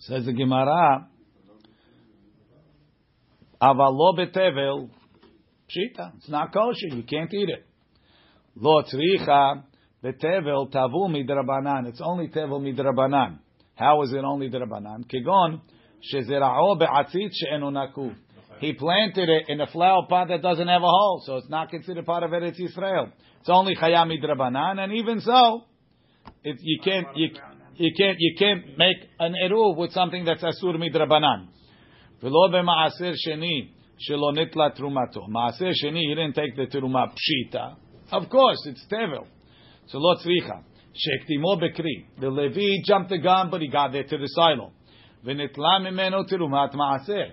Says 0.00 0.26
the 0.26 0.32
Gemara, 0.32 1.06
Avalo 3.62 4.18
betevel, 4.18 4.90
pshita. 5.68 6.16
It's 6.16 6.28
not 6.28 6.52
kosher. 6.52 6.88
You 6.88 7.04
can't 7.04 7.32
eat 7.32 7.48
it. 7.48 7.64
Lo 8.56 8.82
tzricha 8.82 9.62
betevel 10.02 10.72
tavu 10.72 11.08
midrabanan. 11.08 11.86
It's 11.86 12.00
only 12.02 12.26
tevel 12.26 12.60
midrabanan. 12.60 13.38
How 13.76 14.02
is 14.02 14.12
it 14.12 14.24
only 14.24 14.50
drabanan? 14.50 15.04
Kegon 15.06 15.60
shezerao 16.12 16.78
be'atzit 16.78 17.30
she'enu 17.32 17.70
naku. 17.70 18.10
He 18.60 18.74
planted 18.74 19.28
it 19.28 19.48
in 19.48 19.60
a 19.60 19.66
flower 19.66 20.06
pot 20.06 20.28
that 20.28 20.42
doesn't 20.42 20.68
have 20.68 20.82
a 20.82 20.86
hole, 20.86 21.22
so 21.24 21.36
it's 21.36 21.48
not 21.48 21.70
considered 21.70 22.04
part 22.04 22.22
of 22.22 22.30
Eretz 22.30 22.60
Yisrael. 22.60 23.10
It's 23.40 23.48
only 23.48 23.74
Chayami 23.74 24.22
Drabanan, 24.22 24.78
and 24.78 24.92
even 24.92 25.20
so, 25.20 25.62
it, 26.44 26.58
you 26.60 26.78
can't 26.84 27.06
you, 27.16 27.30
you 27.76 27.92
can't 27.96 28.16
you 28.18 28.34
can't 28.38 28.76
make 28.76 28.98
an 29.18 29.34
eruv 29.46 29.76
with 29.78 29.92
something 29.92 30.26
that's 30.26 30.42
asur 30.42 30.76
midrabanan. 30.76 31.48
V'lo 32.22 32.50
b'maaser 32.52 33.14
sheni 33.26 33.70
shelo 34.08 34.34
nitla 34.36 34.78
trumato. 34.78 35.26
Maaser 35.28 35.72
sheni, 35.82 36.00
he 36.00 36.14
didn't 36.14 36.34
take 36.34 36.54
the 36.54 36.66
truma 36.66 37.06
pshita. 37.08 37.76
Of 38.12 38.28
course, 38.28 38.58
it's 38.66 38.84
tevel. 38.92 39.26
So 39.86 39.98
lo 39.98 40.16
tzricha. 40.16 40.62
Shektimo 40.92 41.62
bekri. 41.62 42.06
The 42.20 42.28
Levi 42.28 42.82
jumped 42.84 43.08
the 43.08 43.18
gun, 43.18 43.48
but 43.50 43.62
he 43.62 43.68
got 43.68 43.92
there 43.92 44.04
to 44.04 44.18
the 44.18 44.26
silo. 44.26 44.72
V'nitla 45.24 45.80
mimeno 45.80 46.30
trumat 46.30 46.74
maaser. 46.74 47.30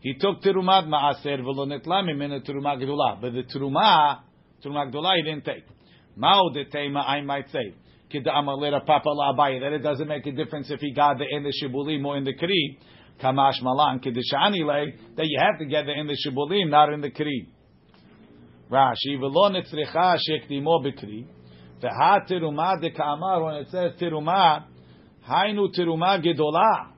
He 0.00 0.14
took 0.14 0.40
terumat 0.42 0.86
ma'aser 0.86 1.40
v'lo 1.40 1.66
netlamim 1.66 2.22
in 2.24 2.32
a 2.32 2.40
terumah 2.40 2.80
gdula, 2.80 3.20
but 3.20 3.32
the 3.32 3.42
terumah 3.42 4.20
terumah 4.64 4.92
gdula 4.92 5.16
he 5.16 5.22
didn't 5.22 5.44
take. 5.44 5.64
Mao 6.16 6.50
detema 6.54 7.04
I 7.04 7.20
might 7.22 7.50
say 7.50 7.74
k'da'amalera 8.12 8.86
papa 8.86 9.08
la'abayi 9.08 9.60
that 9.60 9.72
it 9.72 9.80
doesn't 9.80 10.06
make 10.06 10.24
a 10.26 10.32
difference 10.32 10.70
if 10.70 10.80
he 10.80 10.92
got 10.92 11.18
the 11.18 11.24
in 11.28 11.42
the 11.42 11.52
shibulim 11.52 12.04
or 12.04 12.16
in 12.16 12.24
the 12.24 12.32
kri. 12.34 12.78
Kamash 13.20 13.60
malan 13.62 13.98
k'deshani 13.98 14.64
lay 14.64 14.94
that 15.16 15.26
you 15.26 15.40
have 15.40 15.58
to 15.58 15.66
get 15.66 15.86
the 15.86 15.92
in 15.92 16.06
the 16.06 16.16
shibulim, 16.24 16.70
not 16.70 16.92
in 16.92 17.00
the 17.00 17.10
kri. 17.10 17.48
Rashi 18.70 19.18
v'lo 19.18 19.50
netzricha 19.50 20.16
shekdimo 20.28 20.84
b'kri 20.84 21.26
v'ha 21.82 22.28
terumah 22.30 22.80
deka'amar 22.80 23.44
when 23.44 23.54
it 23.56 23.68
says 23.70 23.92
terumah 24.00 24.62
hainu 25.28 25.76
terumah 25.76 26.24
gdula. 26.24 26.97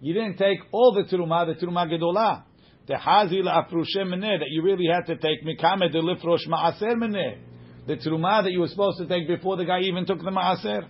You 0.00 0.14
didn't 0.14 0.36
take 0.36 0.58
all 0.72 0.92
the 0.92 1.02
Teruma, 1.04 1.46
the 1.46 1.66
Teruma 1.66 1.90
Gedola. 1.90 2.44
The 2.86 2.96
Hazi 2.96 3.42
Afrushem 3.42 4.14
Meneh, 4.14 4.38
that 4.38 4.46
you 4.48 4.62
really 4.62 4.86
had 4.86 5.06
to 5.06 5.16
take 5.16 5.44
Mikame 5.44 5.90
de 5.90 6.00
Lifrosh 6.00 6.46
Ma'aser 6.48 6.94
Meneh. 6.94 7.38
The 7.86 7.96
Teruma 7.96 8.44
that 8.44 8.52
you 8.52 8.60
were 8.60 8.68
supposed 8.68 8.98
to 8.98 9.06
take 9.06 9.26
before 9.26 9.56
the 9.56 9.64
guy 9.64 9.80
even 9.80 10.06
took 10.06 10.18
the 10.18 10.30
Ma'aser. 10.30 10.88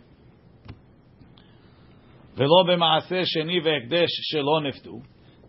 ולא 2.37 2.65
במעשה 2.69 3.23
שני 3.25 3.61
והקדש 3.61 4.09
שלא 4.23 4.61
נפתו. 4.61 5.01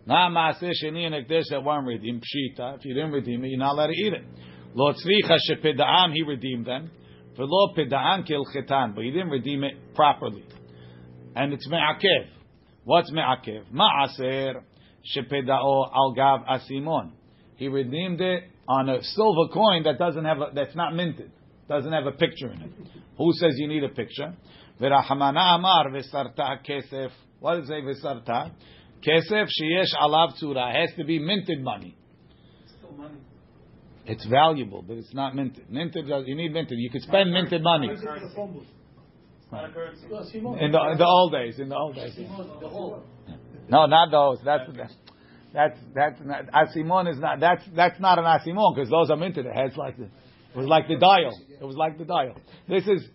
Not 0.06 0.30
מעשה 0.30 0.68
שני 0.72 1.06
and 1.06 1.14
הקדש 1.14 1.44
that 1.50 1.62
weren't 1.62 1.86
redeemed, 1.86 2.22
pshita. 2.22 2.78
If 2.78 2.84
you 2.86 2.94
didn't 2.94 3.12
redeem 3.12 3.44
it, 3.44 3.48
you're 3.48 3.58
not 3.58 3.74
allowed 3.74 3.88
to 3.88 3.92
eat 3.92 4.12
it. 4.14 4.24
לא 4.74 4.92
צריכה 4.92 5.34
שפדעם, 5.38 6.12
he 6.14 6.22
redeemed 6.22 6.66
them. 6.66 6.88
ולא 7.36 7.74
פדעם 7.76 8.22
כהלכתן, 8.24 8.94
but 8.94 9.04
he 9.04 9.10
didn't 9.10 9.28
redeem 9.28 9.64
it 9.64 9.94
properly. 9.94 10.44
And 11.36 11.52
it's 11.52 11.68
me'akev. 11.68 12.38
What's 12.85 13.11
me'akev? 13.11 13.63
Ma'aser 13.71 14.61
shepeda'o 15.15 15.89
al 15.93 16.13
gav 16.15 16.41
asimon. 16.45 17.11
He 17.55 17.67
redeemed 17.67 18.19
it 18.21 18.43
on 18.67 18.89
a 18.89 19.01
silver 19.03 19.53
coin 19.53 19.83
that 19.83 19.97
doesn't 19.97 20.25
have 20.25 20.37
a, 20.39 20.51
that's 20.53 20.75
not 20.75 20.93
minted, 20.93 21.31
doesn't 21.69 21.91
have 21.91 22.05
a 22.05 22.11
picture 22.11 22.51
in 22.51 22.61
it. 22.61 22.71
Who 23.17 23.31
says 23.33 23.53
you 23.55 23.67
need 23.67 23.83
a 23.83 23.89
picture? 23.89 24.33
V'rahmana 24.81 25.55
amar 25.55 25.89
v'sarta 25.91 26.59
kesef. 26.67 27.11
What 27.39 27.55
does 27.55 27.69
it 27.69 27.73
say 27.73 27.81
v'sarta? 27.81 28.51
Kesef 29.05 29.47
sheyesh 29.61 29.93
alav 30.01 30.33
tzura. 30.41 30.73
Has 30.73 30.89
to 30.97 31.03
be 31.05 31.19
minted 31.19 31.61
money. 31.61 31.95
Still 32.77 32.93
money. 32.97 33.19
It's 34.05 34.25
valuable, 34.25 34.81
but 34.81 34.97
it's 34.97 35.13
not 35.13 35.35
minted. 35.35 35.69
Minted, 35.69 36.07
you 36.27 36.35
need 36.35 36.53
minted. 36.53 36.77
You 36.77 36.89
could 36.89 37.03
spend 37.03 37.31
minted 37.31 37.61
money. 37.61 37.89
In 39.52 40.72
the, 40.72 40.90
in 40.92 40.98
the 40.98 41.06
old 41.06 41.32
days, 41.32 41.58
in 41.58 41.70
the 41.70 41.76
old 41.76 41.94
days. 41.94 42.14
Simon, 42.14 42.50
the 42.60 42.68
whole. 42.68 43.02
No, 43.68 43.86
not 43.86 44.10
those. 44.10 44.38
That's 44.44 44.68
that's 45.54 45.78
that's 45.94 46.20
not, 46.22 46.46
asimon 46.52 47.10
is 47.10 47.18
not 47.18 47.40
that's 47.40 47.62
that's 47.74 47.98
not 47.98 48.18
an 48.18 48.24
asimon 48.24 48.74
because 48.74 48.90
those 48.90 49.10
are 49.10 49.16
minted. 49.16 49.46
It 49.46 49.54
has 49.54 49.74
like 49.76 49.96
the 49.96 50.04
it 50.04 50.56
was 50.56 50.66
like 50.66 50.88
the 50.88 50.96
dial. 50.96 51.32
It 51.60 51.64
was 51.64 51.76
like 51.76 51.96
the 51.96 52.04
dial. 52.04 52.34
This 52.68 52.86
is 52.86 53.08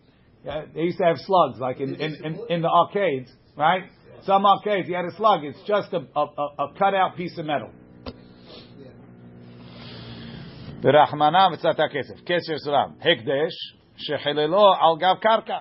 uh, 0.50 0.64
they 0.74 0.82
used 0.82 0.98
to 0.98 1.06
have 1.06 1.18
slugs 1.20 1.60
like 1.60 1.80
in 1.80 1.96
in, 1.96 2.16
in, 2.26 2.40
in 2.50 2.62
the 2.64 2.70
arcades, 2.70 3.32
right? 3.56 3.84
Some 4.24 4.44
arcades 4.46 4.88
you 4.90 4.96
had 4.96 5.06
a 5.06 5.16
slug. 5.16 5.44
It's 5.44 5.62
just 5.68 5.94
a 5.94 6.00
a, 6.16 6.26
a, 6.26 6.64
a 6.66 6.74
cut 6.78 6.96
out 6.96 7.16
piece 7.16 7.38
of 7.38 7.46
metal. 7.46 7.70
ברחמנה 10.84 11.48
וצאת 11.54 11.80
הכסף, 11.80 12.24
כסף 12.26 12.58
סולם, 12.58 12.92
הקדש, 13.00 13.54
שחיללו 13.98 14.74
על 14.74 14.98
גב 15.00 15.16
קרקע. 15.20 15.58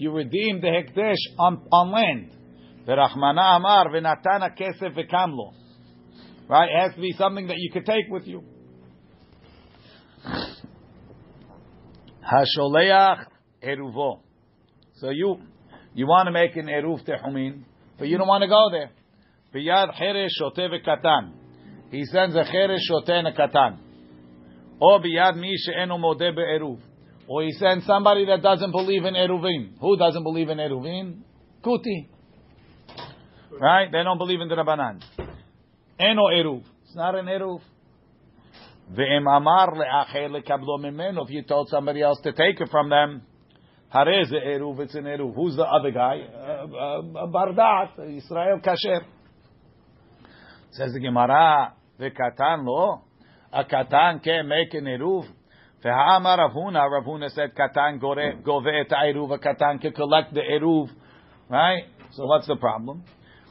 you 0.00 0.10
redeem 0.12 0.62
the 0.62 0.66
hekdesh 0.66 1.18
on, 1.38 1.60
on 1.70 1.92
land. 1.92 2.34
Verachmana 2.88 3.56
amar 3.56 3.88
v'natana 3.88 4.56
kesef 4.58 4.96
v'kamlo. 4.96 5.52
Right? 6.48 6.70
It 6.70 6.80
has 6.80 6.94
to 6.94 7.00
be 7.02 7.12
something 7.18 7.48
that 7.48 7.58
you 7.58 7.70
could 7.70 7.84
take 7.84 8.06
with 8.08 8.26
you. 8.26 8.42
Hasholeach 12.24 13.26
eruvo. 13.62 14.20
So 14.96 15.10
you 15.10 15.36
you 15.92 16.06
want 16.06 16.28
to 16.28 16.32
make 16.32 16.56
an 16.56 16.68
eruv 16.68 17.06
tehumin, 17.06 17.64
but 17.98 18.08
you 18.08 18.16
don't 18.16 18.26
want 18.26 18.40
to 18.40 18.48
go 18.48 18.70
there. 18.72 18.92
Biyad 19.54 20.00
cheresh 20.00 20.30
shote 20.30 20.56
v'katan. 20.56 21.32
He 21.90 22.06
sends 22.06 22.34
a 22.34 22.44
cheresh 22.44 22.78
shote 22.88 23.10
and 23.10 23.28
a 23.28 23.32
katan. 23.32 23.80
Or 24.80 24.98
biyad 25.00 25.36
mi 25.36 25.54
she'enu 25.58 25.98
modeh 25.98 26.34
be'eruv. 26.34 26.80
Or 27.30 27.44
he 27.44 27.52
sends 27.52 27.86
somebody 27.86 28.26
that 28.26 28.42
doesn't 28.42 28.72
believe 28.72 29.04
in 29.04 29.14
Eruvin. 29.14 29.78
Who 29.80 29.96
doesn't 29.96 30.24
believe 30.24 30.48
in 30.48 30.58
Eruvin? 30.58 31.20
Kuti. 31.62 32.08
Right? 33.52 33.86
They 33.92 34.02
don't 34.02 34.18
believe 34.18 34.40
in 34.40 34.48
the 34.48 34.56
Rabbanan. 34.56 35.00
Eno 35.96 36.22
Eruv. 36.24 36.64
It's 36.82 36.96
not 36.96 37.14
an 37.14 37.26
Eruv. 37.26 37.60
Ve'em 38.92 39.28
amar 39.28 39.76
le'acher 39.76 40.28
lekablo. 40.28 41.22
If 41.22 41.30
you 41.30 41.44
told 41.44 41.68
somebody 41.68 42.02
else 42.02 42.18
to 42.24 42.32
take 42.32 42.60
it 42.60 42.68
from 42.68 42.90
them, 42.90 43.22
harez 43.94 44.32
Eruv, 44.32 44.80
it's 44.80 44.96
an 44.96 45.04
Eruv. 45.04 45.32
Who's 45.32 45.54
the 45.54 45.62
other 45.62 45.92
guy? 45.92 46.22
Uh, 46.34 46.66
uh, 46.66 47.26
Bardat, 47.28 47.92
Israel 48.16 48.60
Kasher. 48.60 49.04
Says 50.72 50.92
the 50.92 50.98
Gemara, 50.98 51.74
ve'katan 52.00 52.64
lo. 52.64 53.02
A 53.52 53.62
katan 53.62 54.20
can 54.20 54.48
make 54.48 54.74
an 54.74 54.86
Eruv. 54.86 55.28
Ve'ha'amar 55.84 56.36
Rav 56.36 56.52
Huna, 56.52 56.90
Ravuna 56.90 57.30
said, 57.30 57.54
Katan 57.54 58.00
gove 58.00 58.66
et 58.66 58.90
eruv, 58.90 59.38
Katan 59.42 59.80
can 59.80 59.92
collect 59.92 60.34
the 60.34 60.40
eruv, 60.40 60.88
right? 61.48 61.84
So 62.12 62.26
what's 62.26 62.46
the 62.46 62.56
problem? 62.56 63.02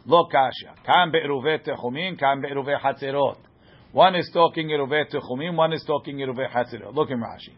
Lo 0.06 0.28
kasha. 0.32 0.76
Kam 0.86 1.12
be'eruve 1.12 1.66
techumin, 1.66 2.20
kam 2.20 2.42
be'eruve 2.42 2.80
hatzerot. 2.80 3.38
One 3.94 4.16
is 4.16 4.30
talking 4.32 4.70
eruve 4.70 5.12
techumin, 5.12 5.56
one 5.56 5.74
is 5.74 5.84
talking 5.88 6.18
eruve 6.18 6.52
hatzerot. 6.52 6.94
Look 6.94 7.10
in 7.10 7.20
Rashi. 7.20 7.54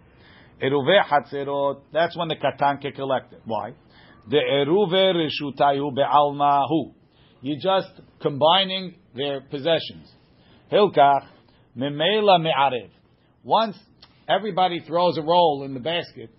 Eruve 0.64 1.04
hatzerot, 1.04 1.82
that's 1.92 2.18
when 2.18 2.30
the 2.30 2.36
Katan 2.36 2.80
can 2.80 2.94
collect 2.94 3.34
it. 3.34 3.42
Why? 3.44 3.74
The 4.30 4.38
eruve 4.38 5.16
reshutayu 5.16 5.94
be'almahu. 5.94 6.94
You're 7.42 7.60
just 7.62 7.92
combining 8.22 8.96
their 9.16 9.42
possessions. 9.42 10.10
Hilkach, 10.72 11.26
memela 11.76 12.42
me'arev. 12.42 12.90
Once 13.44 13.78
everybody 14.28 14.80
throws 14.88 15.18
a 15.18 15.22
roll 15.22 15.64
in 15.66 15.74
the 15.74 15.80
basket, 15.80 16.30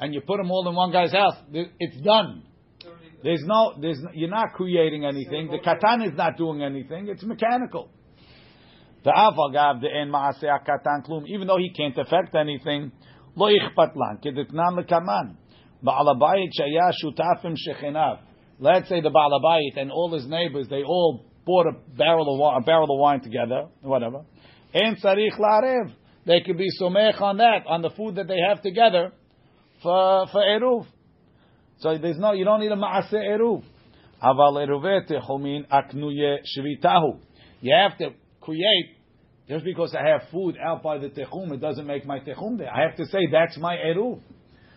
and 0.00 0.12
you 0.14 0.20
put 0.20 0.38
them 0.38 0.50
all 0.50 0.68
in 0.68 0.74
one 0.74 0.92
guy's 0.92 1.12
house, 1.12 1.36
it's 1.52 2.00
done. 2.02 2.42
There's 3.22 3.42
no, 3.44 3.74
there's 3.80 3.98
you're 4.14 4.28
not 4.28 4.54
creating 4.54 5.04
anything. 5.04 5.48
The 5.48 5.58
katan 5.58 6.06
is 6.06 6.16
not 6.16 6.36
doing 6.36 6.62
anything. 6.62 7.06
It's 7.08 7.22
mechanical. 7.22 7.88
The 9.04 9.10
avagav 9.10 9.80
the 9.80 9.88
en 9.88 10.10
maaseh 10.10 10.44
katan 10.66 11.06
klum. 11.06 11.24
Even 11.28 11.46
though 11.46 11.58
he 11.58 11.70
can't 11.70 11.96
affect 11.96 12.34
anything, 12.34 12.90
lo 13.36 13.46
ichpat 13.48 13.94
lan 13.94 14.18
kedetnan 14.24 14.76
lekaman. 14.78 15.36
Ba'alabayit 15.84 16.50
shaya 16.58 16.90
shutafim 17.02 17.56
shechenav. 17.56 18.20
Let's 18.58 18.88
say 18.88 19.00
the 19.00 19.10
ba'alabayit 19.10 19.80
and 19.80 19.90
all 19.90 20.12
his 20.12 20.26
neighbors, 20.26 20.68
they 20.68 20.82
all 20.82 21.24
bought 21.44 21.66
a 21.66 21.72
barrel 21.96 22.34
of 22.34 22.40
wine, 22.40 22.62
a 22.62 22.64
barrel 22.64 22.84
of 22.84 23.00
wine 23.00 23.20
together, 23.20 23.66
whatever. 23.82 24.24
En 24.74 24.96
tzarich 24.96 25.38
la'arev 25.38 25.92
they 26.24 26.40
could 26.40 26.56
be 26.56 26.68
somech 26.80 27.20
on 27.20 27.38
that, 27.38 27.66
on 27.66 27.82
the 27.82 27.90
food 27.90 28.16
that 28.16 28.28
they 28.28 28.38
have 28.48 28.62
together 28.62 29.12
for, 29.82 30.26
for 30.30 30.40
Eruv. 30.40 30.86
So 31.80 31.98
there's 31.98 32.18
no, 32.18 32.32
you 32.32 32.44
don't 32.44 32.60
need 32.60 32.70
a 32.70 32.76
maase 32.76 33.12
Eruv. 33.12 33.64
Aval 34.22 34.66
Eruvete 34.66 35.20
Homin 35.20 35.66
Aknuye 35.68 36.38
Shvitahu. 36.56 37.18
You 37.60 37.74
have 37.74 37.98
to 37.98 38.10
create, 38.40 38.96
just 39.48 39.64
because 39.64 39.94
I 39.94 40.06
have 40.08 40.22
food 40.30 40.56
out 40.64 40.82
by 40.82 40.98
the 40.98 41.08
Techum, 41.08 41.52
it 41.52 41.60
doesn't 41.60 41.86
make 41.86 42.06
my 42.06 42.20
Techum 42.20 42.58
there. 42.58 42.72
I 42.72 42.82
have 42.82 42.96
to 42.96 43.06
say, 43.06 43.26
that's 43.30 43.58
my 43.58 43.76
Eruv. 43.76 44.20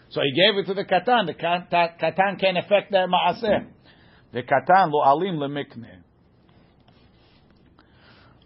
So 0.10 0.22
he 0.22 0.34
gave 0.34 0.58
it 0.58 0.66
to 0.68 0.74
the 0.74 0.84
Katan. 0.84 1.28
The 1.28 1.34
Katan 1.34 2.40
can't 2.40 2.58
affect 2.58 2.92
that 2.92 3.08
maase. 3.08 3.68
The 4.34 4.42
Katan 4.42 4.92
lo 4.92 5.02
alim 5.04 5.38
le 5.38 5.48
mikne. 5.48 6.02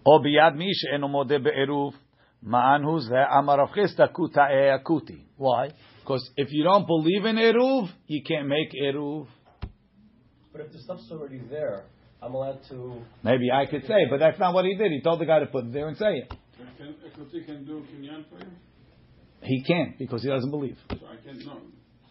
O 0.05 0.19
biyad 0.19 0.55
mi 0.55 0.71
be'eruv. 1.43 1.93
Ma'an 2.45 2.83
who's 2.83 3.07
there? 3.09 3.25
Amar 3.25 3.61
of 3.61 3.69
Chista 3.69 4.11
kuta 4.13 4.49
akuti. 4.77 5.21
Why? 5.37 5.71
Because 6.01 6.29
if 6.37 6.51
you 6.51 6.63
don't 6.63 6.87
believe 6.87 7.25
in 7.25 7.35
Eruv, 7.35 7.89
you 8.07 8.23
can't 8.23 8.47
make 8.47 8.71
Eruv. 8.81 9.27
But 10.51 10.61
if 10.61 10.71
the 10.71 10.79
stuff's 10.79 11.09
already 11.11 11.41
there, 11.49 11.83
I'm 12.21 12.33
allowed 12.33 12.59
to. 12.69 13.01
Maybe 13.23 13.51
I 13.51 13.65
could 13.65 13.83
say, 13.85 14.07
but 14.09 14.19
that's 14.19 14.39
not 14.39 14.53
what 14.53 14.65
he 14.65 14.75
did. 14.75 14.91
He 14.91 15.01
told 15.01 15.19
the 15.19 15.25
guy 15.25 15.39
to 15.39 15.45
put 15.45 15.65
it 15.65 15.73
there 15.73 15.87
and 15.87 15.97
say 15.97 16.15
it. 16.17 16.33
Can, 16.77 16.95
Akuti 17.05 17.45
can 17.45 17.65
do 17.65 17.85
Kinyan 17.93 18.25
for 18.29 18.39
you? 18.39 18.51
He 19.43 19.63
can't 19.63 19.97
because 19.97 20.23
he 20.23 20.29
doesn't 20.29 20.51
believe. 20.51 20.77
So 20.89 20.97
I 21.07 21.15
can't. 21.23 21.41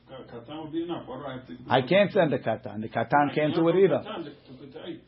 Katan 0.09 0.63
would 0.63 0.73
be 0.73 0.83
enough. 0.83 1.07
What 1.07 1.21
do 1.21 1.27
I 1.27 1.33
have 1.35 1.47
to 1.47 1.55
do? 1.55 1.65
I 1.69 1.83
can't 1.83 2.13
send 2.13 2.33
the 2.33 2.39
Katan. 2.39 2.81
The 2.81 2.89
Katan 2.89 3.35
can't 3.35 3.55
do 3.55 3.69
it 3.69 3.77
either. 3.77 4.03
Katan, 4.05 4.25
the, 4.25 4.31
the, 4.53 4.73
the, 4.73 5.01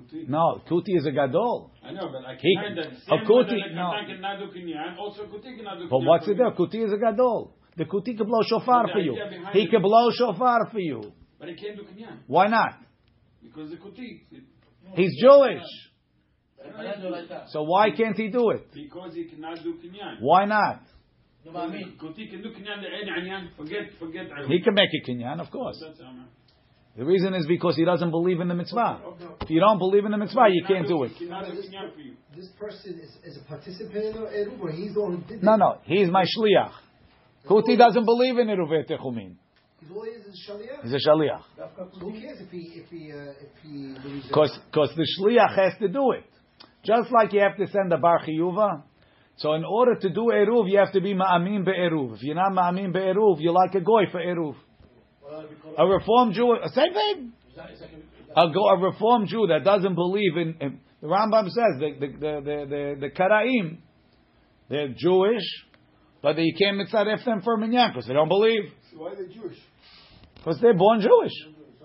Kuti. 0.00 0.28
No, 0.28 0.60
kuti 0.68 0.96
is 0.96 1.06
a 1.06 1.10
gadol. 1.12 1.70
I 1.82 1.92
know, 1.92 2.08
but 2.10 2.24
I 2.24 2.36
He- 2.36 2.56
can 2.56 2.74
that 2.76 2.86
a 2.86 2.94
same 3.00 3.18
kuti- 3.26 3.52
way 3.52 3.60
that 3.60 3.68
the 3.68 3.74
no. 3.74 3.90
Katan 3.90 4.06
cannot 4.06 4.38
do 4.38 4.46
kinyan, 4.58 4.98
also 4.98 5.26
kuti 5.26 5.88
But 5.90 5.98
what's 6.02 6.28
it 6.28 6.36
there? 6.36 6.50
Kuti 6.52 6.84
is 6.84 6.92
a 6.92 6.98
gadol. 6.98 7.54
The 7.76 7.84
kuti 7.84 8.16
can 8.16 8.26
blow 8.26 8.42
shofar 8.42 8.88
for 8.92 8.98
you. 8.98 9.14
He 9.52 9.66
can 9.68 9.82
blow 9.82 10.10
shofar 10.12 10.66
for 10.70 10.80
you. 10.80 11.12
But 11.38 11.48
he 11.48 11.54
can't 11.54 11.76
do 11.76 11.84
kinyan 11.84 12.18
Why 12.26 12.48
not? 12.48 12.74
because 13.42 13.70
the 13.70 13.76
kuti. 13.76 14.20
He's 14.94 15.20
Jewish. 15.22 15.62
I 16.62 16.82
don't 16.82 17.00
do 17.00 17.08
like 17.08 17.28
that. 17.28 17.48
So 17.50 17.62
why 17.62 17.90
can't 17.92 18.16
he 18.16 18.28
do 18.28 18.50
it? 18.50 18.66
Because 18.74 19.14
he 19.14 19.24
cannot 19.24 19.62
do 19.62 19.74
kinyan. 19.74 20.18
Why 20.20 20.44
not? 20.44 20.82
You 21.44 21.52
know 21.52 21.60
I 21.60 21.68
mean? 21.68 21.96
Kuti 21.98 22.28
can 22.30 22.42
do 22.42 22.50
kinyan. 22.50 23.56
Forget, 23.56 23.92
forget. 23.98 24.26
He 24.48 24.60
can 24.60 24.74
make 24.74 24.90
a 24.92 25.10
kinyan, 25.10 25.40
of 25.40 25.50
course. 25.50 25.82
That's 26.96 27.02
Amar. 27.02 27.04
The 27.04 27.04
reason 27.04 27.34
is 27.34 27.46
because 27.46 27.76
he 27.76 27.84
doesn't 27.84 28.10
believe 28.10 28.40
in 28.40 28.48
the 28.48 28.54
mitzvah. 28.54 29.00
If 29.40 29.50
you 29.50 29.60
don't 29.60 29.78
believe 29.78 30.04
in 30.04 30.10
the 30.12 30.18
mitzvah, 30.18 30.48
you 30.50 30.64
can't 30.66 30.86
do 30.86 31.04
it. 31.04 31.12
Cannot 31.18 31.46
do 31.46 31.52
kinyan 31.52 31.94
for 31.94 32.00
you. 32.00 32.14
This 32.36 32.48
person 32.58 33.00
is, 33.00 33.10
is 33.24 33.38
a 33.38 33.44
participant 33.48 34.04
in 34.04 34.12
the 34.14 34.20
Eruv, 34.28 34.60
or 34.60 34.70
he's 34.70 34.94
the 34.94 35.00
one 35.02 35.16
who 35.16 35.22
did 35.28 35.42
No, 35.42 35.54
it? 35.54 35.58
no, 35.58 35.78
he's 35.84 36.08
my 36.10 36.24
shliach. 36.24 36.72
Kuti 37.48 37.76
doesn't 37.76 38.04
believe 38.04 38.38
in 38.38 38.48
Eruvet 38.48 38.88
Techumin. 38.88 39.34
He's 39.80 39.90
all 39.90 40.04
he 40.04 40.10
is 40.10 40.26
is 40.26 40.48
Shaliach. 40.48 40.82
He's 40.82 40.92
a 40.92 41.08
shaliach. 41.08 41.42
So 41.56 42.00
who 42.00 42.12
cares 42.20 42.38
if 42.40 42.50
he, 42.50 42.58
if 42.74 42.88
he, 42.90 43.12
uh, 43.12 43.32
if 43.40 43.48
he 43.62 43.94
believes 44.02 44.26
it? 44.26 44.28
Because 44.28 44.90
the 44.94 45.06
shliach 45.18 45.56
has 45.56 45.72
to 45.80 45.88
do 45.88 46.12
it. 46.12 46.24
Just 46.84 47.10
like 47.10 47.32
you 47.32 47.40
have 47.40 47.56
to 47.56 47.66
send 47.66 47.92
a 47.92 47.98
bar 47.98 48.20
chiyuva. 48.26 48.82
So 49.36 49.54
in 49.54 49.64
order 49.64 49.94
to 49.94 50.08
do 50.10 50.30
eruv, 50.34 50.70
you 50.70 50.78
have 50.78 50.92
to 50.92 51.00
be 51.00 51.14
ma'amin 51.14 51.64
be'eruv. 51.64 52.16
If 52.16 52.22
you're 52.22 52.34
not 52.34 52.52
ma'amin 52.52 52.92
be'eruv, 52.92 53.36
you're 53.40 53.54
like 53.54 53.74
a 53.74 53.80
goy 53.80 54.04
for 54.12 54.20
eruv. 54.20 54.54
A 55.78 55.86
reformed 55.86 56.34
Jew, 56.34 56.56
same 56.74 56.92
thing. 56.92 57.32
Is 57.50 57.56
that- 57.56 57.70
is 57.70 57.80
that- 57.80 57.88
is 57.90 58.00
A, 58.36 58.48
go, 58.52 58.68
a 58.68 58.76
reformed 58.78 59.28
Jew 59.28 59.46
that 59.48 59.64
doesn't 59.64 59.94
believe 59.94 60.36
in, 60.36 60.54
in 60.60 60.80
the 61.00 61.08
Rambam 61.08 61.44
says 61.48 61.78
the 61.80 61.90
the 61.98 62.06
the 62.06 62.32
the, 62.40 62.66
the, 62.68 62.96
the 63.00 63.10
Karaim, 63.10 63.78
they're 64.68 64.88
Jewish, 64.96 65.42
but 66.22 66.38
you 66.38 66.54
can't 66.56 66.76
mitzaref 66.78 67.24
them 67.24 67.40
for 67.42 67.56
minyan 67.56 67.90
because 67.90 68.06
they 68.06 68.14
don't 68.14 68.28
believe 68.28 68.64
Why 68.96 69.10
are 69.12 69.16
they 69.16 69.32
Jewish? 69.32 69.58
because 70.36 70.60
they're 70.60 70.74
born 70.76 71.00
Jewish. 71.00 71.32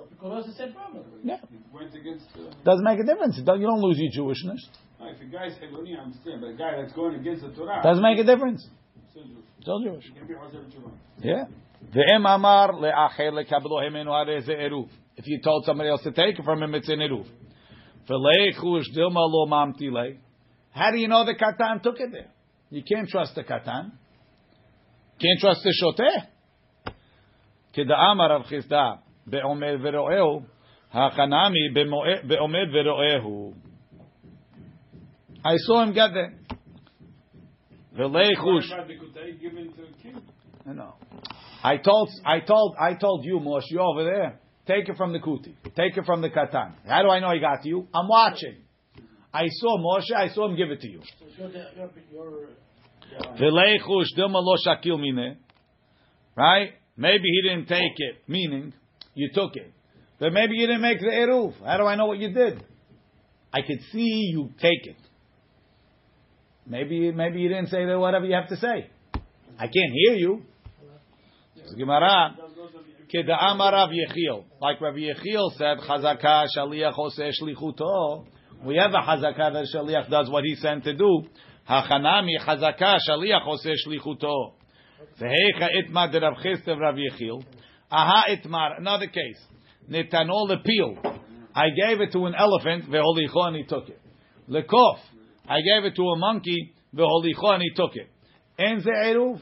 Because 0.09 0.45
it's 0.47 0.57
the 0.57 0.65
same 0.65 0.73
problem. 0.73 1.03
Yeah, 1.23 1.37
Went 1.73 1.93
against. 1.93 2.25
Uh, 2.35 2.51
doesn't 2.63 2.83
make 2.85 2.99
a 2.99 3.03
difference. 3.03 3.39
Don't- 3.43 3.59
You 3.59 3.67
don't 3.67 3.81
lose 3.81 3.97
your 3.99 4.11
Jewishness. 4.25 4.61
no, 4.99 5.07
if 5.09 5.21
a 5.21 5.25
guy's 5.25 5.53
Heboni, 5.59 5.97
I 5.97 6.03
understand, 6.03 6.41
but 6.41 6.47
a 6.49 6.53
guy 6.53 6.81
that's 6.81 6.93
going 6.93 7.15
against 7.15 7.41
the 7.43 7.51
Torah. 7.53 7.81
Doesn't 7.83 8.01
make 8.03 8.17
a 8.19 8.23
difference. 8.23 8.67
still 9.11 9.23
Jewish. 9.23 9.45
Still 9.61 9.79
Jewish. 9.81 10.03
He 10.05 10.11
can 10.17 10.27
be 10.27 10.33
Chazer 10.33 10.65
Tshuva. 10.71 10.91
Yeah. 11.23 11.45
Ve'em 11.93 12.25
amar 12.25 12.73
le'acher 12.73 13.31
lekablo 13.31 13.81
hemenu 13.81 14.41
ze 14.45 14.53
eruv. 14.53 14.89
If 15.17 15.25
you 15.27 15.39
told 15.41 15.65
somebody 15.65 15.89
else 15.89 16.03
to 16.03 16.11
take 16.11 16.37
it 16.37 16.43
from 16.43 16.61
him, 16.61 16.75
it's 16.75 16.89
an 16.89 16.99
eruv. 16.99 17.27
Ve'leichush 18.09 18.95
dilma 18.95 19.25
lo 19.27 19.45
mamti 19.47 19.91
le. 19.91 20.15
How 20.71 20.91
do 20.91 20.97
you 20.97 21.07
know 21.07 21.25
the 21.25 21.35
katan 21.35 21.81
took 21.81 21.99
it 21.99 22.11
there? 22.11 22.27
You 22.69 22.83
can't 22.83 23.07
trust 23.07 23.35
the 23.35 23.43
katan. 23.43 23.91
Can't 25.21 25.39
trust 25.39 25.63
the 25.63 25.73
shoteh. 25.81 26.93
Keda'amar 27.75 28.29
Rav 28.29 28.45
Chisda 28.47 28.99
be'omed 29.29 29.81
ve'ro'ehu 29.81 30.43
hachanami 30.93 31.73
be'omed 31.73 32.69
ve'ro'ehu. 32.73 33.53
I 35.45 35.55
saw 35.57 35.83
him 35.83 35.93
get 35.93 36.13
there. 36.13 36.33
Ve'leichush. 37.97 38.69
What 40.65 41.04
I 41.65 41.77
told, 41.77 42.11
I 42.23 42.41
told, 42.41 42.75
I 42.79 42.93
told 42.93 43.25
you, 43.25 43.39
Moshe, 43.39 43.71
you 43.71 43.79
over 43.79 44.03
there. 44.03 44.39
Take 44.67 44.87
it 44.87 44.97
from 44.97 45.13
the 45.13 45.19
kuti. 45.19 45.55
Take 45.75 45.97
it 45.97 46.05
from 46.05 46.21
the 46.21 46.29
katan. 46.29 46.73
How 46.87 47.01
do 47.01 47.09
I 47.09 47.19
know 47.19 47.31
he 47.31 47.39
got 47.39 47.65
you? 47.65 47.87
I'm 47.91 48.07
watching. 48.07 48.57
I 49.33 49.47
saw 49.47 49.79
Moshe. 49.79 50.15
I 50.15 50.29
saw 50.29 50.47
him 50.47 50.57
give 50.57 50.69
it 50.69 50.81
to 50.81 50.87
you. 50.87 51.01
Mine. 56.35 56.37
Right? 56.37 56.69
Maybe 56.97 57.23
he 57.23 57.41
didn't 57.41 57.67
take 57.67 57.93
it, 57.97 58.17
meaning 58.27 58.71
you 59.15 59.31
took 59.33 59.55
it. 59.55 59.71
But 60.19 60.33
maybe 60.33 60.53
you 60.53 60.67
didn't 60.67 60.83
make 60.83 60.99
the 60.99 61.07
eruv. 61.07 61.53
How 61.65 61.77
do 61.77 61.85
I 61.85 61.95
know 61.95 62.05
what 62.05 62.19
you 62.19 62.31
did? 62.31 62.63
I 63.51 63.61
could 63.61 63.79
see 63.91 64.29
you 64.33 64.51
take 64.61 64.85
it. 64.85 64.97
Maybe, 66.67 67.11
maybe 67.11 67.39
you 67.39 67.49
didn't 67.49 67.69
say 67.69 67.85
that 67.85 67.97
whatever 67.97 68.25
you 68.25 68.35
have 68.35 68.49
to 68.49 68.57
say. 68.57 68.91
I 69.57 69.65
can't 69.65 69.93
hear 69.93 70.13
you. 70.13 70.43
Gemara, 71.73 72.35
Keda'amar 73.13 73.71
Rav 73.71 73.89
Yechiel. 73.89 74.43
Like 74.61 74.81
Rav 74.81 74.95
Yechiel 74.95 75.51
said, 75.57 75.77
Chazaka 75.79 76.45
Shaliach 76.55 76.97
Oseh 76.97 77.31
Shlichuto. 77.41 78.25
We 78.63 78.77
have 78.77 78.91
a 78.91 78.97
Chazaka 78.97 79.53
that 79.53 79.67
Shaliach 79.73 80.09
does 80.09 80.29
what 80.29 80.43
he 80.43 80.55
sent 80.55 80.83
to 80.83 80.93
do. 80.93 81.23
Hachanami 81.69 82.39
Chazaka 82.45 82.97
Shaliach 83.07 83.47
Oseh 83.47 83.75
Shlichuto. 83.87 84.53
Vehecha 85.19 85.69
Itmar 85.81 86.11
de 86.11 86.19
Rav 86.19 86.33
Chisda 86.43 86.79
Rav 86.79 86.95
Yechiel. 86.95 87.43
Aha 87.91 88.25
Itmar. 88.29 88.79
Another 88.79 89.07
case. 89.07 89.41
Netanol 89.89 90.49
Lepil. 90.49 91.19
I 91.53 91.69
gave 91.69 92.01
it 92.01 92.11
to 92.11 92.25
an 92.25 92.35
elephant, 92.37 92.89
Veholicho, 92.89 93.47
and 93.47 93.55
he 93.55 93.63
took 93.63 93.87
it. 93.87 94.01
Lekof. 94.49 94.97
I 95.47 95.59
gave 95.61 95.85
it 95.85 95.95
to 95.95 96.03
a 96.03 96.17
monkey, 96.17 96.73
Veholicho, 96.93 97.53
and 97.53 97.61
he 97.61 97.71
took 97.75 97.95
it. 97.95 98.09
En 98.57 98.81
ze 98.81 98.89
eruv. 98.89 99.39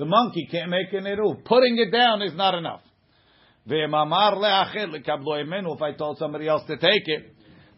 The 0.00 0.06
monkey 0.06 0.48
can't 0.50 0.70
make 0.70 0.90
an 0.94 1.04
eruv. 1.04 1.44
Putting 1.44 1.76
it 1.76 1.92
down 1.92 2.22
is 2.22 2.32
not 2.34 2.54
enough. 2.54 2.80
Ve'mamar 3.68 4.32
le'achel 4.32 4.94
lekablo 4.94 5.44
emenu. 5.44 5.76
If 5.76 5.82
I 5.82 5.92
told 5.92 6.16
somebody 6.16 6.48
else 6.48 6.62
to 6.68 6.78
take 6.78 7.02
it, 7.04 7.30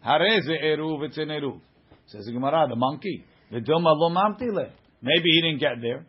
hareze 0.07 0.47
eruv, 0.47 1.03
it's 1.03 1.17
an 1.17 1.27
eruv. 1.27 1.59
Says 2.07 2.25
the 2.25 2.31
Gemara, 2.31 2.67
the 2.69 2.77
monkey. 2.77 3.25
V'dilma 3.51 3.93
lo 3.93 4.09
mamtile. 4.09 4.71
Maybe 5.01 5.31
he 5.31 5.41
didn't 5.41 5.59
get 5.59 5.81
there. 5.81 6.05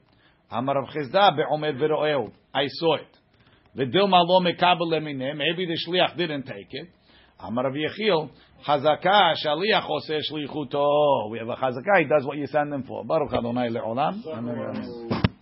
Amar 0.52 0.82
Rav 0.82 0.90
Chisda 0.90 1.36
be'omed 1.36 1.80
v'ro'eu. 1.80 2.30
I 2.54 2.66
saw 2.68 2.94
it. 2.94 3.18
V'dilma 3.76 4.24
lo 4.24 4.40
mekabel 4.40 4.86
lemine. 4.92 5.36
Maybe 5.36 5.66
the 5.66 5.76
shliach 5.84 6.16
didn't 6.16 6.44
take 6.44 6.68
it. 6.70 6.90
Amar 7.40 7.64
Rav 7.64 7.74
Yechiel, 7.74 8.30
Chazaka 8.64 9.34
shaliach 9.44 9.90
oseh 9.90 10.20
shlichuto. 10.30 11.28
We 11.32 11.40
have 11.40 11.48
a 11.48 11.56
chazaka. 11.56 11.98
He 11.98 12.04
does 12.04 12.24
what 12.24 12.36
you 12.36 12.46
send 12.46 12.72
him 12.72 12.84
for. 12.84 13.04
Baruch 13.04 13.32
Adonai 13.32 13.68
le'olam. 13.70 14.24
Amen. 14.28 15.22